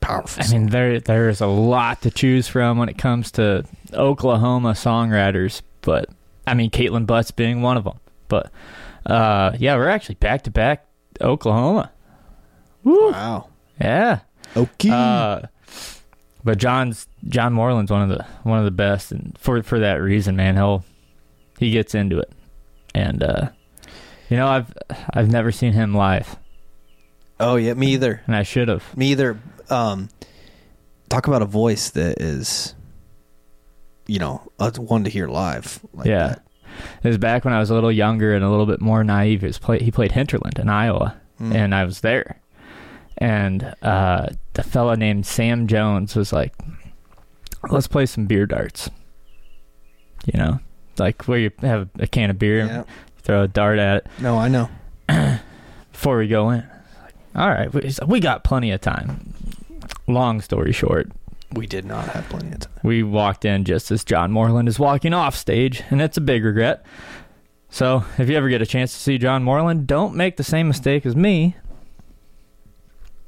powerful. 0.01 0.43
I 0.45 0.49
mean 0.51 0.69
there 0.69 1.01
there's 1.01 1.41
a 1.41 1.47
lot 1.47 2.03
to 2.03 2.11
choose 2.11 2.49
from 2.49 2.79
when 2.79 2.89
it 2.89 2.99
comes 2.99 3.31
to 3.33 3.65
Oklahoma 3.93 4.73
songwriters, 4.73 5.63
but 5.81 6.09
I 6.47 6.55
mean 6.55 6.71
Kaitlin 6.71 7.07
Butts 7.07 7.31
being 7.31 7.63
one 7.63 7.77
of 7.77 7.85
them. 7.85 7.99
But 8.29 8.51
uh, 9.07 9.53
yeah, 9.59 9.77
we're 9.77 9.89
actually 9.89 10.17
back 10.17 10.43
to 10.43 10.51
back 10.51 10.87
Oklahoma. 11.21 11.93
song. 12.85 13.13
wow. 13.13 13.49
Yeah. 13.81 14.21
Okay. 14.57 14.91
Uh, 14.91 15.43
but 16.45 16.59
John's 16.59 17.09
John 17.29 17.53
Moreland's 17.53 17.91
one 17.91 18.03
of 18.03 18.17
the 18.17 18.25
one 18.43 18.59
of 18.59 18.65
the 18.65 18.71
best, 18.71 19.11
and 19.11 19.37
for 19.39 19.63
for 19.63 19.79
that 19.81 19.95
reason, 19.95 20.37
man, 20.37 20.57
he'll 20.57 20.85
he 21.59 21.71
gets 21.71 21.95
into 21.95 22.19
it, 22.19 22.31
and 22.95 23.23
uh, 23.23 23.49
you 24.35 24.41
know 24.41 24.49
I've 24.49 24.73
I've 25.13 25.31
never 25.31 25.53
seen 25.53 25.73
him 25.75 25.95
live, 25.95 26.37
oh 27.39 27.55
yeah, 27.55 27.75
me 27.75 27.93
either. 27.93 28.21
and 28.27 28.35
I 28.35 28.43
should 28.43 28.67
have. 28.67 28.83
Me 28.97 29.13
either. 29.13 29.39
Um, 29.71 30.09
talk 31.09 31.29
about 31.29 31.41
a 31.41 31.47
voice 31.47 31.91
that 31.91 32.21
is, 32.21 32.75
you 34.09 34.19
know, 34.19 34.43
one 34.77 35.05
to 35.05 35.11
hear 35.11 35.29
live. 35.29 35.79
Like 35.93 36.09
yeah, 36.09 36.27
that. 36.31 36.43
it 37.05 37.09
was 37.09 37.19
back 37.19 37.45
when 37.45 37.55
I 37.55 37.61
was 37.61 37.71
a 37.71 37.75
little 37.75 37.93
younger 37.93 38.35
and 38.35 38.45
a 38.45 38.51
little 38.51 38.67
bit 38.67 38.81
more 38.81 39.05
naive. 39.05 39.43
He 39.43 39.47
was 39.47 39.59
play, 39.59 39.79
he 39.79 39.93
played 39.93 40.11
Hinterland 40.11 40.59
in 40.59 40.69
Iowa, 40.69 41.15
Mm. 41.41 41.55
and 41.55 41.75
I 41.75 41.85
was 41.85 42.01
there, 42.01 42.41
and 43.19 43.73
uh, 43.83 44.27
the 44.55 44.63
fella 44.65 44.97
named 44.97 45.27
Sam 45.27 45.67
Jones 45.69 46.17
was 46.17 46.33
like, 46.33 46.55
"Let's 47.71 47.87
play 47.89 48.07
some 48.07 48.27
beer 48.27 48.47
darts," 48.47 48.91
you 50.27 50.37
know, 50.39 50.59
like 50.99 51.27
where 51.29 51.39
you 51.39 51.51
have 51.61 51.89
a 52.01 52.07
can 52.09 52.31
of 52.31 52.39
beer, 52.39 52.67
Yeah. 52.67 52.85
Throw 53.25 53.43
a 53.43 53.49
dart 53.49 53.79
at 53.79 53.97
it. 53.99 54.07
No, 54.21 54.39
I 54.39 54.49
know. 54.49 54.69
before 55.93 56.19
we 56.19 56.29
go 56.29 56.51
in. 56.51 56.65
All 57.35 57.49
right, 57.49 57.73
we, 57.73 57.93
we 58.07 58.21
got 58.21 58.45
plenty 58.45 58.71
of 58.71 58.81
time. 58.81 59.35
Long 60.07 60.41
story 60.41 60.73
short, 60.73 61.11
We 61.53 61.67
did 61.67 61.85
not 61.85 62.09
have 62.11 62.29
plenty 62.29 62.53
of 62.53 62.61
time. 62.61 62.73
we 62.83 63.03
walked 63.03 63.45
in 63.45 63.65
just 63.65 63.91
as 63.91 64.05
John 64.05 64.31
Moreland 64.31 64.69
is 64.69 64.79
walking 64.79 65.13
off 65.13 65.35
stage, 65.35 65.83
and 65.91 66.01
it's 66.01 66.17
a 66.17 66.21
big 66.21 66.45
regret. 66.45 66.85
So, 67.71 68.05
if 68.19 68.29
you 68.29 68.37
ever 68.37 68.49
get 68.49 68.63
a 68.63 68.67
chance 68.67 68.93
to 68.93 68.99
see 69.01 69.19
John 69.19 69.43
Moreland, 69.43 69.87
don't 69.89 70.15
make 70.15 70.37
the 70.37 70.45
same 70.45 70.69
mistake 70.69 71.05
as 71.05 71.17
me, 71.17 71.57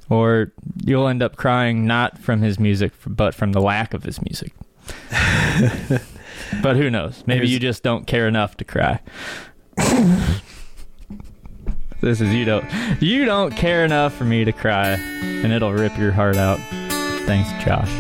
or 0.09 0.53
you'll 0.85 1.09
end 1.09 1.23
up 1.23 1.35
crying 1.37 1.85
not 1.87 2.19
from 2.19 2.43
his 2.43 2.61
music, 2.61 2.93
but 3.07 3.35
from 3.35 3.51
the 3.53 3.61
lack 3.61 3.93
of 3.93 4.05
his 4.05 4.21
music. 4.23 4.53
but 6.63 6.77
who 6.77 6.91
knows? 6.91 7.25
Maybe 7.27 7.39
Here's- 7.41 7.51
you 7.51 7.59
just 7.59 7.83
don't 7.83 8.07
care 8.07 8.29
enough 8.29 8.57
to 8.59 8.65
cry. 8.65 9.01
This 12.01 12.21
is 12.21 12.33
you 12.33 12.45
don't 12.45 12.65
you 13.01 13.25
don't 13.25 13.55
care 13.55 13.85
enough 13.85 14.15
for 14.15 14.25
me 14.25 14.45
to 14.45 14.53
cry, 14.53 14.91
and 14.91 15.53
it'll 15.53 15.73
rip 15.73 15.97
your 15.99 16.13
heart 16.13 16.37
out. 16.37 16.59
Thanks, 17.27 17.51
Josh. 17.65 17.91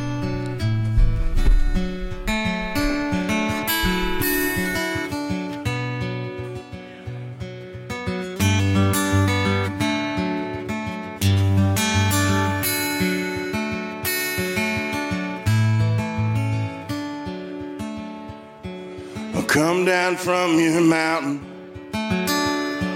Come 19.48 19.86
down 19.86 20.16
from 20.16 20.58
your 20.58 20.82
mountain. 20.82 21.55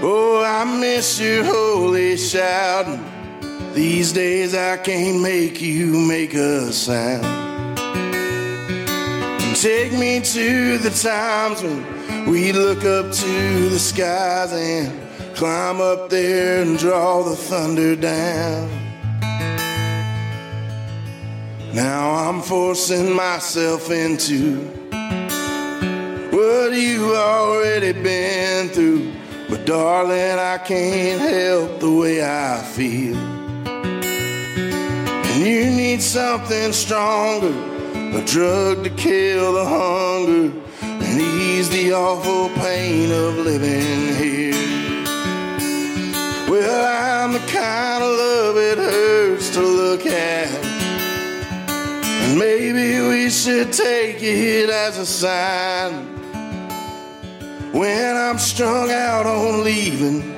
Oh, 0.03 0.43
I 0.43 0.63
miss 0.79 1.19
your 1.19 1.43
holy 1.43 2.17
shouting. 2.17 3.05
These 3.75 4.13
days 4.13 4.55
I 4.55 4.77
can't 4.77 5.21
make 5.21 5.61
you 5.61 5.95
make 6.07 6.33
a 6.33 6.73
sound. 6.73 7.23
Take 9.57 9.93
me 9.93 10.19
to 10.19 10.79
the 10.79 10.89
times 10.89 11.61
when 11.61 12.31
we 12.31 12.51
look 12.51 12.79
up 12.79 13.11
to 13.11 13.69
the 13.69 13.77
skies 13.77 14.51
and 14.53 14.91
climb 15.35 15.79
up 15.79 16.09
there 16.09 16.63
and 16.63 16.79
draw 16.79 17.21
the 17.21 17.35
thunder 17.35 17.95
down. 17.95 18.69
Now 21.75 22.09
I'm 22.27 22.41
forcing 22.41 23.15
myself 23.15 23.91
into 23.91 24.57
what 26.31 26.73
you've 26.73 27.11
already 27.11 27.91
been 27.91 28.69
through. 28.69 29.20
But 29.51 29.65
darling, 29.65 30.39
I 30.39 30.57
can't 30.59 31.19
help 31.19 31.81
the 31.81 31.91
way 31.91 32.23
I 32.23 32.63
feel. 32.63 33.17
And 35.27 35.45
you 35.45 35.65
need 35.65 36.01
something 36.01 36.71
stronger, 36.71 37.53
a 38.17 38.23
drug 38.25 38.85
to 38.85 38.89
kill 38.91 39.51
the 39.51 39.65
hunger 39.65 40.57
and 40.81 41.21
ease 41.21 41.69
the 41.69 41.91
awful 41.91 42.47
pain 42.61 43.11
of 43.11 43.39
living 43.39 44.15
here. 44.15 44.53
Well, 46.49 47.25
I'm 47.25 47.33
the 47.33 47.39
kind 47.39 48.03
of 48.05 48.09
love 48.09 48.55
it 48.55 48.77
hurts 48.77 49.49
to 49.49 49.59
look 49.59 50.05
at. 50.05 50.47
And 51.67 52.39
maybe 52.39 53.01
we 53.05 53.29
should 53.29 53.73
take 53.73 54.23
it 54.23 54.69
as 54.69 54.97
a 54.97 55.05
sign. 55.05 56.10
When 57.71 58.17
I'm 58.17 58.37
strung 58.37 58.91
out 58.91 59.25
on 59.25 59.63
leaving, 59.63 60.35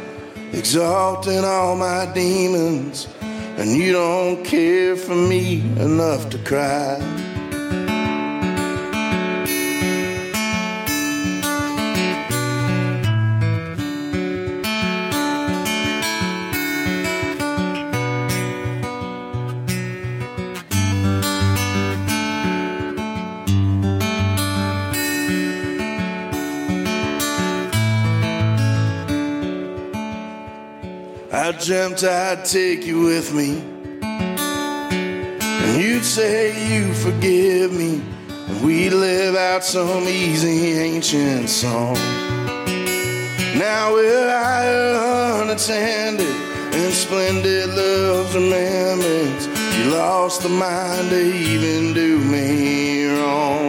exalting 0.53 1.43
all 1.43 1.75
my 1.75 2.05
demons, 2.13 3.07
and 3.57 3.71
you 3.71 3.91
don't 3.91 4.45
care 4.45 4.95
for 4.95 5.15
me 5.15 5.61
enough 5.79 6.29
to 6.29 6.37
cry. 6.37 7.22
Dreamt 31.65 32.03
I'd 32.03 32.43
take 32.43 32.85
you 32.85 33.03
with 33.03 33.33
me. 33.33 33.61
And 34.01 35.81
you'd 35.81 36.03
say 36.03 36.51
you 36.67 36.93
forgive 36.93 37.71
me. 37.71 38.01
And 38.27 38.65
we'd 38.65 38.91
live 38.91 39.35
out 39.35 39.63
some 39.63 40.03
easy 40.03 40.73
ancient 40.73 41.49
song. 41.49 41.95
Now 43.55 43.93
we're 43.93 44.29
higher 44.29 45.41
unattended 45.41 46.27
and 46.27 46.93
splendid 46.93 47.69
love's 47.69 48.35
remembrance. 48.35 49.47
You 49.77 49.91
lost 49.91 50.43
the 50.43 50.49
mind 50.49 51.11
to 51.11 51.21
even 51.21 51.93
do 51.93 52.19
me 52.19 53.05
wrong. 53.07 53.67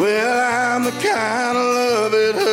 Well, 0.00 0.74
I'm 0.74 0.84
the 0.84 0.92
kind 0.92 1.58
of 1.58 1.64
love 1.64 2.14
it 2.14 2.45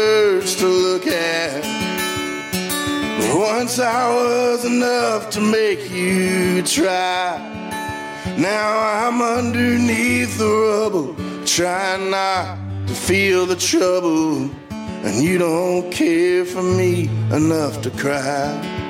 Once 3.33 3.79
I 3.79 4.13
was 4.13 4.63
enough 4.63 5.31
to 5.31 5.41
make 5.41 5.89
you 5.89 6.61
try. 6.61 7.39
Now 8.37 8.77
I'm 8.79 9.23
underneath 9.23 10.37
the 10.37 10.45
rubble, 10.45 11.15
trying 11.43 12.11
not 12.11 12.59
to 12.87 12.93
feel 12.93 13.47
the 13.47 13.55
trouble. 13.55 14.51
And 14.69 15.23
you 15.23 15.39
don't 15.39 15.91
care 15.91 16.45
for 16.45 16.61
me 16.61 17.09
enough 17.31 17.81
to 17.81 17.89
cry. 17.89 18.82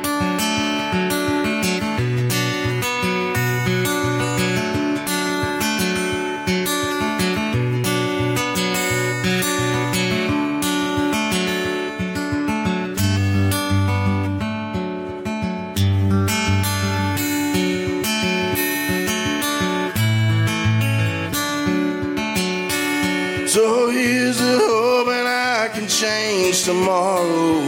Tomorrow. 26.74 27.62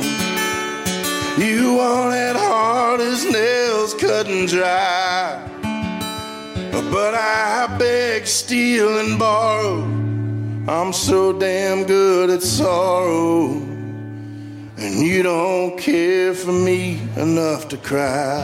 You 1.38 1.76
want 1.76 2.16
it 2.16 2.36
hard 2.36 3.00
as 3.02 3.24
nails 3.32 3.94
cut 3.94 4.28
and 4.28 4.48
dry. 4.48 5.42
But 6.92 7.14
I 7.14 7.76
beg, 7.78 8.26
steal, 8.26 9.00
and 9.00 9.20
borrow. 9.20 9.84
I'm 10.68 10.94
so 10.94 11.34
damn 11.34 11.84
good 11.86 12.30
at 12.30 12.42
sorrow. 12.42 13.62
And 14.78 14.94
you 15.10 15.24
don't 15.24 15.78
care 15.78 16.34
for 16.34 16.54
me 16.54 17.00
enough 17.16 17.68
to 17.70 17.78
cry. 17.78 18.42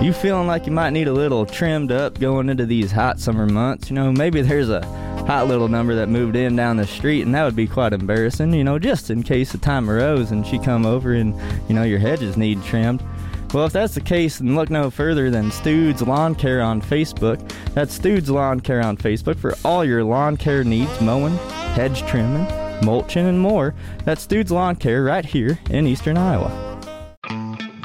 You 0.00 0.12
feeling 0.12 0.46
like 0.46 0.64
you 0.64 0.72
might 0.72 0.90
need 0.90 1.08
a 1.08 1.12
little 1.12 1.44
trimmed 1.44 1.90
up 1.90 2.20
going 2.20 2.48
into 2.48 2.64
these 2.64 2.92
hot 2.92 3.18
summer 3.18 3.46
months? 3.46 3.90
You 3.90 3.96
know, 3.96 4.12
maybe 4.12 4.40
there's 4.42 4.70
a 4.70 4.86
hot 5.26 5.48
little 5.48 5.66
number 5.66 5.96
that 5.96 6.08
moved 6.08 6.36
in 6.36 6.54
down 6.54 6.76
the 6.76 6.86
street 6.86 7.22
and 7.22 7.34
that 7.34 7.44
would 7.44 7.56
be 7.56 7.66
quite 7.66 7.92
embarrassing, 7.92 8.54
you 8.54 8.62
know, 8.62 8.78
just 8.78 9.10
in 9.10 9.24
case 9.24 9.50
the 9.50 9.58
time 9.58 9.90
arose 9.90 10.30
and 10.30 10.46
she 10.46 10.60
come 10.60 10.86
over 10.86 11.12
and, 11.12 11.34
you 11.68 11.74
know, 11.74 11.82
your 11.82 11.98
hedges 11.98 12.36
need 12.36 12.62
trimmed. 12.62 13.02
Well, 13.52 13.66
if 13.66 13.72
that's 13.72 13.94
the 13.94 14.00
case, 14.00 14.38
then 14.38 14.54
look 14.54 14.70
no 14.70 14.88
further 14.88 15.30
than 15.30 15.50
Stude's 15.50 16.00
Lawn 16.00 16.36
Care 16.36 16.62
on 16.62 16.80
Facebook. 16.80 17.40
That's 17.74 17.92
Stude's 17.92 18.30
Lawn 18.30 18.60
Care 18.60 18.82
on 18.82 18.96
Facebook 18.96 19.36
for 19.36 19.56
all 19.64 19.84
your 19.84 20.04
lawn 20.04 20.36
care 20.36 20.62
needs, 20.62 21.00
mowing, 21.00 21.36
hedge 21.74 22.06
trimming, 22.06 22.46
mulching, 22.84 23.26
and 23.26 23.40
more. 23.40 23.74
That's 24.04 24.22
Stude's 24.22 24.52
Lawn 24.52 24.76
Care 24.76 25.02
right 25.02 25.24
here 25.24 25.58
in 25.70 25.88
eastern 25.88 26.16
Iowa. 26.16 26.67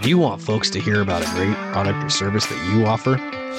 Do 0.03 0.09
you 0.09 0.17
want 0.17 0.41
folks 0.41 0.69
to 0.71 0.81
hear 0.81 1.01
about 1.01 1.21
a 1.21 1.25
great 1.33 1.55
product 1.71 2.03
or 2.03 2.09
service 2.09 2.45
that 2.47 2.75
you 2.75 2.85
offer? 2.85 3.11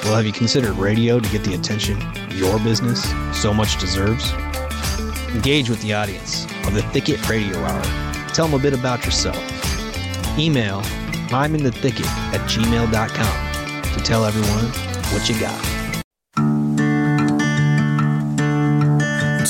Well, 0.04 0.14
have 0.14 0.26
you 0.26 0.32
considered 0.32 0.72
radio 0.72 1.18
to 1.18 1.28
get 1.30 1.42
the 1.42 1.54
attention 1.54 1.98
your 2.32 2.58
business 2.58 3.02
so 3.32 3.54
much 3.54 3.80
deserves? 3.80 4.30
Engage 5.34 5.70
with 5.70 5.80
the 5.80 5.94
audience 5.94 6.44
of 6.66 6.74
the 6.74 6.82
Thicket 6.92 7.26
Radio 7.30 7.56
Hour. 7.60 7.82
Tell 8.34 8.46
them 8.46 8.60
a 8.60 8.62
bit 8.62 8.74
about 8.74 9.06
yourself. 9.06 9.38
Email 10.38 10.82
I'm 11.32 11.54
in 11.54 11.62
the 11.62 11.72
thicket 11.72 12.04
at 12.34 12.42
gmail.com 12.42 13.82
to 13.94 14.04
tell 14.04 14.26
everyone 14.26 14.66
what 15.14 15.26
you 15.26 15.40
got. 15.40 15.64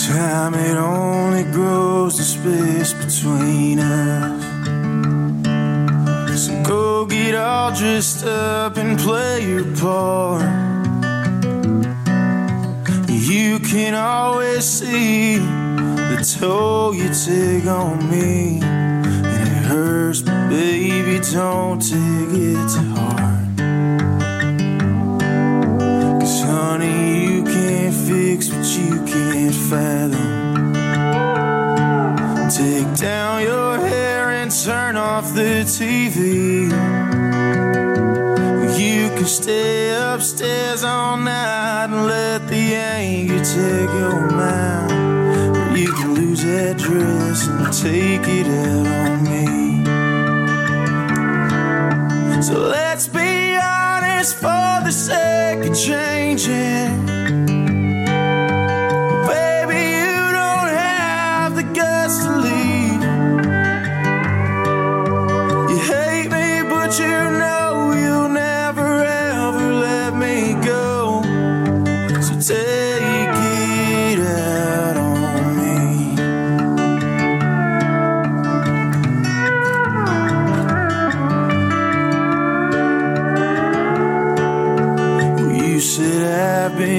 Time 0.07 0.55
it 0.55 0.77
only 0.77 1.43
grows 1.51 2.19
the 2.19 2.23
space 2.23 2.93
between 2.93 3.81
us. 3.81 4.45
So 6.37 6.63
go 6.63 6.84
get 7.07 7.35
all 7.35 7.75
dressed 7.75 8.25
up 8.25 8.77
and 8.77 8.99
play 8.99 9.47
your 9.49 9.65
part. 9.77 10.43
You 13.09 13.59
can 13.59 13.95
always 13.95 14.65
see 14.65 15.39
the 15.39 16.37
toll 16.39 16.95
you 16.95 17.09
take 17.09 17.67
on 17.67 18.11
me. 18.11 18.61
And 18.63 19.49
it 19.49 19.65
hurts, 19.65 20.23
but 20.23 20.49
baby, 20.51 21.21
don't 21.33 21.81
take 21.81 22.33
it 22.33 22.69
to 22.75 22.83
heart. 22.95 23.59
Cause 26.21 26.43
honey, 26.43 27.37
you 27.37 27.45
can't 27.45 27.95
fix 27.95 28.51
what 28.51 28.67
you 28.79 29.05
can't 29.05 29.55
fathom. 29.55 30.45
Take 32.51 32.97
down 33.01 33.43
your 33.43 33.64
turn 34.63 34.97
off 34.97 35.35
the 35.35 35.65
TV. 35.65 36.71
You 38.79 39.09
can 39.17 39.25
stay 39.25 39.91
upstairs 39.97 40.85
all 40.85 41.17
night 41.17 41.87
and 41.87 42.07
let 42.07 42.47
the 42.47 42.75
anger 42.75 43.43
take 43.43 43.91
your 43.99 44.31
mind. 44.31 44.93
Or 45.57 45.77
you 45.77 45.93
can 45.93 46.15
lose 46.15 46.45
that 46.45 46.79
dress 46.79 47.49
and 47.49 47.73
take 47.73 48.29
it 48.29 48.47
out 48.47 48.87
on 48.87 49.25
me. 49.25 49.47
So 52.43 52.59
let's 52.59 53.09
be 53.09 53.57
honest 53.57 54.37
for 54.37 54.83
the 54.85 54.93
sake 54.93 55.69
of 55.69 55.77
changing. 55.77 57.14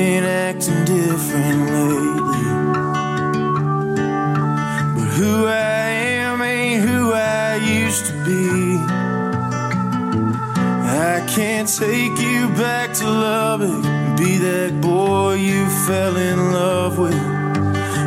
Been 0.05 0.23
acting 0.23 0.85
different 0.85 1.61
lately. 1.75 2.45
But 4.95 5.09
who 5.17 5.33
I 5.47 5.85
am 6.21 6.41
ain't 6.43 6.83
who 6.87 7.11
I 7.13 7.55
used 7.55 8.05
to 8.09 8.13
be. 8.27 8.45
I 11.11 11.15
can't 11.35 11.67
take 11.83 12.17
you 12.29 12.41
back 12.63 12.93
to 12.99 13.05
Lubbock 13.05 13.83
and 13.83 14.15
be 14.15 14.37
that 14.49 14.79
boy 14.79 15.33
you 15.49 15.61
fell 15.87 16.15
in 16.17 16.37
love 16.51 16.99
with. 16.99 17.23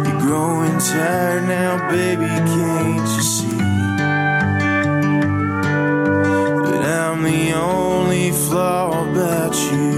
You're 0.04 0.20
growing 0.26 0.78
tired 0.92 1.44
now, 1.48 1.72
baby, 1.90 2.30
can't 2.54 3.08
you 3.16 3.24
see? 3.34 3.62
That 6.68 6.82
I'm 7.00 7.20
the 7.24 7.44
only 7.54 8.30
flaw 8.30 8.86
about 9.10 9.54
you, 9.72 9.97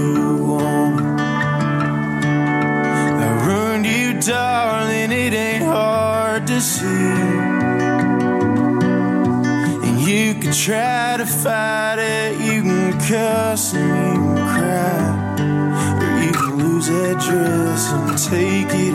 you 10.51 10.57
try 10.57 11.15
to 11.17 11.25
fight 11.25 11.97
it, 11.97 12.37
you 12.39 12.61
can 12.61 12.91
cuss 12.99 13.73
and 13.73 14.17
you 14.17 14.21
can 14.21 14.35
cry, 14.35 15.35
or 16.01 16.23
you 16.23 16.31
can 16.31 16.57
lose 16.57 16.87
that 16.87 17.19
dress 17.21 17.91
and 17.93 18.17
take 18.17 18.73
it 18.73 18.90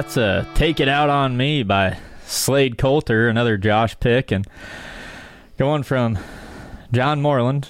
That's 0.00 0.16
a 0.16 0.48
Take 0.54 0.80
It 0.80 0.88
Out 0.88 1.10
on 1.10 1.36
Me 1.36 1.62
by 1.62 1.98
Slade 2.24 2.78
Coulter, 2.78 3.28
another 3.28 3.58
Josh 3.58 4.00
pick. 4.00 4.30
And 4.30 4.46
going 5.58 5.82
from 5.82 6.18
John 6.90 7.20
Moreland 7.20 7.68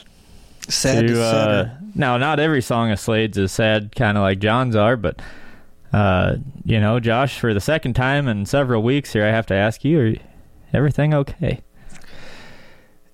Sad 0.68 1.08
to 1.08 1.20
uh, 1.20 1.70
now, 1.96 2.18
not 2.18 2.38
every 2.38 2.62
song 2.62 2.92
of 2.92 3.00
Slade's 3.00 3.36
is 3.36 3.50
sad, 3.50 3.96
kind 3.96 4.16
of 4.16 4.22
like 4.22 4.38
John's 4.38 4.76
are, 4.76 4.96
but, 4.96 5.20
uh, 5.92 6.36
you 6.64 6.78
know, 6.78 7.00
Josh, 7.00 7.36
for 7.40 7.52
the 7.52 7.60
second 7.60 7.94
time 7.94 8.28
in 8.28 8.46
several 8.46 8.84
weeks 8.84 9.12
here, 9.12 9.24
I 9.24 9.32
have 9.32 9.46
to 9.46 9.54
ask 9.54 9.84
you, 9.84 10.00
are 10.00 10.14
everything 10.72 11.12
okay? 11.12 11.62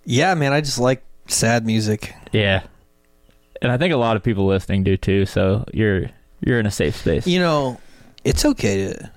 Yeah, 0.04 0.34
man, 0.34 0.52
I 0.52 0.60
just 0.60 0.78
like 0.78 1.02
sad 1.26 1.64
music. 1.64 2.12
Yeah. 2.32 2.64
And 3.62 3.72
I 3.72 3.78
think 3.78 3.94
a 3.94 3.96
lot 3.96 4.16
of 4.16 4.22
people 4.22 4.44
listening 4.46 4.84
do 4.84 4.98
too, 4.98 5.24
so 5.24 5.64
you're 5.72 6.10
you're 6.42 6.60
in 6.60 6.66
a 6.66 6.70
safe 6.70 6.96
space. 6.96 7.26
You 7.26 7.38
know, 7.38 7.80
it's 8.26 8.44
okay 8.44 8.88
to 8.88 9.10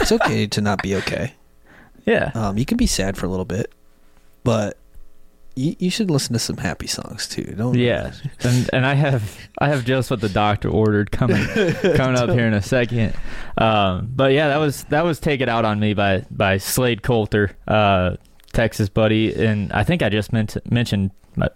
it's 0.00 0.12
okay 0.12 0.46
to 0.48 0.60
not 0.60 0.82
be 0.82 0.94
okay. 0.96 1.32
Yeah. 2.06 2.30
Um, 2.34 2.56
you 2.56 2.64
can 2.64 2.78
be 2.78 2.86
sad 2.86 3.18
for 3.18 3.26
a 3.26 3.28
little 3.28 3.44
bit, 3.44 3.70
but 4.42 4.78
you, 5.56 5.76
you 5.78 5.90
should 5.90 6.10
listen 6.10 6.32
to 6.32 6.38
some 6.38 6.56
happy 6.56 6.86
songs 6.86 7.28
too. 7.28 7.42
Don't 7.54 7.74
Yeah, 7.74 8.12
and 8.40 8.70
and 8.72 8.86
I 8.86 8.94
have 8.94 9.36
I 9.58 9.68
have 9.68 9.84
just 9.84 10.10
what 10.10 10.22
the 10.22 10.30
doctor 10.30 10.70
ordered 10.70 11.10
coming 11.10 11.44
coming 11.96 12.16
up 12.16 12.30
here 12.30 12.46
in 12.46 12.54
a 12.54 12.62
second. 12.62 13.14
Um, 13.58 14.10
but 14.16 14.32
yeah, 14.32 14.48
that 14.48 14.56
was 14.56 14.84
that 14.84 15.04
was 15.04 15.20
"Take 15.20 15.42
It 15.42 15.50
Out 15.50 15.66
on 15.66 15.80
Me" 15.80 15.92
by 15.92 16.24
by 16.30 16.56
Slade 16.56 17.02
Coulter, 17.02 17.50
uh, 17.66 18.16
Texas 18.54 18.88
buddy, 18.88 19.34
and 19.34 19.70
I 19.74 19.84
think 19.84 20.02
I 20.02 20.08
just 20.08 20.32
meant 20.32 20.56
mentioned 20.70 21.10
my, 21.36 21.48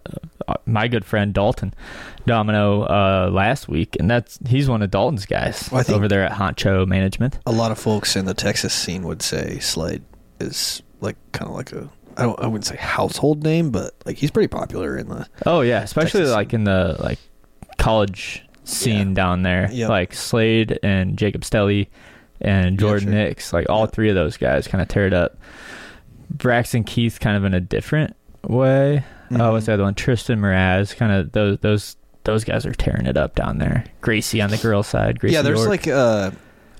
uh, 0.49 0.55
my 0.67 0.89
good 0.89 1.05
friend 1.05 1.33
Dalton 1.35 1.75
Domino 2.27 2.83
uh, 2.83 3.31
last 3.33 3.69
week, 3.69 3.97
and 3.99 4.11
that's 4.11 4.39
he's 4.47 4.69
one 4.69 4.83
of 4.83 4.91
Dalton's 4.91 5.27
guys 5.27 5.69
Well, 5.73 5.85
over 5.91 6.09
there 6.09 6.25
at 6.25 6.33
Honcho 6.33 6.87
Management. 6.87 7.39
A 7.47 7.53
lot 7.53 7.71
of 7.73 7.79
folks 7.79 8.15
in 8.17 8.25
the 8.25 8.35
Texas 8.35 8.73
scene 8.75 9.03
would 9.05 9.23
say 9.23 9.59
Slade 9.59 10.03
is 10.41 10.83
like 11.01 11.17
kind 11.33 11.51
of 11.51 11.57
like 11.57 11.73
a 11.73 11.89
I 12.17 12.23
don't 12.25 12.39
I 12.41 12.47
wouldn't 12.47 12.67
say 12.67 12.77
household 12.77 13.43
name, 13.43 13.71
but 13.71 13.95
like 14.05 14.17
he's 14.19 14.31
pretty 14.31 14.49
popular 14.49 14.97
in 14.99 15.09
the 15.09 15.27
Oh 15.47 15.63
yeah, 15.63 15.83
especially 15.83 16.21
Texas 16.21 16.35
like 16.35 16.53
in 16.55 16.65
the 16.65 16.97
like 17.01 17.19
college 17.79 18.45
scene 18.65 19.15
down 19.15 19.43
there, 19.43 19.69
Yep. 19.73 19.89
like 19.89 20.15
Slade 20.15 20.79
and 20.83 21.17
Jacob 21.19 21.43
Stelly 21.43 21.89
and 22.41 22.79
Jordan 22.79 23.09
sure. 23.09 23.15
Nix, 23.15 23.53
like 23.53 23.69
all 23.69 23.87
three 23.87 24.09
of 24.09 24.15
those 24.15 24.37
guys 24.37 24.67
kind 24.69 24.81
of 24.83 24.89
tear 24.89 25.07
it 25.07 25.13
up. 25.15 25.37
Braxton 26.31 26.85
Keith 26.85 27.19
kind 27.21 27.37
of 27.37 27.45
in 27.45 27.55
a 27.55 27.61
different 27.61 28.15
way. 28.47 29.05
Oh, 29.41 29.53
what's 29.53 29.67
the 29.67 29.75
other 29.75 29.83
one? 29.83 29.95
Tristan 29.95 30.41
Mraz, 30.41 30.97
kind 30.97 31.13
of 31.13 31.33
those 31.33 31.59
those 31.59 31.97
those 32.25 32.45
guys 32.45 32.67
are 32.67 32.73
tearing 32.73 33.07
it 33.07 33.17
up 33.17 33.35
down 33.35 33.59
there. 33.59 33.85
Gracie 34.01 34.41
on 34.41 34.51
the 34.51 34.59
girl 34.59 34.83
side. 34.83 35.21
Gracie 35.21 35.35
yeah. 35.35 35.43
There's 35.43 35.59
York. 35.61 35.69
like 35.69 35.89
uh, 35.89 36.31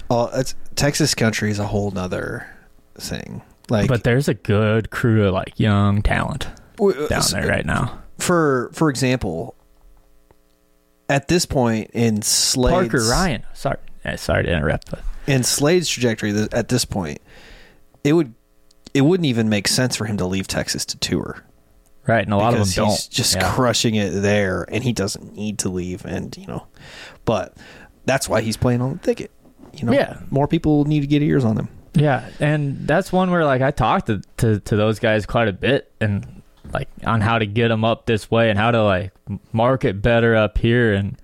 all, 0.09 0.29
it's, 0.29 0.55
Texas 0.77 1.15
country 1.15 1.51
is 1.51 1.59
a 1.59 1.67
whole 1.67 1.91
nother 1.91 2.47
thing. 2.95 3.43
Like, 3.69 3.89
but 3.89 4.05
there's 4.05 4.29
a 4.29 4.35
good 4.35 4.91
crew 4.91 5.27
of 5.27 5.35
like 5.35 5.59
young 5.59 6.03
talent 6.03 6.49
W- 6.77 7.09
down 7.09 7.23
there 7.31 7.47
right 7.47 7.65
now. 7.65 8.01
for 8.19 8.71
for 8.73 8.91
example, 8.91 9.55
at 11.09 11.29
this 11.29 11.47
point 11.47 11.91
in 11.93 12.23
Slade's 12.23 12.91
Parker 12.91 13.09
Ryan. 13.09 13.45
Sorry, 13.55 13.79
eh, 14.05 14.17
sorry 14.17 14.45
to 14.45 14.53
interrupt, 14.53 14.91
but 14.91 15.01
in 15.27 15.43
Slade's 15.43 15.89
trajectory 15.89 16.33
at 16.53 16.69
this 16.69 16.85
point, 16.85 17.21
it 18.05 18.13
would 18.13 18.35
it 18.95 19.03
wouldn't 19.03 19.27
even 19.27 19.49
make 19.49 19.69
sense 19.69 19.97
for 19.97 20.05
him 20.05 20.17
to 20.19 20.27
leave 20.27 20.47
Texas 20.47 20.85
to 20.87 20.99
tour. 20.99 21.45
Right, 22.07 22.25
and 22.25 22.33
a 22.33 22.37
lot 22.37 22.49
of 22.55 22.55
them 22.55 22.63
because 22.63 22.75
don't. 22.75 22.89
he's 22.91 23.07
just 23.07 23.37
Yeah. 23.37 23.53
crushing 23.53 23.95
it 23.95 24.11
there, 24.11 24.65
and 24.69 24.83
he 24.83 24.93
doesn't 24.93 25.35
need 25.37 25.59
to 25.61 25.69
leave. 25.69 26.05
And 26.05 26.37
you 26.37 26.47
know, 26.47 26.67
but 27.25 27.57
that's 28.07 28.29
why 28.29 28.41
he's 28.41 28.57
playing 28.57 28.81
on 28.81 28.95
the 28.95 28.99
Thicket. 28.99 29.31
You 29.73 29.87
know, 29.87 29.93
Yeah. 29.93 30.19
more 30.31 30.49
people 30.49 30.85
need 30.85 31.01
to 31.01 31.07
get 31.07 31.23
ears 31.23 31.45
on 31.45 31.57
him. 31.57 31.69
Yeah, 31.95 32.25
and 32.41 32.89
that's 32.89 33.13
one 33.13 33.31
where 33.31 33.45
like 33.45 33.63
I 33.63 33.71
talked 33.71 34.07
to, 34.07 34.21
to 34.39 34.59
to 34.61 34.77
those 34.77 34.99
guys 34.99 35.27
quite 35.27 35.47
a 35.49 35.53
bit, 35.53 35.93
and 36.01 36.43
like 36.73 36.89
on 37.07 37.21
how 37.21 37.39
to 37.39 37.47
get 37.47 37.69
them 37.69 37.85
up 37.85 38.07
this 38.07 38.31
way 38.31 38.51
and 38.51 38.59
how 38.59 38.71
to 38.71 38.83
like 38.83 39.13
market 39.53 40.01
better 40.03 40.35
up 40.35 40.59
here, 40.59 40.95
and 40.95 41.17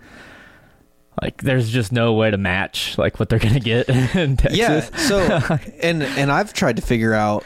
like 1.20 1.43
there's 1.43 1.70
just 1.70 1.91
no 1.91 2.12
way 2.12 2.31
to 2.31 2.37
match 2.37 2.97
like 2.99 3.18
what 3.18 3.29
they're 3.29 3.39
gonna 3.41 3.59
get 3.61 3.89
in 4.14 4.37
Texas. 4.37 4.59
Yeah. 4.59 4.81
So, 4.97 5.59
and 5.83 6.03
and 6.03 6.31
I've 6.31 6.53
tried 6.53 6.76
to 6.76 6.83
figure 6.83 7.14
out 7.14 7.45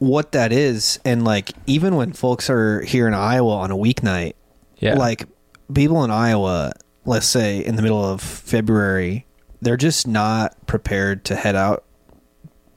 what 0.00 0.32
that 0.32 0.52
is, 0.52 0.98
and 1.04 1.24
like 1.24 1.52
even 1.66 1.94
when 1.94 2.12
folks 2.12 2.50
are 2.50 2.80
here 2.82 3.06
in 3.06 3.14
Iowa 3.14 3.52
on 3.58 3.70
a 3.70 3.76
weeknight, 3.76 4.32
Yeah. 4.78 4.94
like 4.94 5.26
people 5.72 6.02
in 6.04 6.10
Iowa, 6.10 6.72
let's 7.04 7.26
say 7.26 7.64
in 7.64 7.76
the 7.76 7.82
middle 7.82 8.04
of 8.04 8.20
February, 8.20 9.26
they're 9.62 9.76
just 9.76 10.08
not 10.08 10.56
prepared 10.66 11.24
to 11.26 11.36
head 11.36 11.54
out 11.54 11.84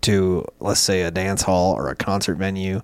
to 0.01 0.45
let's 0.59 0.81
say 0.81 1.01
a 1.03 1.11
dance 1.11 1.41
hall 1.43 1.73
or 1.73 1.87
a 1.89 1.95
concert 1.95 2.35
venue 2.35 2.81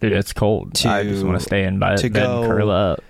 Dude, 0.00 0.12
it's 0.12 0.32
cold. 0.32 0.72
I 0.84 1.02
just 1.04 1.24
want 1.24 1.38
to 1.38 1.44
stay 1.44 1.62
in 1.64 1.78
by 1.78 1.94
to 1.96 2.08
go 2.08 2.44
curl 2.46 2.70
up. 2.72 3.02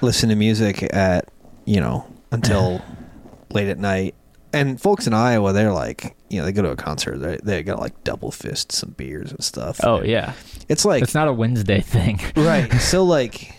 listen 0.00 0.28
to 0.30 0.34
music 0.34 0.82
at 0.94 1.28
you 1.66 1.80
know 1.80 2.06
until 2.30 2.80
late 3.50 3.68
at 3.68 3.78
night. 3.78 4.14
And 4.54 4.80
folks 4.80 5.06
in 5.06 5.12
Iowa, 5.14 5.52
they're 5.54 5.72
like, 5.72 6.14
you 6.32 6.38
know, 6.38 6.44
they 6.46 6.52
go 6.52 6.62
to 6.62 6.70
a 6.70 6.76
concert, 6.76 7.18
they 7.18 7.38
they 7.42 7.62
got 7.62 7.78
like 7.78 8.02
double 8.04 8.30
fist 8.30 8.72
some 8.72 8.90
beers 8.90 9.30
and 9.30 9.44
stuff. 9.44 9.80
Oh 9.84 10.02
yeah, 10.02 10.32
it's 10.68 10.84
like 10.84 11.02
it's 11.02 11.14
not 11.14 11.28
a 11.28 11.32
Wednesday 11.32 11.80
thing, 11.80 12.20
right? 12.36 12.72
So 12.80 13.04
like, 13.04 13.54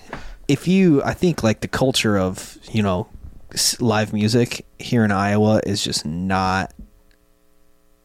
if 0.47 0.67
you, 0.67 1.03
I 1.03 1.13
think 1.13 1.43
like 1.43 1.61
the 1.61 1.67
culture 1.67 2.17
of 2.17 2.57
you 2.71 2.81
know 2.81 3.07
live 3.79 4.13
music 4.13 4.65
here 4.79 5.05
in 5.05 5.11
Iowa 5.11 5.61
is 5.65 5.83
just 5.83 6.05
not 6.05 6.73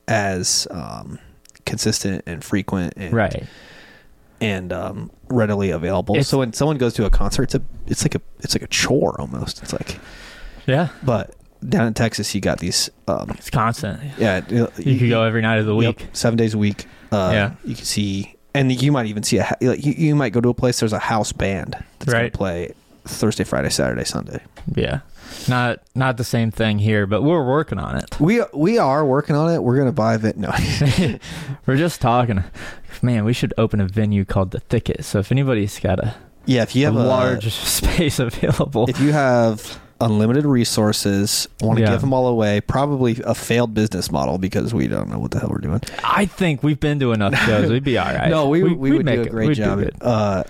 as 0.06 0.66
um, 0.70 1.18
consistent 1.66 2.22
and 2.26 2.42
frequent, 2.44 2.94
and, 2.96 3.12
Right. 3.12 3.44
And 4.40 4.72
um, 4.72 5.10
readily 5.28 5.70
available. 5.70 6.14
It's- 6.14 6.28
so 6.28 6.38
when 6.38 6.52
someone 6.52 6.78
goes 6.78 6.94
to 6.94 7.04
a 7.06 7.10
concert, 7.10 7.42
it's 7.44 7.54
a 7.56 7.62
it's 7.88 8.04
like 8.04 8.14
a 8.14 8.20
it's 8.40 8.54
like 8.54 8.62
a 8.62 8.68
chore 8.68 9.20
almost. 9.20 9.62
It's 9.62 9.72
like 9.72 9.98
Yeah. 10.66 10.90
but 11.02 11.34
down 11.66 11.86
in 11.86 11.94
Texas, 11.94 12.34
you 12.34 12.40
got 12.40 12.58
these. 12.58 12.90
Um, 13.06 13.30
it's 13.30 13.50
constant. 13.50 14.00
Yeah, 14.18 14.42
you, 14.48 14.68
You 14.78 14.98
could 14.98 15.08
go 15.08 15.22
every 15.24 15.42
night 15.42 15.58
of 15.58 15.66
the 15.66 15.74
Yep, 15.76 15.98
week. 16.00 16.08
seven 16.12 16.36
days 16.36 16.54
a 16.54 16.58
week. 16.58 16.86
Uh, 17.10 17.30
Yeah. 17.32 17.50
you 17.64 17.74
can 17.74 17.84
see, 17.84 18.34
and 18.54 18.70
you 18.82 18.92
might 18.92 19.06
even 19.06 19.22
see 19.22 19.38
a. 19.38 19.56
Like, 19.60 19.84
you, 19.84 19.92
you 19.96 20.14
might 20.14 20.32
go 20.32 20.40
to 20.40 20.48
a 20.50 20.54
place. 20.54 20.80
There's 20.80 20.92
a 20.92 20.98
house 20.98 21.32
band 21.32 21.76
that's 21.98 22.12
going 22.12 22.24
Right. 22.24 22.32
to 22.32 22.36
play 22.38 22.74
Thursday, 23.06 23.44
Friday, 23.44 23.70
Saturday, 23.70 24.04
Sunday. 24.04 24.40
Yeah, 24.74 25.00
not 25.48 25.80
not 25.94 26.16
the 26.18 26.24
same 26.24 26.50
thing 26.50 26.78
here, 26.78 27.06
but 27.06 27.22
we're 27.22 27.44
working 27.46 27.78
on 27.78 27.96
it. 27.96 28.20
We 28.20 28.42
we 28.52 28.76
are 28.78 29.04
working 29.04 29.34
on 29.34 29.52
it. 29.54 29.62
We're 29.62 29.76
going 29.76 29.88
to 29.88 29.92
buy 29.92 30.16
it. 30.16 30.36
No, 30.36 30.50
We're 31.66 31.76
just 31.76 32.00
talking. 32.00 32.44
Man, 33.02 33.24
we 33.24 33.32
should 33.32 33.54
open 33.56 33.80
a 33.80 33.86
venue 33.86 34.24
called 34.24 34.50
the 34.50 34.60
Thicket. 34.60 35.04
So 35.04 35.18
if 35.20 35.30
anybody's 35.32 35.78
got 35.80 35.98
a 36.00 36.14
yeah. 36.46 36.62
If 36.62 36.74
you 36.76 36.84
have 36.86 36.96
a 36.96 37.00
a, 37.00 37.06
large 37.06 37.52
space 37.54 38.18
available, 38.18 38.86
if 38.88 39.00
you 39.00 39.12
have 39.12 39.78
unlimited 40.00 40.44
resources, 40.44 41.48
want 41.60 41.78
to 41.78 41.84
Yeah. 41.84 41.90
give 41.92 42.00
them 42.00 42.12
all 42.12 42.26
away, 42.28 42.60
probably 42.60 43.20
a 43.24 43.34
failed 43.34 43.74
business 43.74 44.10
model 44.12 44.38
because 44.38 44.72
we 44.72 44.86
don't 44.86 45.08
know 45.08 45.18
what 45.18 45.32
the 45.32 45.40
hell 45.40 45.48
we're 45.50 45.58
doing. 45.58 45.80
I 46.04 46.26
think 46.26 46.62
we've 46.62 46.78
been 46.78 47.00
to 47.00 47.12
enough 47.12 47.34
shows. 47.44 47.70
We'd 47.70 47.84
be 47.84 47.98
all 47.98 48.06
right. 48.12 48.28
No, 48.30 48.48
we, 48.48 48.62
we, 48.62 48.92
we'd 48.92 49.04
make 49.04 49.22
do 49.22 49.28
a 49.28 49.30
great 49.30 49.48
We'd 49.48 49.54
job. 49.56 49.84
Uh, 50.00 50.44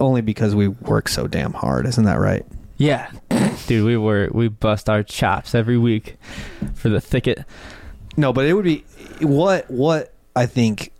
only 0.00 0.22
because 0.22 0.54
we 0.54 0.68
work 0.68 1.08
so 1.08 1.26
damn 1.26 1.52
hard, 1.52 1.86
isn't 1.86 2.04
that 2.04 2.18
right? 2.18 2.44
Yeah, 2.78 3.10
dude, 3.66 3.84
we 3.86 3.96
were 3.96 4.28
we 4.32 4.48
bust 4.48 4.88
our 4.90 5.02
chops 5.02 5.54
every 5.54 5.78
week 5.78 6.16
for 6.74 6.88
the 6.90 7.00
Thicket. 7.00 7.44
No, 8.18 8.32
but 8.32 8.44
it 8.46 8.52
would 8.54 8.64
be 8.64 8.84
what 9.20 9.70
what 9.70 10.12
I 10.34 10.44
think 10.46 10.92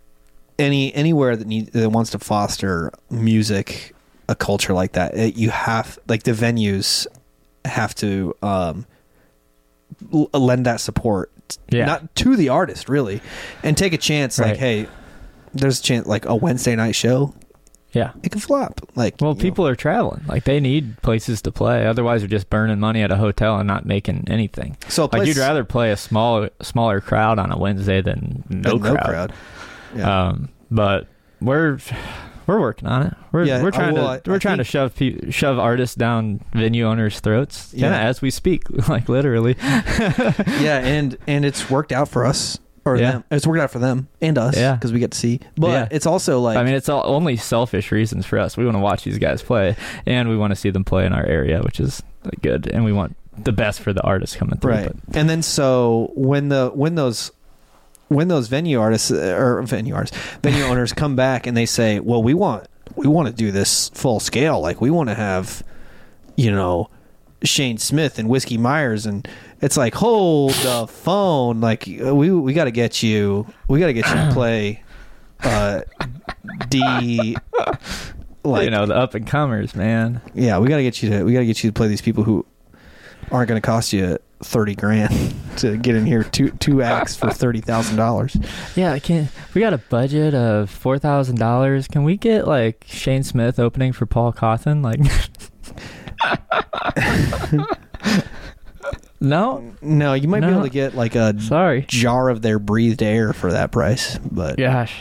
any 0.59 0.94
anywhere 0.94 1.36
that 1.36 1.47
need 1.47 1.72
that 1.72 1.90
wants 1.90 2.11
to 2.12 2.18
foster 2.18 2.92
music, 3.11 3.94
a 4.28 4.34
culture 4.34 4.72
like 4.72 4.92
that, 4.92 5.14
it, 5.16 5.36
you 5.36 5.51
have 5.51 5.99
like 6.09 6.22
the 6.22 6.32
venues 6.32 7.07
have 7.69 7.95
to 7.97 8.35
um 8.43 8.87
l- 10.12 10.31
lend 10.33 10.67
that 10.67 10.81
support 10.81 11.31
Yeah. 11.71 11.87
not 11.87 12.14
to 12.17 12.37
the 12.37 12.49
artist 12.49 12.89
really 12.89 13.21
and 13.62 13.77
take 13.77 13.93
a 13.93 13.99
chance 13.99 14.39
like 14.39 14.57
hey 14.57 14.89
there's 15.55 15.81
a 15.81 15.83
chance 15.83 16.07
like 16.07 16.25
a 16.27 16.35
Wednesday 16.35 16.77
night 16.77 16.95
show 16.95 17.35
Yeah. 17.93 18.12
it 18.23 18.31
can 18.33 18.41
flop 18.41 18.81
like 18.95 19.14
Well, 19.21 19.35
people 19.35 19.67
are 19.67 19.77
traveling. 19.77 20.23
Like 20.29 20.45
they 20.45 20.61
need 20.61 21.01
places 21.03 21.41
to 21.43 21.53
play. 21.53 21.87
Otherwise, 21.87 22.21
they're 22.21 22.29
just 22.29 22.51
burning 22.51 22.79
money 22.79 23.01
at 23.03 23.11
a 23.11 23.17
hotel 23.17 23.57
and 23.59 23.67
not 23.67 23.87
making 23.87 24.25
anything. 24.29 24.77
So 24.89 25.03
a 25.03 25.05
like 25.05 25.11
place- 25.12 25.29
you'd 25.29 25.37
rather 25.39 25.64
play 25.64 25.93
a 25.93 25.97
small, 25.97 26.49
smaller 26.61 27.01
crowd 27.01 27.39
on 27.39 27.51
a 27.53 27.59
Wednesday 27.59 28.03
than 28.03 28.45
no 28.51 28.73
Than 28.73 28.83
no 28.83 28.91
crowd. 28.97 29.07
crowd. 29.09 29.33
Yeah. 29.97 30.29
Um, 30.29 30.49
but 30.71 31.07
we're 31.41 31.79
we're 32.47 32.61
working 32.61 32.88
on 32.88 33.03
it. 33.07 33.14
We're 33.32 33.44
Yeah, 33.44 33.62
we're 33.62 33.70
trying 33.70 33.94
well, 33.94 34.20
to 34.20 34.30
we're 34.30 34.36
I 34.36 34.38
trying 34.38 34.59
to 34.59 34.64
shove 34.64 34.94
pe- 34.94 35.30
shove 35.30 35.59
artists 35.59 35.94
down 35.97 36.40
venue 36.53 36.86
owners' 36.86 37.20
throats. 37.20 37.72
Yeah, 37.74 37.97
as 37.99 38.22
we 38.22 38.30
speak, 38.30 38.62
like 38.88 39.09
literally. 39.09 39.57
yeah, 39.61 40.78
and 40.84 41.16
and 41.26 41.44
it's 41.44 41.70
worked 41.70 41.92
out 41.92 42.09
for 42.09 42.24
us 42.24 42.59
or 42.84 42.97
Yeah. 42.97 43.11
them. 43.12 43.24
It's 43.30 43.47
worked 43.47 43.61
out 43.61 43.70
for 43.70 43.78
them 43.80 44.09
and 44.20 44.38
us 44.38 44.57
Yeah. 44.57 44.74
because 44.74 44.92
we 44.92 45.01
get 45.01 45.11
to 45.12 45.18
see. 45.18 45.40
But 45.57 45.70
Yeah. 45.70 45.88
it's 45.90 46.07
also 46.07 46.40
like 46.40 46.57
I 46.57 46.62
mean, 46.62 46.74
it's 46.74 46.88
all, 46.88 47.03
only 47.05 47.36
selfish 47.36 47.90
reasons 47.90 48.26
for 48.26 48.38
us. 48.38 48.57
We 48.57 48.64
want 48.64 48.76
to 48.76 48.80
watch 48.80 49.05
these 49.05 49.18
guys 49.18 49.42
play, 49.42 49.76
and 50.07 50.28
we 50.28 50.36
want 50.36 50.53
to 50.53 50.57
see 50.57 50.70
them 50.70 50.84
play 50.84 51.05
in 51.07 51.12
our 51.12 51.24
area, 51.26 51.61
which 51.62 51.80
is 51.80 52.03
good. 52.42 52.68
And 52.68 52.84
we 52.84 52.92
want 52.92 53.16
the 53.38 53.53
best 53.53 53.80
for 53.80 53.92
the 53.92 54.01
artists 54.03 54.34
coming 54.36 54.59
through. 54.59 54.72
right. 54.72 54.92
And 55.14 55.28
then 55.28 55.42
so 55.42 56.11
when 56.14 56.49
the 56.49 56.70
when 56.72 56.94
those 56.94 57.30
when 58.09 58.28
those 58.28 58.48
venue 58.48 58.80
artists 58.80 59.11
uh, 59.11 59.36
or 59.38 59.62
venue 59.62 59.94
artists 59.94 60.16
venue 60.42 60.64
owners 60.70 60.92
come 60.92 61.16
back 61.16 61.46
and 61.46 61.57
they 61.57 61.66
say, 61.66 62.00
"Well, 62.00 62.22
we 62.22 62.34
want 62.34 62.66
we 62.94 63.07
want 63.07 63.28
to 63.28 63.34
do 63.34 63.50
this 63.50 63.88
full 63.90 64.20
scale. 64.20 64.61
Like 64.61 64.80
we 64.80 64.90
want 64.90 65.09
to 65.09 65.14
have, 65.14 65.62
you 66.36 66.50
know." 66.50 66.90
Shane 67.44 67.76
Smith 67.76 68.18
and 68.18 68.30
Whiskey 68.30 68.57
Myers 68.57 69.04
and 69.04 69.28
it's 69.61 69.76
like 69.76 69.94
hold 69.94 70.52
the 70.54 70.86
phone 70.90 71.61
like 71.61 71.84
we 71.86 72.30
we 72.30 72.54
got 72.54 72.64
to 72.64 72.70
get 72.70 73.02
you 73.02 73.46
we 73.68 73.78
got 73.78 73.88
to 73.88 73.92
get 73.92 74.09
you 74.09 74.14
to 74.14 74.30
play 74.32 74.82
uh 75.42 75.82
D 76.70 77.36
But, 78.42 78.64
you 78.64 78.70
know, 78.70 78.86
the 78.86 78.94
up 78.94 79.14
and 79.14 79.26
comers, 79.26 79.74
man. 79.74 80.20
Yeah, 80.34 80.59
we 80.59 80.68
got 80.68 80.76
to 80.76 80.82
get 80.82 81.02
you 81.02 81.11
to 81.11 81.24
we 81.24 81.32
got 81.34 81.40
to 81.40 81.46
get 81.46 81.62
you 81.62 81.70
to 81.70 81.74
play 81.74 81.88
these 81.88 82.00
people 82.00 82.24
who 82.24 82.46
aren't 83.30 83.48
going 83.48 83.61
to 83.61 83.66
cost 83.66 83.92
you 83.92 84.18
30 84.43 84.74
grand 84.74 85.34
to 85.57 85.76
get 85.76 85.97
in 85.97 86.07
here 86.07 86.22
two 86.22 86.51
two 86.51 86.82
acts 86.82 87.16
for 87.16 87.28
$30,000. 87.28 88.47
Yeah, 88.76 88.99
can 88.99 89.28
we 89.55 89.61
got 89.61 89.72
a 89.72 89.78
budget 89.78 90.34
of 90.34 90.70
four 90.70 90.99
thousand 90.99 91.39
dollars? 91.39 91.89
Can 91.89 92.05
we 92.05 92.16
get 92.16 92.47
like 92.47 92.84
Shane 92.87 93.22
Smith 93.22 93.59
opening 93.59 93.93
for 93.93 94.07
Paul 94.07 94.32
Cauthen? 94.32 94.84
Like, 94.84 95.01
no, 99.20 99.74
No, 99.80 100.14
you 100.14 100.28
might 100.28 100.41
be 100.41 100.47
able 100.47 100.62
to 100.62 100.68
get 100.68 100.95
like 100.95 101.14
a 101.14 101.41
sorry 101.41 101.87
jar 101.89 102.28
of 102.28 102.43
their 102.43 102.59
breathed 102.59 103.03
air 103.03 103.32
for 103.32 103.53
that 103.53 103.72
price, 103.72 104.18
but 104.18 104.59
Gosh, 104.59 104.95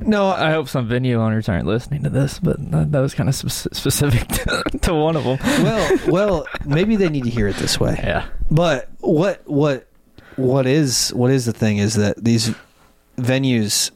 no, 0.00 0.26
I 0.28 0.50
hope 0.50 0.68
some 0.68 0.86
venue 0.88 1.20
owners 1.20 1.48
aren't 1.48 1.66
listening 1.66 2.02
to 2.04 2.10
this, 2.10 2.38
but 2.38 2.56
that, 2.70 2.92
that 2.92 3.00
was 3.00 3.14
kind 3.14 3.28
of 3.28 3.34
spe- 3.34 3.72
specific 3.74 4.28
to, 4.28 4.62
to 4.82 4.94
one 4.94 5.16
of 5.16 5.24
them. 5.24 5.38
well, 5.64 5.98
well, 6.08 6.46
maybe 6.64 6.96
they 6.96 7.08
need 7.08 7.24
to 7.24 7.30
hear 7.30 7.48
it 7.48 7.56
this 7.56 7.80
way. 7.80 7.94
Yeah. 8.02 8.26
But 8.50 8.88
what 9.00 9.42
what 9.46 9.88
what 10.36 10.66
is 10.66 11.10
what 11.10 11.30
is 11.30 11.46
the 11.46 11.52
thing 11.52 11.78
is 11.78 11.94
that 11.94 12.22
these 12.22 12.54
venues 13.16 13.90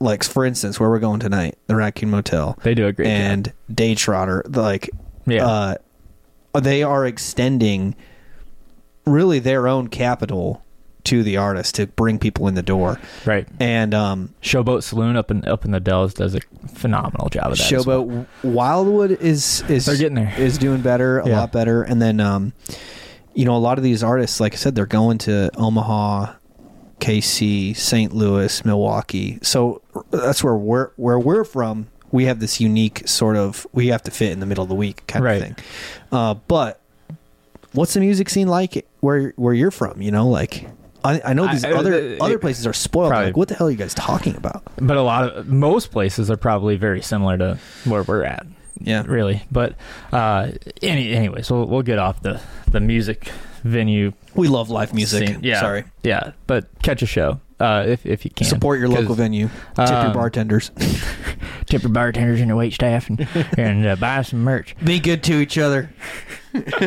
like 0.00 0.24
for 0.24 0.44
instance 0.44 0.80
where 0.80 0.88
we're 0.88 0.98
going 0.98 1.20
tonight, 1.20 1.56
the 1.66 1.76
Raccoon 1.76 2.10
Motel. 2.10 2.58
They 2.62 2.74
do 2.74 2.86
a 2.86 2.92
great 2.92 3.06
and 3.08 3.52
Day 3.72 3.94
Trotter, 3.94 4.42
like 4.48 4.90
Yeah. 5.26 5.46
uh 5.46 5.74
they 6.60 6.82
are 6.82 7.04
extending 7.06 7.94
really 9.06 9.38
their 9.38 9.68
own 9.68 9.88
capital 9.88 10.64
to 11.08 11.22
the 11.22 11.36
artist 11.36 11.74
to 11.76 11.86
bring 11.86 12.18
people 12.18 12.48
in 12.48 12.54
the 12.54 12.62
door. 12.62 12.98
Right. 13.26 13.46
And 13.60 13.92
um 13.94 14.34
Showboat 14.42 14.82
Saloon 14.82 15.16
up 15.16 15.30
in 15.30 15.44
up 15.46 15.64
in 15.64 15.70
the 15.72 15.80
Dells 15.80 16.14
does 16.14 16.34
a 16.34 16.40
phenomenal 16.74 17.28
job 17.28 17.52
of 17.52 17.58
that. 17.58 17.72
as 17.72 17.86
well. 17.86 18.04
Showboat 18.04 18.26
Wildwood 18.44 19.10
is 19.20 19.62
is 19.68 19.86
They're 19.86 19.96
getting 19.96 20.14
there. 20.16 20.34
is 20.38 20.58
doing 20.58 20.80
better, 20.80 21.18
a 21.20 21.28
Yeah. 21.28 21.40
lot 21.40 21.52
better. 21.52 21.82
And 21.82 22.00
then 22.00 22.20
um 22.20 22.52
you 23.34 23.44
know, 23.44 23.54
a 23.54 23.58
lot 23.58 23.78
of 23.78 23.84
these 23.84 24.02
artists, 24.02 24.40
like 24.40 24.52
I 24.52 24.56
said, 24.56 24.74
they're 24.74 24.84
going 24.86 25.18
to 25.18 25.48
Omaha, 25.56 26.32
KC, 27.00 27.74
St. 27.76 28.12
Louis, 28.12 28.64
Milwaukee. 28.64 29.38
So 29.42 29.80
that's 30.10 30.42
where 30.42 30.56
we're 30.56 30.90
where 30.96 31.18
we're 31.18 31.44
from. 31.44 31.86
We 32.10 32.24
have 32.24 32.40
this 32.40 32.60
unique 32.60 33.06
sort 33.06 33.36
of 33.36 33.66
we 33.72 33.88
have 33.88 34.02
to 34.04 34.10
fit 34.10 34.32
in 34.32 34.40
the 34.40 34.46
middle 34.46 34.62
of 34.64 34.68
the 34.68 34.74
week 34.74 35.06
kind 35.06 35.24
Right. 35.24 35.36
of 35.36 35.42
thing. 35.42 35.56
Uh, 36.10 36.34
but 36.48 36.80
what's 37.74 37.94
the 37.94 38.00
music 38.00 38.28
scene 38.30 38.48
like 38.48 38.84
where 39.00 39.32
where 39.36 39.54
you're 39.54 39.70
from? 39.70 40.02
You 40.02 40.10
know, 40.10 40.26
like 40.28 40.66
I, 41.04 41.20
I 41.24 41.32
know 41.32 41.46
these 41.48 41.64
I- 41.64 41.72
other 41.72 42.16
uh, 42.20 42.24
other 42.24 42.38
places 42.38 42.66
are 42.66 42.72
spoiled. 42.72 43.10
probably- 43.10 43.26
Like, 43.26 43.36
what 43.36 43.48
the 43.48 43.54
hell 43.54 43.68
are 43.68 43.70
you 43.70 43.76
guys 43.76 43.94
talking 43.94 44.36
about? 44.36 44.62
But 44.80 44.96
a 44.96 45.02
lot 45.02 45.24
of 45.32 45.46
most 45.48 45.90
places 45.90 46.30
are 46.30 46.36
probably 46.36 46.76
very 46.76 47.02
similar 47.02 47.36
to 47.38 47.58
where 47.84 48.02
we're 48.02 48.24
at. 48.24 48.46
Yeah. 48.80 49.02
really. 49.06 49.42
But 49.50 49.74
uh, 50.12 50.52
any 50.82 51.12
anyways, 51.12 51.50
we'll 51.50 51.66
we'll 51.66 51.82
get 51.82 51.98
off 51.98 52.22
the 52.22 52.40
the 52.70 52.80
music 52.80 53.30
venue. 53.64 54.12
We 54.34 54.46
love 54.48 54.70
live 54.70 54.94
music. 54.94 55.26
scene. 55.28 55.40
Yeah, 55.42 55.60
Sorry. 55.60 55.84
Yeah, 56.04 56.32
but 56.46 56.66
catch 56.82 57.02
a 57.02 57.06
show 57.06 57.40
uh, 57.60 57.84
if 57.86 58.06
if 58.06 58.24
you 58.24 58.30
can. 58.30 58.46
Support 58.46 58.78
your 58.78 58.88
local 58.88 59.14
venue. 59.14 59.48
Tip 59.74 59.88
your 59.88 59.96
um, 59.98 60.12
bartenders. 60.12 60.70
tip 61.66 61.82
your 61.82 61.92
bartenders 61.92 62.40
and 62.40 62.48
your 62.48 62.56
wait 62.56 62.72
staff, 62.72 63.08
and 63.08 63.26
and 63.58 63.86
uh, 63.86 63.96
buy 63.96 64.22
some 64.22 64.40
merch. 64.40 64.76
Be 64.84 65.00
good 65.00 65.22
to 65.24 65.34
each 65.34 65.58
other. 65.58 65.90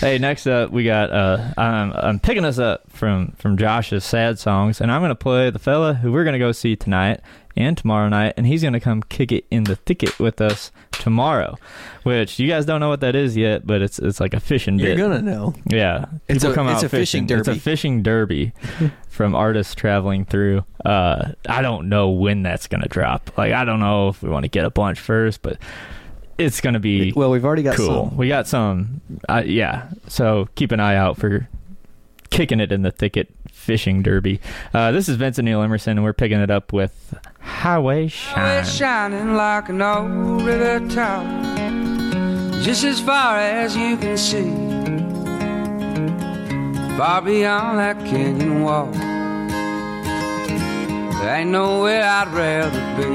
hey, 0.00 0.18
next 0.20 0.46
up 0.46 0.70
we 0.70 0.84
got 0.84 1.10
uh 1.10 1.52
I'm 1.56 1.92
I'm 1.92 2.20
picking 2.20 2.44
us 2.44 2.58
up 2.58 2.90
from 2.90 3.32
from 3.38 3.56
Josh's 3.56 4.04
sad 4.04 4.38
songs 4.38 4.80
and 4.80 4.92
I'm 4.92 5.00
gonna 5.00 5.14
play 5.14 5.50
the 5.50 5.58
fella 5.58 5.94
who 5.94 6.12
we're 6.12 6.24
gonna 6.24 6.38
go 6.38 6.52
see 6.52 6.76
tonight 6.76 7.20
and 7.58 7.76
tomorrow 7.76 8.08
night 8.08 8.32
and 8.36 8.46
he's 8.46 8.62
gonna 8.62 8.80
come 8.80 9.02
kick 9.02 9.32
it 9.32 9.44
in 9.50 9.64
the 9.64 9.76
thicket 9.76 10.18
with 10.18 10.40
us 10.40 10.70
tomorrow. 10.92 11.58
Which 12.04 12.38
you 12.38 12.48
guys 12.48 12.64
don't 12.64 12.80
know 12.80 12.88
what 12.88 13.00
that 13.00 13.14
is 13.14 13.36
yet, 13.36 13.66
but 13.66 13.82
it's 13.82 13.98
it's 13.98 14.20
like 14.20 14.32
a 14.32 14.40
fishing 14.40 14.78
You're 14.78 14.94
bit. 14.94 14.98
gonna 14.98 15.20
know. 15.22 15.54
Yeah. 15.66 16.06
It's 16.28 16.38
People 16.44 16.52
a- 16.52 16.54
come 16.54 16.68
it's 16.68 16.78
out 16.78 16.84
a 16.84 16.88
fishing 16.88 17.26
derby. 17.26 17.40
It's 17.40 17.48
a 17.48 17.50
derby. 17.52 17.60
fishing 17.60 18.02
derby 18.02 18.52
from 19.08 19.34
artists 19.34 19.74
traveling 19.74 20.24
through. 20.24 20.64
Uh 20.84 21.32
I 21.48 21.60
don't 21.60 21.88
know 21.88 22.08
when 22.10 22.42
that's 22.42 22.66
gonna 22.68 22.88
drop. 22.88 23.36
Like 23.36 23.52
I 23.52 23.64
don't 23.64 23.80
know 23.80 24.08
if 24.08 24.22
we 24.22 24.30
want 24.30 24.44
to 24.44 24.48
get 24.48 24.64
a 24.64 24.70
bunch 24.70 24.98
first, 25.00 25.42
but 25.42 25.58
it's 26.38 26.60
gonna 26.60 26.78
be 26.80 27.12
Well, 27.16 27.30
we've 27.30 27.44
already 27.44 27.64
got 27.64 27.76
cool. 27.76 28.08
some. 28.08 28.16
We 28.16 28.28
got 28.28 28.46
some. 28.46 29.00
Uh, 29.28 29.42
yeah. 29.44 29.88
So 30.06 30.48
keep 30.54 30.70
an 30.70 30.78
eye 30.78 30.94
out 30.94 31.16
for 31.18 31.48
kicking 32.30 32.60
it 32.60 32.70
in 32.70 32.82
the 32.82 32.90
thicket 32.92 33.28
fishing 33.68 34.02
derby. 34.02 34.40
Uh, 34.72 34.90
this 34.92 35.10
is 35.10 35.16
Vincent 35.16 35.44
Neil 35.44 35.60
Emerson, 35.60 35.98
and 35.98 36.02
we're 36.02 36.14
picking 36.14 36.40
it 36.40 36.50
up 36.50 36.72
with 36.72 37.12
Highway 37.38 38.08
Shine. 38.08 38.60
It's 38.60 38.72
shining 38.74 39.34
like 39.34 39.68
an 39.68 39.82
old 39.82 40.40
river 40.40 40.80
tower, 40.88 41.26
just 42.62 42.82
as 42.82 42.98
far 42.98 43.36
as 43.36 43.76
you 43.76 43.98
can 43.98 44.16
see. 44.16 44.48
Far 46.96 47.20
beyond 47.20 47.78
that 47.78 47.98
canyon 48.06 48.62
wall, 48.62 48.90
there 51.20 51.36
ain't 51.36 51.50
nowhere 51.50 52.02
I'd 52.04 52.28
rather 52.28 52.80
be. 52.96 53.10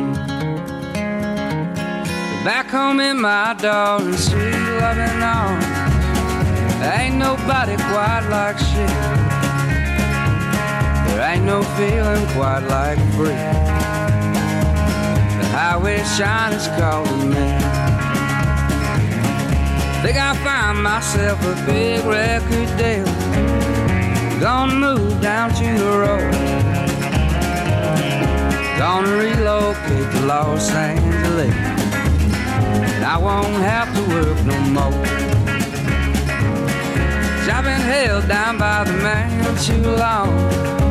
Back 2.46 2.68
home 2.68 3.00
in 3.00 3.20
my 3.20 3.56
darling 3.58 4.14
sweet 4.14 4.54
loving 4.80 5.20
arms, 5.20 5.66
ain't 6.94 7.16
nobody 7.16 7.76
quite 7.76 8.28
like 8.30 8.60
she. 8.60 9.43
There 11.14 11.30
ain't 11.32 11.46
no 11.46 11.62
feeling 11.78 12.26
quite 12.34 12.66
like 12.68 12.98
free. 13.14 13.38
The 15.38 15.46
highway 15.54 16.04
shine 16.18 16.54
is 16.54 16.68
calling 16.80 17.30
me. 17.30 17.46
Think 20.02 20.18
I 20.18 20.34
find 20.44 20.82
myself 20.82 21.40
a 21.46 21.56
big 21.68 22.04
record 22.04 22.70
deal. 22.80 23.06
Gonna 24.40 24.74
move 24.74 25.22
down 25.22 25.52
to 25.54 25.68
the 25.84 25.92
road. 26.04 26.34
Gonna 28.80 29.16
relocate 29.16 30.12
to 30.14 30.20
Los 30.26 30.72
Angeles. 30.72 31.54
And 32.96 33.06
I 33.06 33.18
won't 33.18 33.62
have 33.62 33.94
to 33.96 34.02
work 34.16 34.38
no 34.46 34.60
more. 34.78 35.06
'Cause 37.38 37.50
I've 37.50 37.64
been 37.64 37.86
held 37.96 38.28
down 38.28 38.58
by 38.58 38.84
the 38.84 38.94
man 38.94 39.30
too 39.58 39.86
long. 40.06 40.83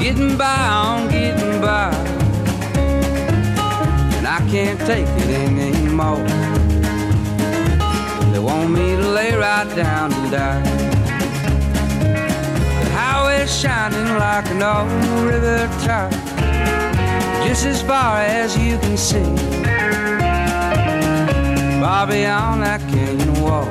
Getting 0.00 0.36
by 0.38 0.68
on 0.68 1.08
getting 1.10 1.60
by. 1.60 1.90
And 4.16 4.26
I 4.28 4.38
can't 4.48 4.78
take 4.80 5.08
it 5.08 5.28
anymore. 5.28 6.24
They 8.32 8.38
want 8.38 8.70
me 8.70 8.94
to 8.94 9.08
lay 9.08 9.34
right 9.34 9.68
down 9.74 10.12
and 10.12 10.30
die. 10.30 10.62
The 12.84 12.90
highway's 12.90 13.52
shining 13.52 14.14
like 14.18 14.46
an 14.50 14.62
old 14.62 15.26
river 15.26 15.66
tower, 15.84 16.10
just 17.44 17.66
as 17.66 17.82
far 17.82 18.20
as 18.20 18.56
you 18.56 18.78
can 18.78 18.96
see. 18.96 19.24
Far 21.80 22.06
beyond 22.06 22.62
that 22.62 22.80
canyon 22.88 23.34
wall, 23.42 23.64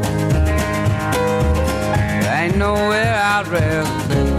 there 2.21 2.43
ain't 2.43 2.57
nowhere 2.57 3.15
I'd 3.15 3.47
rather 3.47 3.85
be. 4.09 4.36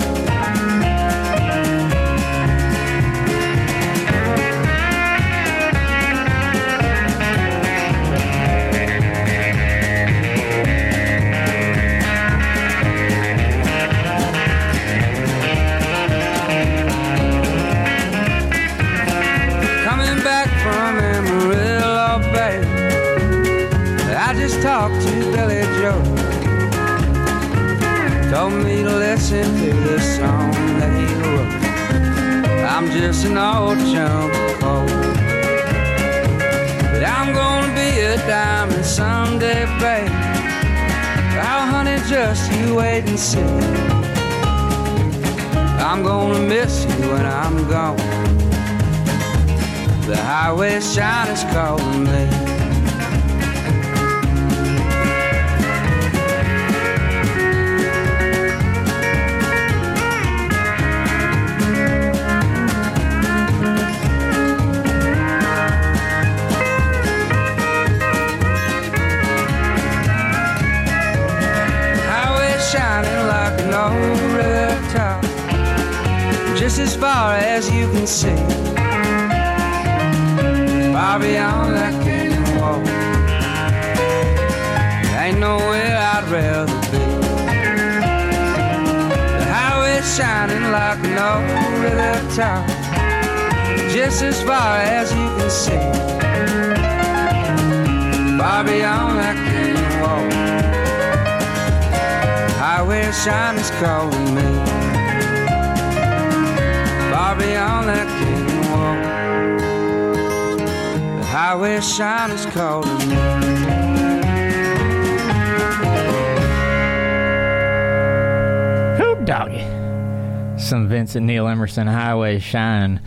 Some 121.08 121.22
Vincent 121.22 121.26
Neil 121.26 121.48
Emerson 121.48 121.86
Highway 121.86 122.38
Shine. 122.38 123.00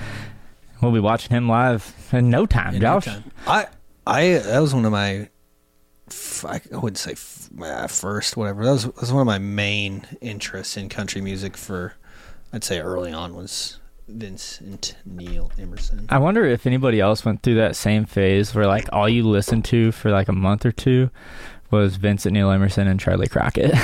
We'll 0.82 0.92
be 0.92 1.00
watching 1.00 1.30
him 1.30 1.48
live 1.48 1.94
in 2.12 2.32
no 2.32 2.48
time, 2.48 2.80
Josh. 2.80 3.08
I 3.46 3.68
I 4.08 4.40
that 4.40 4.60
was 4.60 4.74
one 4.74 4.86
of 4.86 4.92
my 4.92 5.30
I 6.44 6.62
wouldn't 6.72 6.98
say 6.98 7.14
uh, 7.64 7.86
first 7.86 8.36
whatever. 8.36 8.66
That 8.66 8.72
was, 8.72 8.86
that 8.86 9.00
was 9.02 9.14
one 9.14 9.22
of 9.22 9.28
my 9.28 9.38
main 9.38 10.08
interests 10.20 10.78
in 10.78 10.90
country 10.90 11.22
music 11.22 11.56
for 11.56 11.94
I'd 12.52 12.64
say 12.64 12.80
early 12.80 13.14
on 13.14 13.36
was 13.36 13.80
Vincent 14.08 14.96
Neil 15.06 15.52
Emerson. 15.60 16.08
I 16.10 16.18
wonder 16.18 16.44
if 16.44 16.66
anybody 16.66 17.00
else 17.00 17.24
went 17.24 17.44
through 17.44 17.56
that 17.56 17.76
same 17.76 18.06
phase 18.06 18.56
where 18.56 18.66
like 18.66 18.90
all 18.92 19.08
you 19.08 19.28
listened 19.28 19.66
to 19.66 19.92
for 19.92 20.10
like 20.10 20.28
a 20.28 20.34
month 20.34 20.66
or 20.66 20.72
two 20.72 21.12
was 21.72 21.96
Vincent 21.96 22.34
Neil 22.34 22.52
Emerson 22.52 22.88
and 22.88 23.00
Charley 23.00 23.28
Crockett. 23.28 23.74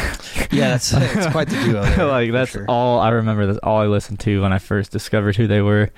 Yeah, 0.49 0.69
that's 0.69 0.93
it's 0.93 1.27
quite 1.27 1.49
the 1.49 1.61
duo. 1.63 1.81
There, 1.95 2.05
like 2.05 2.31
that's 2.31 2.51
sure. 2.51 2.65
all 2.69 2.99
I 2.99 3.09
remember. 3.09 3.45
That's 3.45 3.59
all 3.59 3.79
I 3.81 3.87
listened 3.87 4.19
to 4.21 4.41
when 4.41 4.53
I 4.53 4.59
first 4.59 4.91
discovered 4.91 5.35
who 5.35 5.45
they 5.47 5.61
were 5.61 5.89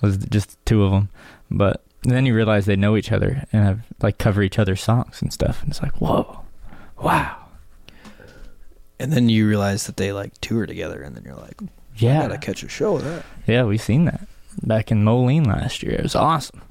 was 0.00 0.16
just 0.16 0.58
two 0.66 0.82
of 0.82 0.90
them. 0.90 1.10
But 1.50 1.84
then 2.02 2.26
you 2.26 2.34
realize 2.34 2.66
they 2.66 2.74
know 2.76 2.96
each 2.96 3.12
other 3.12 3.44
and 3.52 3.64
have 3.64 3.80
like 4.02 4.18
cover 4.18 4.42
each 4.42 4.58
other's 4.58 4.82
songs 4.82 5.22
and 5.22 5.32
stuff, 5.32 5.62
and 5.62 5.70
it's 5.70 5.80
like 5.80 6.00
whoa, 6.00 6.40
wow, 7.00 7.36
And 8.98 9.12
then 9.12 9.28
you 9.28 9.46
realize 9.48 9.86
that 9.86 9.96
they 9.96 10.12
like 10.12 10.32
tour 10.40 10.66
together, 10.66 11.00
and 11.02 11.14
then 11.14 11.22
you're 11.24 11.36
like, 11.36 11.60
Yeah. 11.96 12.18
I 12.24 12.28
gotta 12.28 12.38
catch 12.38 12.62
a 12.64 12.68
show 12.68 12.96
of 12.96 13.04
that. 13.04 13.24
yeah, 13.46 13.62
we've 13.62 13.80
seen 13.80 14.06
that 14.06 14.26
back 14.62 14.90
in 14.90 15.04
Moline 15.04 15.44
last 15.44 15.82
year. 15.84 15.92
It 15.94 16.02
was 16.02 16.16
awesome. 16.16 16.62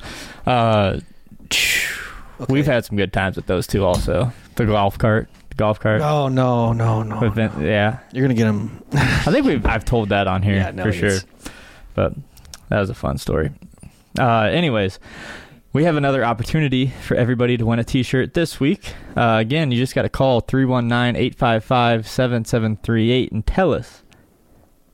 Uh, 0.45 0.99
We've 2.49 2.65
had 2.65 2.83
some 2.83 2.97
good 2.97 3.13
times 3.13 3.35
with 3.37 3.45
those 3.45 3.67
two 3.67 3.85
also. 3.85 4.33
The 4.55 4.65
golf 4.65 4.97
cart 4.97 5.29
the 5.49 5.55
golf 5.55 5.79
cart. 5.79 6.01
Oh 6.01 6.27
no, 6.29 6.73
no, 6.73 7.03
no. 7.03 7.19
With 7.19 7.35
Vin- 7.35 7.61
yeah, 7.61 7.99
You're 8.11 8.23
gonna 8.23 8.33
get 8.33 8.47
him. 8.47 8.81
I 8.93 9.31
think 9.31 9.45
we've 9.45 9.63
I've 9.65 9.85
told 9.85 10.09
that 10.09 10.27
on 10.27 10.41
here 10.43 10.55
Yeah, 10.55 10.71
no, 10.71 10.83
for 10.83 10.91
sure. 10.91 11.19
But 11.93 12.13
that 12.69 12.79
was 12.79 12.89
a 12.89 12.95
fun 12.95 13.17
story. 13.19 13.51
Uh, 14.19 14.41
anyways, 14.43 14.99
we 15.73 15.83
have 15.85 15.95
another 15.95 16.23
opportunity 16.25 16.87
for 16.87 17.15
everybody 17.15 17.57
to 17.57 17.65
win 17.65 17.79
a 17.79 17.83
T-shirt 17.83 18.33
this 18.35 18.59
week. 18.59 18.93
Uh, 19.15 19.37
again, 19.39 19.71
you 19.71 19.77
just 19.77 19.93
got 19.95 20.01
to 20.03 20.09
call 20.09 20.41
319-855-7738 20.41 23.31
and 23.31 23.45
tell 23.45 23.73
us 23.73 24.03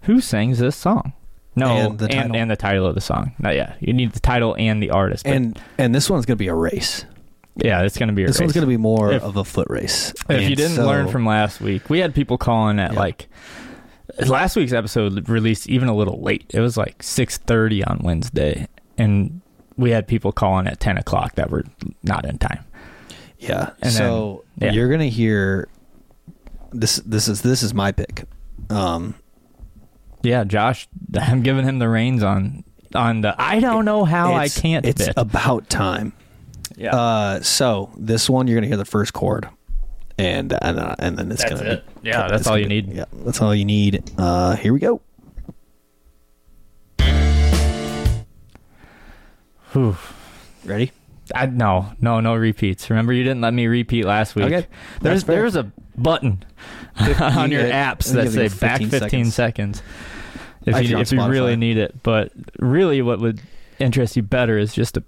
who 0.03 0.22
sings 0.22 0.60
this 0.60 0.76
song. 0.76 1.14
No, 1.55 1.68
And 1.68 1.99
the 1.99 2.05
and, 2.05 2.14
title. 2.14 2.36
and 2.38 2.51
the 2.51 2.55
title 2.55 2.86
of 2.86 2.95
the 2.95 3.01
song. 3.01 3.34
Not 3.39 3.55
yet. 3.55 3.76
You 3.82 3.91
need 3.93 4.14
the 4.14 4.20
title 4.20 4.55
and 4.57 4.82
the 4.82 4.91
artist. 4.91 5.26
but- 5.26 5.34
And 5.34 5.60
and 5.78 5.93
this 5.93 6.10
one's 6.10 6.26
gonna 6.26 6.38
be 6.38 6.47
a 6.47 6.55
race. 6.55 7.05
Yeah, 7.64 7.82
it's 7.84 7.97
gonna 7.97 8.14
be 8.14 8.24
a 8.24 8.28
This 8.28 8.39
one's 8.39 8.53
gonna 8.53 8.66
be 8.68 8.78
more 8.78 9.12
If- 9.14 9.24
of 9.24 9.36
a 9.38 9.43
foot 9.43 9.68
race. 9.70 10.14
If 10.30 10.41
you 10.41 10.47
And 10.47 10.55
didn't 10.55 10.76
so- 10.78 10.86
learn 10.88 11.07
from 11.07 11.26
last 11.26 11.62
week, 11.62 11.89
we 11.89 11.99
had 11.99 12.14
people 12.16 12.38
calling 12.38 12.80
at 12.80 12.93
Yeah. 12.93 12.99
like 12.99 13.28
last 14.28 14.55
week's 14.55 14.74
episode 14.74 15.28
released 15.30 15.70
even 15.70 15.88
a 15.88 15.95
little 15.95 16.22
late. 16.22 16.45
It 16.49 16.60
was 16.60 16.78
like 16.78 17.01
six 17.03 17.38
thirty 17.38 17.84
on 17.84 17.99
Wednesday, 18.03 18.68
and 18.97 19.41
we 19.78 19.91
had 19.91 20.07
people 20.07 20.32
calling 20.32 20.68
at 20.68 20.80
ten 20.80 20.97
o'clock 20.97 21.36
that 21.36 21.49
were 21.49 21.64
not 22.03 22.26
in 22.26 22.38
time. 22.38 22.64
Yeah. 23.39 23.70
And 23.82 23.91
so 23.93 24.43
then- 24.57 24.70
yeah. 24.74 24.76
you're 24.76 24.89
gonna 24.89 25.05
hear 25.05 25.68
this. 26.72 26.97
This 27.05 27.28
is 27.28 27.41
this 27.41 27.64
is 27.64 27.74
my 27.74 27.91
pick. 27.91 28.26
Um, 28.70 29.16
Yeah, 30.22 30.43
Josh, 30.43 30.88
I'm 31.18 31.41
giving 31.43 31.64
him 31.66 31.80
the 31.80 31.88
reins 31.88 32.24
on 32.24 32.66
on 32.93 33.22
the. 33.22 33.34
I 33.41 33.60
don't 33.62 33.86
know 33.86 34.03
how 34.03 34.34
I 34.34 34.45
it's- 34.45 34.60
can't. 34.60 34.86
It's 34.86 35.05
bit. 35.05 35.14
about 35.16 35.70
time. 35.70 36.12
Yeah. 36.80 36.95
Uh, 36.95 37.41
so 37.41 37.91
this 37.97 38.30
one 38.30 38.47
you're 38.47 38.55
gonna 38.55 38.67
hear 38.67 38.77
the 38.77 38.86
first 38.86 39.13
chord, 39.13 39.47
and 40.17 40.51
and 40.61 40.80
uh, 40.80 40.95
and 40.97 41.17
then 41.17 41.32
it's 41.32 41.43
That's 41.43 41.59
gonna. 41.59 41.73
it. 41.73 41.84
Yeah, 42.01 42.27
that's 42.27 42.47
all 42.47 42.57
you 42.57 42.65
be- 42.67 42.82
need. 42.82 42.93
Yeah, 42.93 43.05
that's 43.11 43.41
all 43.41 43.53
you 43.53 43.65
need. 43.65 44.09
Uh, 44.17 44.55
here 44.55 44.73
we 44.73 44.80
go. 44.80 45.01
Whew. 49.73 49.95
Ready? 50.65 50.91
I 51.36 51.45
no 51.45 51.91
no 52.01 52.19
no 52.21 52.34
repeats. 52.36 52.89
Remember 52.89 53.13
you 53.13 53.23
didn't 53.23 53.41
let 53.41 53.53
me 53.53 53.67
repeat 53.67 54.05
last 54.05 54.36
week. 54.36 54.45
Okay, 54.45 54.67
There's 55.01 55.25
there's 55.25 55.55
a 55.55 55.71
button 55.95 56.43
on 57.19 57.51
your 57.51 57.67
you 57.67 57.71
apps 57.71 58.11
that 58.13 58.32
say 58.32 58.45
it 58.45 58.59
back 58.59 58.80
15 58.80 58.89
15 58.99 59.25
seconds. 59.25 59.84
If 60.65 60.89
you 60.89 60.97
if 60.97 61.11
you 61.11 61.23
really 61.25 61.55
need 61.55 61.77
it, 61.77 62.01
but 62.01 62.32
really 62.57 63.01
what 63.01 63.19
would 63.19 63.41
interest 63.77 64.15
you 64.15 64.23
better 64.23 64.57
is 64.57 64.73
just 64.73 64.95
to 64.95 65.03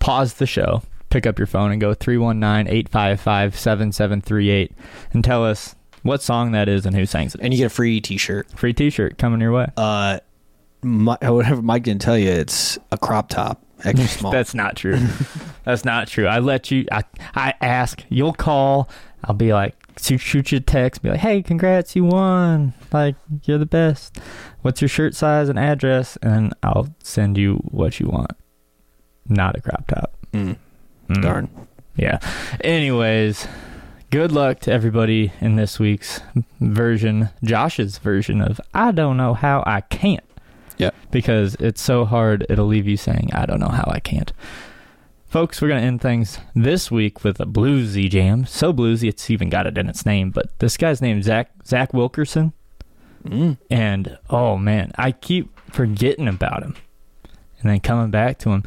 pause 0.00 0.34
the 0.34 0.46
show, 0.46 0.82
pick 1.10 1.26
up 1.26 1.38
your 1.38 1.46
phone 1.46 1.70
and 1.70 1.80
go 1.80 1.94
319-855-7738 1.94 4.72
and 5.12 5.24
tell 5.24 5.44
us 5.44 5.76
what 6.02 6.22
song 6.22 6.52
that 6.52 6.66
is 6.68 6.86
and 6.86 6.96
who 6.96 7.04
sings 7.06 7.34
it. 7.34 7.40
And 7.42 7.54
you 7.54 7.58
get 7.58 7.66
a 7.66 7.70
free 7.70 8.00
T-shirt. 8.00 8.58
Free 8.58 8.72
t-shirt 8.72 9.18
coming 9.18 9.40
your 9.40 9.52
way. 9.52 9.66
Uh, 9.76 10.18
my, 10.82 11.16
whatever 11.22 11.62
Mike 11.62 11.84
didn't 11.84 12.02
tell 12.02 12.18
you, 12.18 12.30
it's 12.30 12.78
a 12.90 12.98
crop 12.98 13.28
top, 13.28 13.62
extra 13.84 14.08
small. 14.08 14.32
That's 14.32 14.54
not 14.54 14.76
true. 14.76 14.98
That's 15.64 15.84
not 15.84 16.08
true. 16.08 16.26
I 16.26 16.38
let 16.38 16.70
you. 16.70 16.86
I 16.90 17.02
I 17.34 17.52
ask. 17.60 18.02
You'll 18.08 18.32
call. 18.32 18.88
I'll 19.24 19.34
be 19.34 19.52
like, 19.52 19.74
shoot, 20.00 20.18
shoot 20.18 20.52
you 20.52 20.58
a 20.58 20.62
text. 20.62 21.02
Be 21.02 21.10
like, 21.10 21.20
hey, 21.20 21.42
congrats, 21.42 21.94
you 21.94 22.04
won. 22.04 22.72
Like, 22.90 23.16
you're 23.44 23.58
the 23.58 23.66
best. 23.66 24.18
What's 24.62 24.80
your 24.80 24.88
shirt 24.88 25.14
size 25.14 25.50
and 25.50 25.58
address? 25.58 26.16
And 26.22 26.54
I'll 26.62 26.88
send 27.02 27.36
you 27.36 27.56
what 27.64 28.00
you 28.00 28.08
want. 28.08 28.30
Not 29.30 29.56
a 29.56 29.60
crop 29.60 29.86
top. 29.86 30.12
Mm. 30.32 30.56
Mm. 31.08 31.22
Darn. 31.22 31.66
Yeah. 31.96 32.18
Anyways, 32.62 33.46
good 34.10 34.32
luck 34.32 34.60
to 34.60 34.72
everybody 34.72 35.32
in 35.40 35.56
this 35.56 35.78
week's 35.78 36.20
version, 36.60 37.30
Josh's 37.44 37.98
version 37.98 38.42
of 38.42 38.60
I 38.74 38.90
don't 38.90 39.16
know 39.16 39.34
how 39.34 39.62
I 39.66 39.82
can't. 39.82 40.24
Yeah. 40.78 40.90
Because 41.10 41.54
it's 41.56 41.80
so 41.80 42.04
hard, 42.04 42.44
it'll 42.48 42.66
leave 42.66 42.88
you 42.88 42.96
saying, 42.96 43.30
I 43.32 43.46
don't 43.46 43.60
know 43.60 43.68
how 43.68 43.88
I 43.88 44.00
can't. 44.00 44.32
Folks, 45.26 45.62
we're 45.62 45.68
going 45.68 45.80
to 45.80 45.86
end 45.86 46.00
things 46.00 46.38
this 46.56 46.90
week 46.90 47.22
with 47.22 47.38
a 47.38 47.46
bluesy 47.46 48.10
jam. 48.10 48.46
So 48.46 48.72
bluesy, 48.72 49.08
it's 49.08 49.30
even 49.30 49.48
got 49.48 49.66
it 49.66 49.78
in 49.78 49.88
its 49.88 50.04
name. 50.04 50.30
But 50.30 50.58
this 50.58 50.76
guy's 50.76 51.00
named 51.00 51.22
Zach 51.22 51.50
Zach 51.64 51.94
Wilkerson. 51.94 52.52
Mm. 53.24 53.58
And 53.70 54.18
oh 54.28 54.56
man, 54.56 54.90
I 54.96 55.12
keep 55.12 55.56
forgetting 55.70 56.26
about 56.26 56.62
him 56.62 56.74
and 57.60 57.70
then 57.70 57.80
coming 57.80 58.10
back 58.10 58.38
to 58.38 58.50
him. 58.50 58.64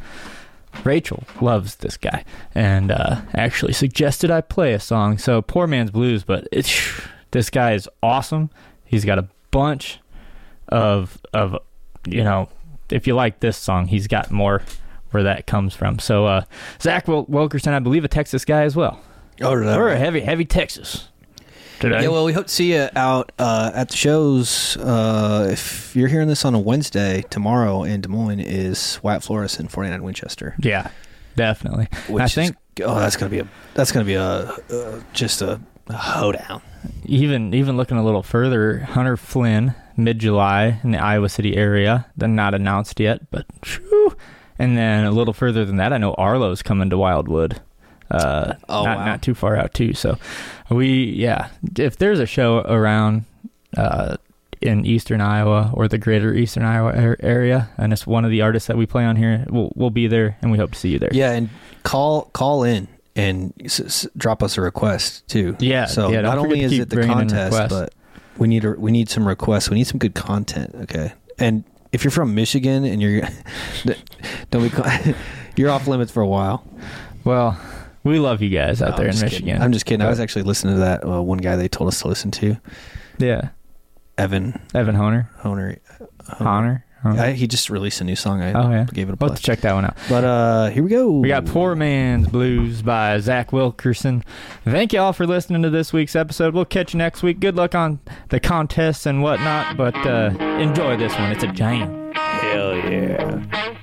Rachel 0.84 1.24
loves 1.40 1.76
this 1.76 1.96
guy 1.96 2.24
and 2.54 2.90
uh, 2.90 3.20
actually 3.34 3.72
suggested 3.72 4.30
I 4.30 4.40
play 4.40 4.72
a 4.72 4.80
song. 4.80 5.18
So 5.18 5.40
poor 5.42 5.66
man's 5.66 5.90
blues, 5.90 6.24
but 6.24 6.46
this 7.30 7.50
guy 7.50 7.72
is 7.74 7.88
awesome. 8.02 8.50
He's 8.84 9.04
got 9.04 9.18
a 9.18 9.28
bunch 9.50 10.00
of 10.68 11.18
of 11.32 11.56
you 12.06 12.22
know, 12.24 12.48
if 12.90 13.06
you 13.06 13.14
like 13.14 13.40
this 13.40 13.56
song, 13.56 13.86
he's 13.86 14.06
got 14.06 14.30
more 14.30 14.62
where 15.10 15.22
that 15.22 15.46
comes 15.46 15.74
from. 15.74 15.98
So 15.98 16.26
uh, 16.26 16.42
Zach 16.82 17.06
Wilkerson, 17.08 17.72
I 17.72 17.78
believe, 17.78 18.04
a 18.04 18.08
Texas 18.08 18.44
guy 18.44 18.62
as 18.64 18.74
well. 18.76 19.00
Oh, 19.40 19.52
I- 19.52 19.76
We're 19.78 19.88
a 19.88 19.96
heavy, 19.96 20.20
heavy 20.20 20.44
Texas 20.44 21.08
today. 21.80 22.02
Yeah, 22.02 22.08
well, 22.08 22.24
we 22.24 22.32
hope 22.32 22.46
to 22.46 22.52
see 22.52 22.74
you 22.74 22.88
out 22.96 23.32
uh, 23.38 23.70
at 23.74 23.88
the 23.90 23.96
shows. 23.96 24.76
Uh, 24.76 25.48
if 25.50 25.94
you're 25.96 26.08
hearing 26.08 26.28
this 26.28 26.44
on 26.44 26.54
a 26.54 26.58
Wednesday, 26.58 27.22
tomorrow 27.30 27.82
in 27.82 28.00
Des 28.00 28.08
Moines 28.08 28.40
is 28.40 28.98
Wyatt 29.02 29.22
Flores 29.22 29.58
and 29.58 29.70
49 29.70 30.02
Winchester. 30.02 30.54
Yeah, 30.58 30.90
definitely. 31.36 31.88
Which 32.08 32.22
I 32.22 32.24
is- 32.26 32.34
think 32.34 32.56
oh, 32.84 32.98
that's 32.98 33.16
gonna 33.16 33.30
be 33.30 33.38
a 33.40 33.48
that's 33.74 33.92
gonna 33.92 34.04
be 34.04 34.14
a 34.14 34.22
uh, 34.24 35.00
just 35.12 35.42
a, 35.42 35.60
a 35.88 35.96
hoedown. 35.96 36.62
even 37.04 37.54
even 37.54 37.76
looking 37.76 37.96
a 37.96 38.04
little 38.04 38.22
further, 38.22 38.80
Hunter 38.80 39.16
Flynn, 39.16 39.74
mid 39.96 40.18
July 40.18 40.80
in 40.82 40.90
the 40.92 40.98
Iowa 40.98 41.28
City 41.28 41.56
area, 41.56 42.06
then 42.16 42.34
not 42.34 42.54
announced 42.54 42.98
yet, 43.00 43.30
but 43.30 43.46
shoo. 43.62 44.16
and 44.58 44.76
then 44.76 45.04
a 45.04 45.10
little 45.10 45.34
further 45.34 45.64
than 45.64 45.76
that, 45.76 45.92
I 45.92 45.98
know 45.98 46.14
Arlo's 46.14 46.62
coming 46.62 46.90
to 46.90 46.98
Wildwood. 46.98 47.60
Uh, 48.10 48.54
Oh, 48.68 48.84
not 48.84 48.98
wow. 48.98 49.04
not 49.06 49.22
too 49.22 49.34
far 49.34 49.56
out 49.56 49.72
too. 49.74 49.94
So 49.94 50.18
we 50.70 51.04
yeah, 51.12 51.48
if 51.78 51.96
there's 51.98 52.20
a 52.20 52.26
show 52.26 52.58
around 52.60 53.24
uh, 53.76 54.16
in 54.60 54.84
eastern 54.86 55.20
Iowa 55.20 55.70
or 55.74 55.88
the 55.88 55.98
greater 55.98 56.32
eastern 56.34 56.64
Iowa 56.64 56.92
ar- 56.94 57.16
area, 57.20 57.70
and 57.76 57.92
it's 57.92 58.06
one 58.06 58.24
of 58.24 58.30
the 58.30 58.42
artists 58.42 58.66
that 58.68 58.76
we 58.76 58.86
play 58.86 59.04
on 59.04 59.16
here, 59.16 59.44
we'll 59.48 59.72
we'll 59.74 59.90
be 59.90 60.06
there, 60.06 60.36
and 60.42 60.50
we 60.52 60.58
hope 60.58 60.72
to 60.72 60.78
see 60.78 60.90
you 60.90 60.98
there. 60.98 61.10
Yeah, 61.12 61.32
and 61.32 61.48
call 61.82 62.30
call 62.32 62.62
in 62.64 62.88
and 63.16 63.52
s- 63.64 63.80
s- 63.80 64.06
drop 64.16 64.42
us 64.42 64.56
a 64.58 64.60
request 64.60 65.26
too. 65.28 65.56
Yeah, 65.58 65.86
So 65.86 66.10
yeah, 66.10 66.22
don't 66.22 66.38
only 66.38 66.60
is 66.62 66.78
it 66.78 66.90
the 66.90 67.06
contest, 67.06 67.68
but 67.70 67.94
we 68.38 68.48
need 68.48 68.64
a, 68.64 68.72
we 68.72 68.90
need 68.92 69.08
some 69.08 69.26
requests. 69.26 69.70
We 69.70 69.76
need 69.76 69.86
some 69.86 69.98
good 69.98 70.14
content. 70.14 70.74
Okay, 70.82 71.12
and 71.38 71.64
if 71.92 72.04
you're 72.04 72.10
from 72.10 72.34
Michigan 72.34 72.84
and 72.84 73.00
you're 73.00 73.22
don't 74.50 74.70
be 74.70 75.14
you're 75.56 75.70
off 75.70 75.86
limits 75.86 76.12
for 76.12 76.20
a 76.22 76.26
while. 76.28 76.64
Well, 77.24 77.58
we 78.04 78.18
love 78.20 78.40
you 78.42 78.50
guys 78.50 78.80
out 78.80 78.90
No, 78.90 78.96
there 78.98 79.06
in 79.06 79.12
just 79.12 79.24
Michigan. 79.24 79.46
kidding. 79.48 79.62
I'm 79.62 79.72
just 79.72 79.86
kidding. 79.86 80.04
I 80.06 80.10
was 80.10 80.20
actually 80.20 80.42
listening 80.42 80.74
to 80.74 80.80
that 80.80 81.04
uh, 81.04 81.20
one 81.22 81.38
guy 81.38 81.56
they 81.56 81.68
told 81.68 81.88
us 81.88 82.00
to 82.02 82.08
listen 82.08 82.30
to, 82.32 82.56
yeah, 83.18 83.48
Evan 84.18 84.60
Evan 84.74 84.94
Honer, 84.94 85.28
Honer. 85.38 85.78
Honor. 86.38 86.84
I, 87.06 87.32
he 87.32 87.46
just 87.46 87.68
released 87.68 88.00
a 88.00 88.04
new 88.04 88.16
song. 88.16 88.40
I 88.40 88.52
Oh 88.54 88.70
yeah, 88.70 88.84
gave 88.90 89.10
it 89.10 89.12
a 89.12 89.16
We'll 89.20 89.28
play. 89.28 89.36
to 89.36 89.42
check 89.42 89.60
that 89.60 89.74
one 89.74 89.84
out. 89.84 89.94
But 90.08 90.24
uh, 90.24 90.70
here 90.70 90.82
we 90.82 90.88
go. 90.88 91.10
We 91.18 91.28
got 91.28 91.44
Poor 91.44 91.74
Man's 91.74 92.28
Blues 92.28 92.80
by 92.80 93.18
Zach 93.18 93.52
Wilkerson. 93.52 94.24
Thank 94.64 94.94
you 94.94 95.00
all 95.00 95.12
for 95.12 95.26
listening 95.26 95.60
to 95.64 95.70
this 95.70 95.92
week's 95.92 96.16
episode. 96.16 96.54
We'll 96.54 96.64
catch 96.64 96.94
you 96.94 96.98
next 96.98 97.22
week. 97.22 97.40
Good 97.40 97.56
luck 97.56 97.74
on 97.74 98.00
the 98.30 98.40
contests 98.40 99.04
and 99.04 99.22
whatnot, 99.22 99.76
but 99.76 99.94
uh, 100.06 100.30
enjoy 100.58 100.96
this 100.96 101.12
one. 101.18 101.30
It's 101.30 101.44
a 101.44 101.48
jam. 101.48 102.12
Hell 102.14 102.74
yeah. 102.76 103.73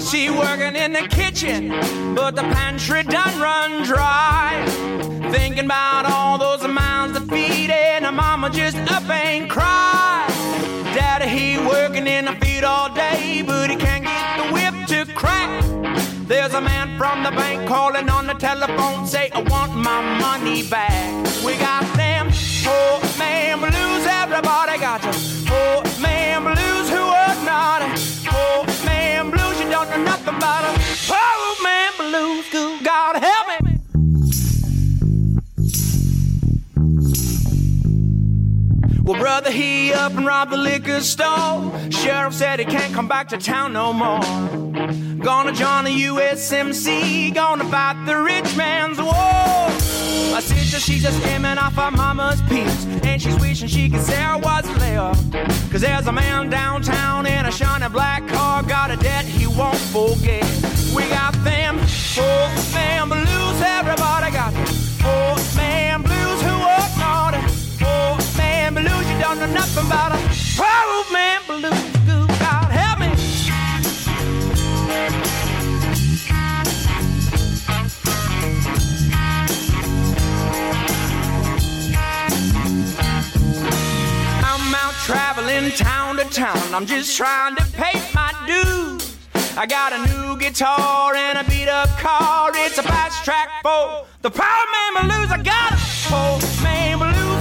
She 0.00 0.30
working 0.30 0.76
in 0.76 0.92
the 0.92 1.08
kitchen, 1.08 1.68
but 2.14 2.36
the 2.36 2.42
pantry 2.42 3.02
done 3.02 3.40
run 3.40 3.82
dry. 3.82 4.64
Thinking 5.32 5.64
about 5.64 6.04
all 6.06 6.38
those 6.38 6.66
mouths 6.68 7.18
to 7.18 7.20
feed, 7.26 7.70
and 7.70 8.04
her 8.04 8.12
mama 8.12 8.50
just 8.50 8.76
up 8.92 9.08
and 9.08 9.50
cry. 9.50 10.24
Daddy, 10.94 11.28
he 11.28 11.58
working 11.58 12.06
in 12.06 12.26
the 12.26 12.32
field 12.32 12.64
all 12.64 12.94
day, 12.94 13.42
but 13.44 13.68
he 13.68 13.76
can't 13.76 14.04
get 14.04 14.46
the 14.46 14.52
whip 14.52 14.86
to 14.88 15.12
crack. 15.14 15.64
There's 16.28 16.54
a 16.54 16.60
man 16.60 16.96
from 16.98 17.24
the 17.24 17.30
bank 17.30 17.66
calling 17.66 18.08
on 18.08 18.26
the 18.26 18.34
telephone, 18.34 19.06
say, 19.06 19.30
I 19.34 19.40
want 19.42 19.74
my 19.74 20.18
money 20.20 20.68
back. 20.68 21.24
We 21.44 21.56
got 21.56 21.95
man 30.26 30.40
blues, 30.40 30.85
Well, 39.06 39.20
brother, 39.20 39.52
he 39.52 39.92
up 39.92 40.16
and 40.16 40.26
robbed 40.26 40.50
the 40.50 40.56
liquor 40.56 41.00
store. 41.00 41.72
Sheriff 41.92 42.34
said 42.34 42.58
he 42.58 42.64
can't 42.64 42.92
come 42.92 43.06
back 43.06 43.28
to 43.28 43.38
town 43.38 43.72
no 43.72 43.92
more. 43.92 44.18
Gonna 45.22 45.52
join 45.52 45.84
the 45.84 45.94
USMC, 46.06 47.32
gonna 47.32 47.62
fight 47.66 48.04
the 48.04 48.20
rich 48.20 48.56
man's 48.56 48.98
war. 48.98 49.14
My 50.34 50.40
sister, 50.42 50.80
she's 50.80 51.02
just 51.04 51.24
aiming 51.28 51.56
off 51.56 51.74
her 51.74 51.92
mama's 51.92 52.42
piece. 52.48 52.84
And 53.04 53.22
she's 53.22 53.38
wishing 53.38 53.68
she 53.68 53.88
could 53.88 54.02
say 54.02 54.20
I 54.20 54.34
was 54.34 54.66
left. 54.80 55.70
Cause 55.70 55.82
there's 55.82 56.08
a 56.08 56.12
man 56.12 56.50
downtown 56.50 57.26
in 57.26 57.46
a 57.46 57.52
shiny 57.52 57.88
black 57.88 58.26
car, 58.26 58.64
got 58.64 58.90
a 58.90 58.96
debt 58.96 59.24
he 59.24 59.46
won't 59.46 59.78
forget. 59.94 60.42
We 60.96 61.08
got 61.10 61.32
them 61.44 61.78
poor 61.78 62.48
man 62.74 63.08
blues, 63.08 63.62
everybody 63.62 64.32
got 64.32 64.52
four 64.98 65.55
blues, 68.86 69.10
you 69.10 69.18
don't 69.18 69.38
know 69.38 69.46
nothing 69.46 69.86
about 69.86 70.12
a 70.12 70.18
poor 70.56 71.12
man 71.12 71.40
blues. 71.46 71.62
Good 72.06 72.28
God 72.38 72.70
help 72.70 72.98
me. 73.00 73.10
I'm 84.44 84.74
out 84.74 84.94
traveling 85.04 85.70
town 85.72 86.16
to 86.16 86.24
town. 86.24 86.74
I'm 86.74 86.86
just 86.86 87.16
trying 87.16 87.56
to 87.56 87.64
pay 87.72 88.00
my 88.14 88.32
dues. 88.46 89.16
I 89.58 89.66
got 89.66 89.92
a 89.92 89.98
new 90.12 90.38
guitar 90.38 91.14
and 91.14 91.38
a 91.38 91.44
beat 91.50 91.68
up 91.68 91.88
car. 91.98 92.52
It's 92.54 92.78
a 92.78 92.82
fast 92.82 93.24
track 93.24 93.48
for 93.62 94.06
the 94.22 94.30
Poor 94.30 94.62
Man 94.94 95.08
Blues. 95.08 95.30
I 95.30 95.42
got 95.42 95.72
a 95.72 95.86
Poor 96.08 96.38
man 96.62 96.98
blues, 96.98 97.35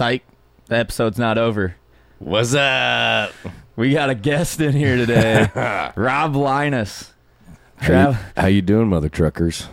Psych. 0.00 0.22
The 0.64 0.76
episode's 0.76 1.18
not 1.18 1.36
over. 1.36 1.76
What's 2.20 2.54
up? 2.54 3.32
We 3.76 3.92
got 3.92 4.08
a 4.08 4.14
guest 4.14 4.58
in 4.58 4.72
here 4.72 4.96
today, 4.96 5.50
Rob 5.94 6.34
Leines. 6.36 7.12
How 7.76 7.86
you, 7.86 7.92
Trav- 7.92 8.18
how 8.34 8.46
you 8.46 8.62
doing, 8.62 8.88
mother 8.88 9.10
truckers? 9.10 9.68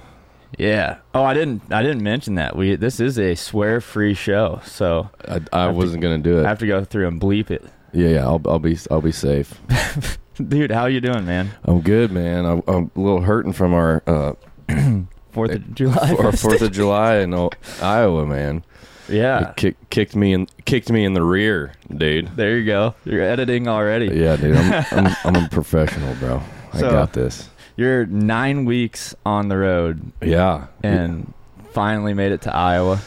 Yeah. 0.57 0.97
Oh, 1.13 1.23
I 1.23 1.33
didn't. 1.33 1.71
I 1.71 1.81
didn't 1.81 2.03
mention 2.03 2.35
that. 2.35 2.57
We 2.57 2.75
this 2.75 2.99
is 2.99 3.17
a 3.17 3.35
swear-free 3.35 4.15
show, 4.15 4.59
so 4.65 5.09
I, 5.25 5.39
I 5.53 5.67
wasn't 5.69 6.01
gonna 6.01 6.17
do 6.17 6.39
it. 6.39 6.45
I 6.45 6.49
have 6.49 6.59
to 6.59 6.67
go 6.67 6.83
through 6.83 7.07
and 7.07 7.21
bleep 7.21 7.49
it. 7.49 7.63
Yeah, 7.93 8.09
yeah. 8.09 8.25
I'll, 8.25 8.41
I'll 8.47 8.59
be 8.59 8.77
I'll 8.91 8.99
be 8.99 9.13
safe. 9.13 9.53
Dude, 10.35 10.71
how 10.71 10.87
you 10.87 10.99
doing, 10.99 11.25
man? 11.25 11.51
I'm 11.63 11.79
good, 11.79 12.11
man. 12.11 12.45
I'm, 12.45 12.61
I'm 12.67 12.91
a 12.97 12.99
little 12.99 13.21
hurting 13.21 13.53
from 13.53 13.73
our 13.73 14.03
uh, 14.05 14.33
Fourth 15.31 15.51
of 15.51 15.73
July. 15.73 16.15
our 16.19 16.33
Fourth 16.33 16.61
of 16.61 16.71
July 16.73 17.19
in 17.19 17.33
Iowa, 17.81 18.25
man. 18.25 18.65
Yeah. 19.09 19.49
It 19.51 19.55
kick, 19.55 19.89
kicked 19.89 20.15
me 20.15 20.33
in 20.33 20.47
kicked 20.65 20.89
me 20.91 21.05
in 21.05 21.13
the 21.13 21.23
rear, 21.23 21.73
dude. 21.95 22.27
There 22.35 22.57
you 22.57 22.65
go. 22.65 22.95
You're 23.05 23.21
editing 23.21 23.67
already. 23.67 24.07
Yeah, 24.07 24.35
dude. 24.35 24.55
I'm 24.57 24.85
I'm, 24.91 25.15
I'm 25.35 25.45
a 25.45 25.49
professional, 25.49 26.13
bro. 26.15 26.41
I 26.73 26.79
So- 26.79 26.91
got 26.91 27.13
this. 27.13 27.49
You're 27.75 28.07
nine 28.07 28.65
weeks 28.65 29.13
on 29.23 29.49
the 29.49 29.57
road 29.57 30.11
Yeah, 30.19 30.65
and 30.81 31.31
finally 31.73 32.15
made 32.15 32.31
it 32.31 32.41
to 32.41 32.55
Iowa. 32.55 32.99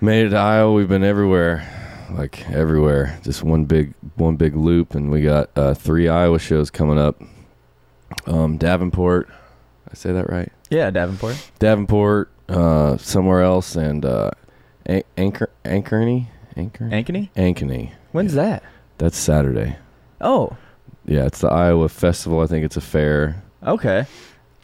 made 0.00 0.26
it 0.26 0.30
to 0.30 0.36
Iowa. 0.38 0.72
We've 0.72 0.88
been 0.88 1.04
everywhere, 1.04 1.68
like 2.10 2.48
everywhere. 2.50 3.18
Just 3.22 3.42
one 3.42 3.66
big 3.66 3.92
one 4.14 4.36
big 4.36 4.56
loop, 4.56 4.94
and 4.94 5.10
we 5.10 5.20
got 5.20 5.50
uh, 5.56 5.74
three 5.74 6.08
Iowa 6.08 6.38
shows 6.38 6.70
coming 6.70 6.98
up. 6.98 7.20
Um, 8.26 8.56
Davenport. 8.56 9.28
I 9.90 9.94
say 9.94 10.12
that 10.12 10.30
right? 10.30 10.50
Yeah, 10.70 10.90
Davenport. 10.90 11.36
Davenport, 11.58 12.30
uh, 12.48 12.96
somewhere 12.96 13.42
else, 13.42 13.76
and 13.76 14.04
uh, 14.06 14.30
An- 14.86 15.02
Anchor 15.16 15.50
Anchorney, 15.64 16.26
Anchor 16.56 16.84
Ankeny? 16.86 17.30
Ankeny. 17.36 17.92
When's 18.12 18.34
that? 18.34 18.62
That's 18.98 19.16
Saturday. 19.16 19.76
Oh, 20.20 20.56
Yeah, 21.06 21.24
it's 21.26 21.40
the 21.40 21.48
Iowa 21.50 21.88
Festival. 21.88 22.40
I 22.40 22.46
think 22.46 22.64
it's 22.64 22.76
a 22.76 22.80
fair. 22.80 23.42
okay. 23.62 24.06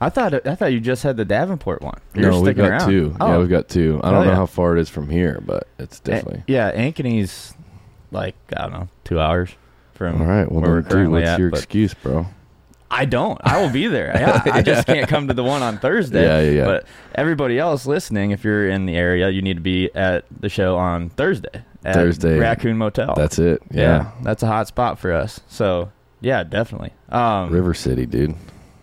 I 0.02 0.08
thought 0.08 0.46
I 0.46 0.54
thought 0.54 0.72
you 0.72 0.80
just 0.80 1.02
had 1.02 1.18
the 1.18 1.26
Davenport 1.26 1.82
one. 1.82 2.00
You're 2.14 2.30
no, 2.30 2.40
we've 2.40 2.54
sticking 2.54 2.62
got 2.64 2.70
around. 2.70 2.88
two. 2.90 3.16
Oh. 3.20 3.32
Yeah, 3.32 3.38
we've 3.38 3.50
got 3.50 3.68
two. 3.68 4.00
I 4.02 4.06
Hell 4.06 4.14
don't 4.14 4.22
oh, 4.22 4.24
know 4.24 4.30
yeah. 4.30 4.36
how 4.36 4.46
far 4.46 4.74
it 4.74 4.80
is 4.80 4.88
from 4.88 5.10
here, 5.10 5.42
but 5.44 5.68
it's 5.78 5.98
A- 5.98 6.02
definitely. 6.02 6.42
yeah, 6.46 6.72
Ankeny's 6.72 7.52
like 8.10 8.34
I 8.56 8.62
don't 8.62 8.72
know, 8.72 8.88
two 9.04 9.20
hours 9.20 9.50
from 9.92 10.22
All 10.22 10.26
right. 10.26 10.50
Well, 10.50 10.62
where 10.62 10.70
we're 10.70 10.74
then, 10.76 10.82
dude, 10.84 10.90
currently 10.92 11.20
what's 11.20 11.28
at. 11.32 11.38
your 11.38 11.50
but 11.50 11.58
excuse, 11.58 11.92
bro? 11.92 12.26
I 12.90 13.04
don't. 13.04 13.40
I 13.44 13.60
will 13.62 13.70
be 13.70 13.86
there. 13.86 14.10
Yeah, 14.14 14.42
I 14.52 14.62
just 14.62 14.86
can't 14.86 15.08
come 15.08 15.28
to 15.28 15.34
the 15.34 15.44
one 15.44 15.62
on 15.62 15.78
Thursday. 15.78 16.22
Yeah, 16.22 16.40
yeah, 16.40 16.50
yeah. 16.50 16.64
But 16.64 16.86
everybody 17.14 17.58
else 17.58 17.86
listening, 17.86 18.32
if 18.32 18.42
you're 18.42 18.68
in 18.68 18.86
the 18.86 18.96
area, 18.96 19.30
you 19.30 19.42
need 19.42 19.54
to 19.54 19.62
be 19.62 19.94
at 19.94 20.24
the 20.40 20.48
show 20.48 20.76
on 20.76 21.10
Thursday. 21.10 21.64
At 21.84 21.94
Thursday. 21.94 22.38
Raccoon 22.38 22.76
Motel. 22.76 23.14
That's 23.14 23.38
it. 23.38 23.62
Yeah. 23.70 24.10
that's 24.22 24.42
a 24.42 24.46
hot 24.46 24.66
spot 24.66 24.98
for 24.98 25.12
us. 25.12 25.40
So 25.48 25.92
yeah, 26.20 26.42
definitely. 26.42 26.92
Um, 27.08 27.50
River 27.50 27.74
City, 27.74 28.06
dude. 28.06 28.34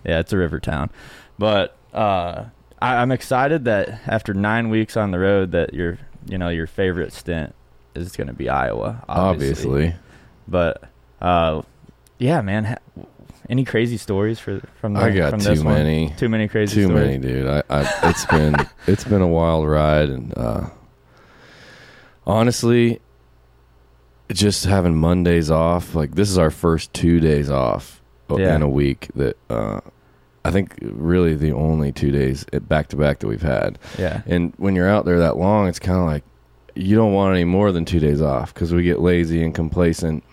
Yeah, 0.05 0.19
it's 0.19 0.31
a 0.33 0.37
river 0.37 0.59
town. 0.59 0.89
But 1.37 1.75
uh, 1.93 2.45
I, 2.81 2.95
I'm 2.95 3.11
excited 3.11 3.65
that 3.65 4.01
after 4.07 4.33
nine 4.33 4.69
weeks 4.69 4.95
on 4.97 5.11
the 5.11 5.19
road, 5.19 5.51
that 5.51 5.73
your 5.73 5.99
you 6.25 6.37
know 6.37 6.49
your 6.49 6.67
favorite 6.67 7.13
stint 7.13 7.53
is 7.93 8.15
going 8.15 8.27
to 8.27 8.33
be 8.33 8.49
Iowa. 8.49 9.03
Obviously. 9.09 9.87
Obviously. 9.87 9.99
But 10.47 10.83
uh, 11.21 11.61
yeah, 12.17 12.41
man. 12.41 12.77
Any 13.49 13.63
crazy 13.63 13.95
stories 13.97 14.39
for 14.39 14.61
from 14.81 14.93
the, 14.93 14.99
I 14.99 15.11
got 15.11 15.29
from 15.31 15.39
too 15.39 15.49
this 15.49 15.63
one? 15.63 15.73
many. 15.75 16.13
Too 16.17 16.27
many 16.29 16.47
crazy. 16.47 16.75
Too 16.75 16.87
stories? 16.87 17.05
many, 17.05 17.17
dude. 17.17 17.47
I, 17.47 17.63
I 17.69 18.09
it's 18.09 18.25
been 18.25 18.55
it's 18.87 19.03
been 19.05 19.21
a 19.21 19.27
wild 19.27 19.67
ride, 19.67 20.09
and 20.09 20.37
uh, 20.37 20.69
honestly, 22.25 22.99
just 24.31 24.65
having 24.65 24.95
Mondays 24.95 25.49
off. 25.49 25.95
Like 25.95 26.15
this 26.15 26.29
is 26.29 26.37
our 26.37 26.51
first 26.51 26.93
two 26.93 27.19
days 27.19 27.49
off 27.49 28.01
Yeah. 28.29 28.55
in 28.55 28.61
a 28.61 28.69
week. 28.69 29.07
That 29.15 29.37
uh, 29.49 29.79
I 30.43 30.51
think 30.51 30.75
really 30.81 31.35
the 31.35 31.51
only 31.53 31.91
two 31.91 32.11
days 32.11 32.43
back 32.45 32.89
to 32.89 32.95
back 32.95 33.19
that 33.19 33.27
we've 33.27 33.41
had. 33.41 33.79
Yeah. 33.97 34.21
And 34.25 34.53
when 34.57 34.75
you're 34.75 34.89
out 34.89 35.05
there 35.05 35.19
that 35.19 35.37
long, 35.37 35.67
it's 35.67 35.79
kind 35.79 35.99
of 35.99 36.05
like 36.05 36.23
you 36.75 36.95
don't 36.95 37.13
want 37.13 37.33
any 37.33 37.45
more 37.45 37.71
than 37.71 37.85
two 37.85 37.99
days 37.99 38.21
off 38.21 38.53
because 38.53 38.73
we 38.73 38.83
get 38.83 38.99
lazy 38.99 39.43
and 39.43 39.55
complacent, 39.55 40.23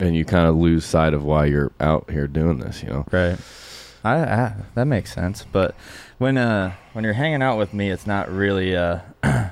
and 0.00 0.16
you 0.16 0.24
kind 0.24 0.48
of 0.48 0.56
lose 0.56 0.84
sight 0.84 1.14
of 1.14 1.24
why 1.24 1.46
you're 1.46 1.72
out 1.80 2.10
here 2.10 2.26
doing 2.26 2.58
this. 2.58 2.82
You 2.82 2.90
know. 2.90 3.06
Right. 3.10 3.38
I, 4.02 4.14
I 4.14 4.54
that 4.74 4.86
makes 4.86 5.14
sense. 5.14 5.44
But 5.50 5.74
when 6.18 6.38
uh 6.38 6.74
when 6.92 7.04
you're 7.04 7.12
hanging 7.14 7.42
out 7.42 7.58
with 7.58 7.74
me, 7.74 7.90
it's 7.90 8.06
not 8.06 8.30
really 8.30 8.76
uh 8.76 9.00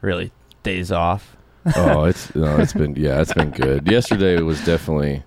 really 0.00 0.32
days 0.62 0.92
off. 0.92 1.36
oh, 1.76 2.04
it's 2.04 2.34
no, 2.34 2.58
it's 2.58 2.72
been 2.72 2.94
yeah, 2.96 3.20
it's 3.20 3.34
been 3.34 3.50
good. 3.50 3.90
Yesterday 3.90 4.40
was 4.40 4.64
definitely 4.64 5.22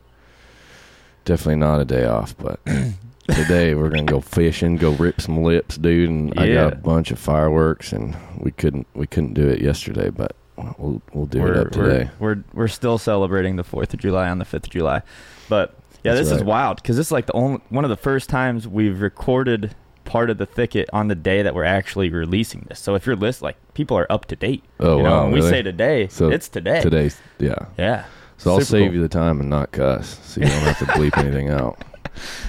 definitely 1.25 1.57
not 1.57 1.81
a 1.81 1.85
day 1.85 2.05
off, 2.05 2.35
but 2.37 2.59
today 3.27 3.75
we're 3.75 3.89
gonna 3.89 4.03
go 4.03 4.21
fishing, 4.21 4.77
go 4.77 4.91
rip 4.93 5.19
some 5.21 5.43
lips, 5.43 5.77
dude, 5.77 6.09
and 6.09 6.39
I 6.39 6.53
got 6.53 6.73
a 6.73 6.77
bunch 6.77 7.11
of 7.11 7.19
fireworks, 7.19 7.91
and 7.91 8.15
we 8.37 8.51
couldn't 8.51 8.87
we 8.93 9.05
couldn't 9.05 9.33
do 9.33 9.47
it 9.47 9.61
yesterday, 9.61 10.09
but 10.09 10.35
we'll 10.77 11.01
we'll 11.13 11.25
do 11.25 11.41
we're, 11.41 11.53
it 11.53 11.57
up 11.57 11.71
today. 11.71 12.09
We're, 12.19 12.35
we're 12.35 12.43
we're 12.53 12.67
still 12.67 12.97
celebrating 12.97 13.55
the 13.55 13.63
Fourth 13.63 13.93
of 13.93 13.99
July 13.99 14.29
on 14.29 14.39
the 14.39 14.45
fifth 14.45 14.65
of 14.65 14.71
July, 14.71 15.01
but 15.49 15.75
yeah, 16.03 16.13
That's 16.13 16.29
this 16.29 16.39
is 16.39 16.43
wild 16.43 16.77
because 16.77 16.97
this 16.97 17.07
is 17.07 17.11
like 17.11 17.27
the 17.27 17.33
only 17.33 17.61
one 17.69 17.85
of 17.85 17.89
the 17.89 17.97
first 17.97 18.29
times 18.29 18.67
we've 18.67 19.01
recorded 19.01 19.75
part 20.03 20.29
of 20.29 20.37
the 20.37 20.45
thicket 20.45 20.89
on 20.91 21.07
the 21.07 21.15
day 21.15 21.41
that 21.41 21.53
we're 21.53 21.63
actually 21.63 22.09
releasing 22.09 22.65
this. 22.69 22.79
So 22.79 22.95
if 22.95 23.05
you're 23.05 23.15
list 23.15 23.41
like 23.41 23.55
people 23.73 23.97
are 23.97 24.11
up 24.11 24.25
to 24.25 24.35
date. 24.35 24.63
Oh 24.79 24.97
you 24.97 25.03
know, 25.03 25.11
wow! 25.11 25.23
when 25.23 25.33
we 25.33 25.41
say 25.41 25.61
today, 25.61 26.07
so 26.07 26.29
it's 26.29 26.49
today. 26.49 26.81
Today's 26.81 27.17
yeah. 27.39 27.65
Yeah. 27.77 28.05
So 28.37 28.51
I'll 28.51 28.61
save 28.61 28.87
cool. 28.87 28.95
you 28.95 29.01
the 29.01 29.09
time 29.09 29.39
and 29.39 29.51
not 29.51 29.71
cuss, 29.71 30.19
so 30.23 30.41
you 30.41 30.47
don't 30.47 30.61
have 30.61 30.79
to 30.79 30.85
bleep 30.85 31.15
anything 31.23 31.49
out. 31.49 31.79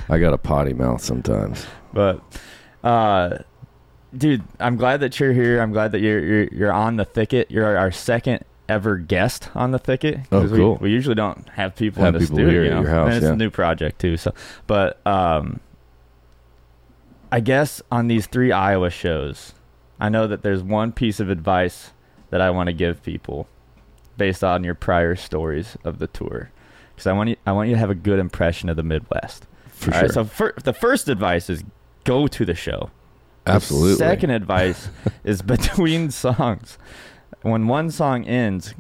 I 0.09 0.19
got 0.19 0.33
a 0.33 0.39
potty 0.39 0.73
mouth 0.73 1.03
sometimes. 1.03 1.67
But, 1.93 2.23
uh, 2.83 3.39
dude, 4.17 4.43
I'm 4.61 4.77
glad 4.77 5.01
that 5.01 5.19
you're 5.21 5.33
here. 5.33 5.61
I'm 5.61 5.73
glad 5.73 5.93
that 5.93 6.01
you're 6.01 6.21
you're, 6.25 6.45
you're 6.53 6.73
on 6.73 6.97
the 6.97 7.05
thicket. 7.05 7.51
You're 7.51 7.77
our 7.77 7.91
second 7.91 8.45
ever 8.69 8.97
guest 8.97 9.49
on 9.55 9.71
the 9.73 9.79
thicket. 9.79 10.21
Oh, 10.31 10.41
'cause 10.43 10.51
we- 10.53 10.59
cool. 10.59 10.77
We, 10.81 10.91
usually 10.91 11.15
don't 11.15 11.49
have 11.51 11.75
people 11.77 12.03
Have 12.05 12.15
in 12.15 12.21
the 12.21 12.27
people 12.27 12.37
studio. 12.37 12.51
here 12.53 12.65
you 12.65 12.71
at 12.73 12.81
your 12.83 12.91
house, 12.91 13.07
and 13.09 13.17
it's 13.17 13.25
yeah. 13.25 13.33
a 13.33 13.37
new 13.37 13.51
project 13.51 14.01
too. 14.01 14.17
So, 14.17 14.33
but 14.67 15.05
um, 15.07 15.61
I 17.31 17.41
guess 17.41 17.83
on 17.91 18.09
these 18.09 18.27
three 18.27 18.53
Iowa 18.53 18.91
shows, 18.91 19.55
I 20.01 20.09
know 20.09 20.27
that 20.27 20.43
there's 20.43 20.63
one 20.63 20.93
piece 20.93 21.21
of 21.21 21.31
advice 21.31 21.93
that 22.31 22.41
I 22.41 22.51
want 22.51 22.69
to 22.69 22.73
give 22.73 23.03
people 23.03 23.47
based 24.17 24.45
on 24.45 24.65
your 24.65 24.75
prior 24.75 25.17
stories 25.17 25.77
of 25.85 25.99
the 25.99 26.07
tour. 26.07 26.51
Because 26.95 27.07
I 27.07 27.13
want 27.13 27.31
you, 27.31 27.37
I 27.47 27.53
want 27.53 27.69
you 27.69 27.75
to 27.75 27.79
have 27.81 27.91
a 27.91 27.95
good 27.95 28.19
impression 28.19 28.69
of 28.69 28.77
the 28.77 28.83
Midwest. 28.83 29.47
For 29.69 29.93
All 29.95 30.01
right, 30.01 30.07
sure. 30.07 30.13
so 30.13 30.25
fir- 30.25 30.55
the 30.63 30.73
first 30.73 31.09
advice 31.09 31.49
is 31.51 31.65
go 32.05 32.27
to 32.27 32.45
the 32.45 32.55
show. 32.55 32.91
Absolutely. 33.47 33.97
second 33.97 34.31
advice 34.31 34.89
is 35.25 35.43
between 35.43 36.11
songs. 36.11 36.79
When 37.43 37.67
one 37.67 37.91
song 37.91 38.25
ends, 38.25 38.75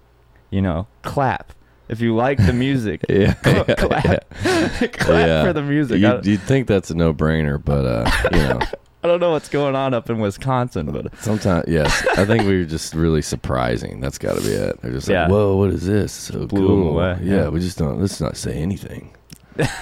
you 0.51 0.63
know, 0.63 0.87
clap. 1.03 1.53
If 1.89 2.01
you 2.01 2.15
like 2.15 2.39
the 2.39 2.53
music, 2.53 3.05
Yeah, 3.09 3.35
cl- 3.43 3.65
yeah, 3.69 3.75
clap, 3.75 4.05
yeah. 4.45 4.69
clap 4.93 5.27
Yeah. 5.27 5.45
for 5.45 5.53
the 5.53 5.63
music. 5.63 6.01
You, 6.01 6.21
you'd 6.23 6.41
think 6.43 6.67
that's 6.69 6.91
a 6.91 6.95
no-brainer, 6.95 7.63
but 7.63 7.85
uh, 7.85 8.11
you 8.33 8.39
know, 8.39 8.61
I 9.05 9.09
don't 9.09 9.19
know 9.21 9.33
what's 9.33 9.49
going 9.49 9.75
on 9.75 9.93
up 9.93 10.09
in 10.09 10.19
Wisconsin, 10.21 10.91
but 10.93 11.15
sometimes 11.19 11.65
yes, 11.69 12.07
I 12.17 12.25
think 12.25 12.45
we 12.45 12.59
were 12.61 12.65
just 12.65 12.95
really 12.95 13.21
surprising. 13.21 14.01
That's 14.01 14.17
got 14.17 14.37
to 14.37 14.41
be 14.43 14.53
it. 14.53 14.81
They're 14.81 14.93
just 14.93 15.09
like, 15.09 15.29
"Whoa, 15.29 15.57
what 15.57 15.71
is 15.71 15.85
this? 15.85 16.13
So 16.13 16.47
Blew 16.47 16.67
cool." 16.67 16.89
away, 16.91 17.19
Yeah, 17.21 17.35
yeah. 17.35 17.49
we 17.49 17.59
just 17.61 17.77
don't. 17.79 18.01
Let's 18.01 18.21
not 18.21 18.37
say 18.37 18.55
anything. 18.55 19.15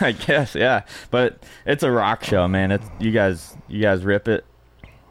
I 0.01 0.12
guess, 0.12 0.55
yeah. 0.57 0.82
But 1.11 1.44
it's 1.66 1.82
a 1.85 1.90
rock 1.93 2.24
show, 2.24 2.48
man. 2.48 2.73
It's 2.73 2.86
you 2.98 3.12
guys 3.12 3.55
you 3.69 3.82
guys 3.82 4.02
rip 4.05 4.27
it. 4.27 4.44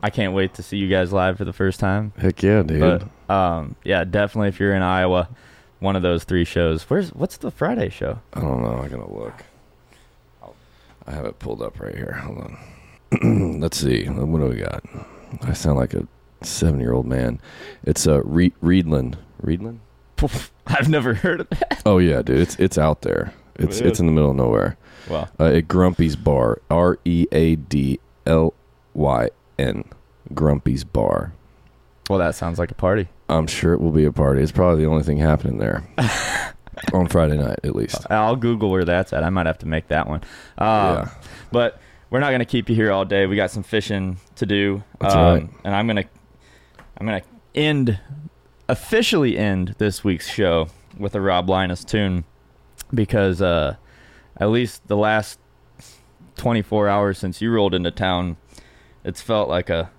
I 0.01 0.09
can't 0.09 0.33
wait 0.33 0.53
to 0.55 0.63
see 0.63 0.77
you 0.77 0.87
guys 0.87 1.11
live 1.11 1.37
for 1.37 1.45
the 1.45 1.53
first 1.53 1.79
time. 1.79 2.13
Heck 2.17 2.41
yeah, 2.41 2.63
dude. 2.63 2.79
But 3.27 3.33
um 3.33 3.75
yeah, 3.83 4.03
definitely 4.03 4.49
if 4.49 4.59
you're 4.59 4.73
in 4.73 4.81
Iowa, 4.81 5.29
one 5.79 5.95
of 5.95 6.01
those 6.01 6.23
three 6.23 6.45
shows. 6.45 6.83
Where's 6.83 7.09
what's 7.13 7.37
the 7.37 7.51
Friday 7.51 7.89
show? 7.89 8.19
I 8.33 8.41
don't 8.41 8.61
know. 8.61 8.79
I 8.81 8.87
gotta 8.87 9.11
look. 9.11 9.43
I 11.05 11.11
have 11.11 11.25
it 11.25 11.39
pulled 11.39 11.61
up 11.61 11.79
right 11.79 11.95
here. 11.95 12.13
Hold 12.23 12.37
on. 13.21 13.59
Let's 13.59 13.77
see. 13.77 14.05
What 14.05 14.39
do 14.39 14.45
we 14.45 14.57
got? 14.57 14.83
I 15.41 15.53
sound 15.53 15.79
like 15.79 15.95
a 15.95 16.07
seven-year-old 16.41 17.07
man. 17.07 17.41
It's 17.83 18.05
uh, 18.07 18.21
Re- 18.23 18.53
Readlyn. 18.61 19.15
Readlyn? 19.43 19.79
I've 20.67 20.87
never 20.89 21.15
heard 21.15 21.41
of 21.41 21.49
that. 21.49 21.81
Oh 21.85 21.97
yeah, 21.97 22.21
dude. 22.21 22.39
It's 22.39 22.55
it's 22.59 22.77
out 22.77 23.01
there. 23.01 23.33
It's 23.55 23.79
It 23.79 23.87
it's 23.87 23.99
in 23.99 24.05
the 24.05 24.11
middle 24.11 24.29
of 24.31 24.35
nowhere. 24.37 24.77
Wow. 25.09 25.29
Uh, 25.39 25.45
at 25.45 25.67
Grumpy's 25.67 26.15
Bar. 26.15 26.61
R 26.69 26.99
E 27.05 27.25
A 27.31 27.55
D 27.55 27.99
L 28.27 28.53
Y 28.93 29.29
N. 29.59 29.83
Grumpy's 30.33 30.83
Bar. 30.83 31.33
Well, 32.09 32.19
that 32.19 32.35
sounds 32.35 32.57
like 32.57 32.71
a 32.71 32.75
party. 32.75 33.07
I'm 33.27 33.45
sure 33.45 33.73
it 33.73 33.81
will 33.81 33.91
be 33.91 34.05
a 34.05 34.11
party. 34.11 34.41
It's 34.41 34.51
probably 34.51 34.83
the 34.83 34.89
only 34.89 35.03
thing 35.03 35.17
happening 35.17 35.59
there 35.59 35.87
on 36.93 37.07
Friday 37.07 37.37
night, 37.37 37.59
at 37.63 37.75
least. 37.75 38.09
I'll 38.09 38.35
Google 38.35 38.71
where 38.71 38.85
that's 38.85 39.13
at. 39.13 39.23
I 39.23 39.29
might 39.29 39.45
have 39.45 39.59
to 39.59 39.67
make 39.67 39.89
that 39.89 40.07
one. 40.07 40.21
Um, 40.57 40.67
Yeah. 40.67 41.09
But 41.51 41.79
we're 42.09 42.19
not 42.19 42.31
gonna 42.31 42.45
keep 42.45 42.69
you 42.69 42.75
here 42.75 42.91
all 42.91 43.05
day. 43.05 43.27
We 43.27 43.35
got 43.35 43.51
some 43.51 43.63
fishing 43.63 44.17
to 44.35 44.45
do. 44.45 44.83
That's 44.99 45.13
um, 45.13 45.21
right. 45.21 45.49
And 45.63 45.75
I'm 45.75 45.85
gonna 45.85 46.05
I'm 46.97 47.05
gonna 47.05 47.21
end 47.53 47.99
officially 48.67 49.37
end 49.37 49.75
this 49.77 50.03
week's 50.03 50.27
show 50.27 50.69
with 50.97 51.15
a 51.15 51.21
Rob 51.21 51.49
Leines 51.49 51.85
tune 51.85 52.23
because 52.93 53.41
uh, 53.41 53.75
at 54.37 54.49
least 54.49 54.87
the 54.87 54.97
last 54.97 55.39
24 56.37 56.87
hours 56.87 57.17
since 57.17 57.41
you 57.41 57.51
rolled 57.51 57.73
into 57.73 57.91
town, 57.91 58.37
it's 59.03 59.21
felt 59.21 59.49
like 59.49 59.69
a 59.69 59.89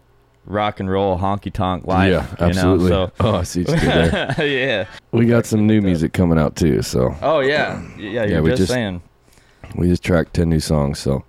rock 0.46 0.80
and 0.80 0.90
roll 0.90 1.18
honky 1.18 1.52
tonk 1.52 1.86
life. 1.86 2.10
Yeah, 2.10 2.26
you 2.40 2.46
absolutely. 2.46 2.90
Know? 2.90 3.06
So 3.06 3.12
Oh, 3.20 3.34
I 3.36 3.42
see 3.42 3.62
what 3.64 3.82
you 3.82 3.88
did 3.90 4.12
there. 4.12 4.34
yeah. 4.46 4.86
We 5.12 5.26
got 5.26 5.46
some 5.46 5.66
new 5.66 5.80
music 5.80 6.12
coming 6.12 6.38
out 6.38 6.56
too, 6.56 6.82
so 6.82 7.14
Oh 7.22 7.40
yeah. 7.40 7.82
Yeah. 7.98 8.24
You're 8.24 8.42
we 8.42 8.50
just, 8.50 8.60
just- 8.62 8.72
saying. 8.72 9.02
we 9.76 9.88
just 9.88 10.02
tracked 10.02 10.34
ten 10.34 10.48
new 10.48 10.60
songs. 10.60 10.98
So 10.98 11.24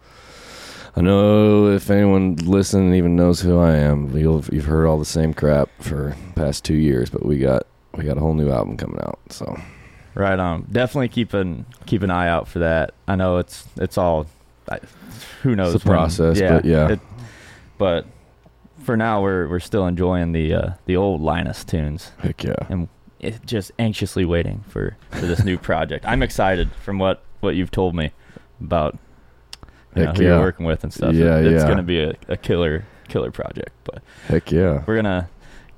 I 0.96 1.02
know 1.02 1.68
if 1.72 1.90
anyone 1.90 2.36
listening 2.38 2.94
even 2.96 3.16
knows 3.16 3.40
who 3.42 3.58
I 3.60 3.76
am, 3.76 4.16
you'll 4.18 4.44
you've 4.52 4.66
heard 4.66 4.86
all 4.88 4.98
the 5.00 5.06
same 5.06 5.34
crap 5.34 5.70
for 5.80 6.16
past 6.36 6.66
two 6.66 6.76
years, 6.76 7.10
but 7.10 7.26
we 7.26 7.38
got 7.40 7.64
we 7.96 8.04
got 8.04 8.18
a 8.18 8.20
whole 8.22 8.34
new 8.34 8.50
album 8.52 8.78
coming 8.78 9.00
out. 9.02 9.20
So 9.30 9.60
Right 10.14 10.38
on. 10.40 10.68
Definitely 10.72 11.08
keep 11.10 11.34
an 11.34 11.66
keep 11.86 12.02
an 12.04 12.12
eye 12.12 12.28
out 12.28 12.48
for 12.48 12.60
that. 12.60 12.94
I 13.08 13.16
know 13.16 13.38
it's 13.38 13.66
it's 13.78 13.98
all, 13.98 14.28
I, 14.70 14.80
who 15.44 15.56
knows 15.56 15.76
It's 15.76 15.86
a 15.86 15.88
when- 15.88 15.98
process, 15.98 16.40
but 16.42 16.66
yeah. 16.66 16.90
It, 16.92 17.00
but 17.82 18.06
for 18.84 18.96
now, 18.96 19.24
we're 19.24 19.48
we're 19.48 19.60
still 19.60 19.88
enjoying 19.88 20.34
the 20.34 20.54
uh, 20.54 20.70
the 20.86 20.96
old 20.96 21.20
Leines 21.20 21.66
tunes. 21.66 22.12
Heck 22.20 22.44
yeah. 22.44 22.54
And 22.70 22.90
it, 23.20 23.44
just 23.44 23.72
anxiously 23.80 24.24
waiting 24.24 24.64
for, 24.70 24.96
for 25.10 25.26
this 25.26 25.44
new 25.44 25.58
project. 25.58 26.06
I'm 26.06 26.22
excited 26.22 26.72
from 26.76 27.00
what 27.00 27.24
what 27.40 27.56
you've 27.56 27.72
told 27.72 27.96
me 27.96 28.12
about 28.60 29.00
you 29.96 30.04
know, 30.06 30.12
who 30.12 30.22
yeah. 30.22 30.30
you're 30.30 30.40
working 30.42 30.68
with 30.68 30.84
and 30.84 30.94
stuff. 30.94 31.16
Yeah, 31.16 31.40
It- 31.40 31.48
it's 31.48 31.64
yeah. 31.64 31.68
gonna 31.70 31.82
be 31.82 32.04
a, 32.04 32.16
a 32.28 32.38
killer 32.38 32.86
killer 33.08 33.32
project. 33.32 33.72
But 33.84 34.04
heck 34.28 34.52
yeah. 34.52 34.84
we're 34.86 34.98
gonna 34.98 35.28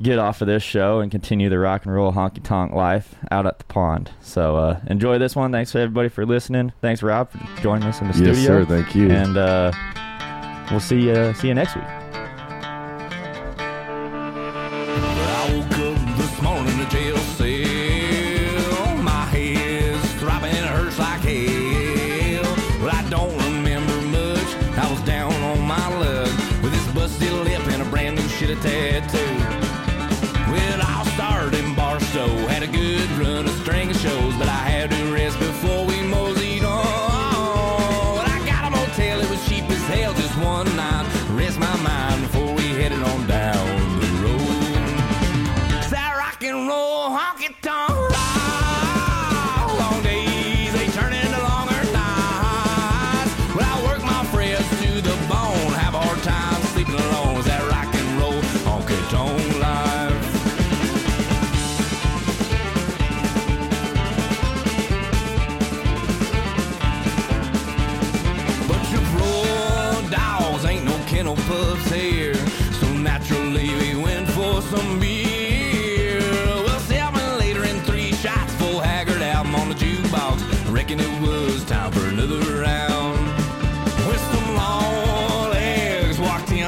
get 0.02 0.20
off 0.20 0.42
of 0.42 0.48
this 0.48 0.62
show 0.62 1.00
and 1.00 1.10
continue 1.10 1.48
the 1.50 1.60
rock 1.60 1.86
and 1.86 1.96
roll 1.96 2.12
honky 2.12 2.44
tonk 2.44 2.74
life 2.74 3.16
out 3.32 3.48
at 3.48 3.60
the 3.60 3.66
pond. 3.66 4.12
So 4.20 4.58
uh, 4.58 4.82
enjoy 4.88 5.20
this 5.20 5.38
one. 5.38 5.54
Thanks 5.54 5.72
to 5.72 5.80
everybody 5.80 6.10
for 6.10 6.26
listening. 6.26 6.74
Thanks 6.82 7.02
Rob 7.02 7.32
for 7.32 7.62
joining 7.62 7.88
us 7.88 8.02
in 8.02 8.08
the 8.12 8.14
Yes, 8.18 8.38
studio. 8.40 8.66
sir. 8.66 8.66
Thank 8.66 8.94
you. 8.94 9.10
And 9.10 9.38
uh, 9.38 9.72
we'll 10.74 10.80
see 10.80 11.02
you 11.02 11.34
see 11.36 11.48
you 11.48 11.54
next 11.54 11.76
week. 11.76 12.03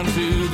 Walked 0.06 0.45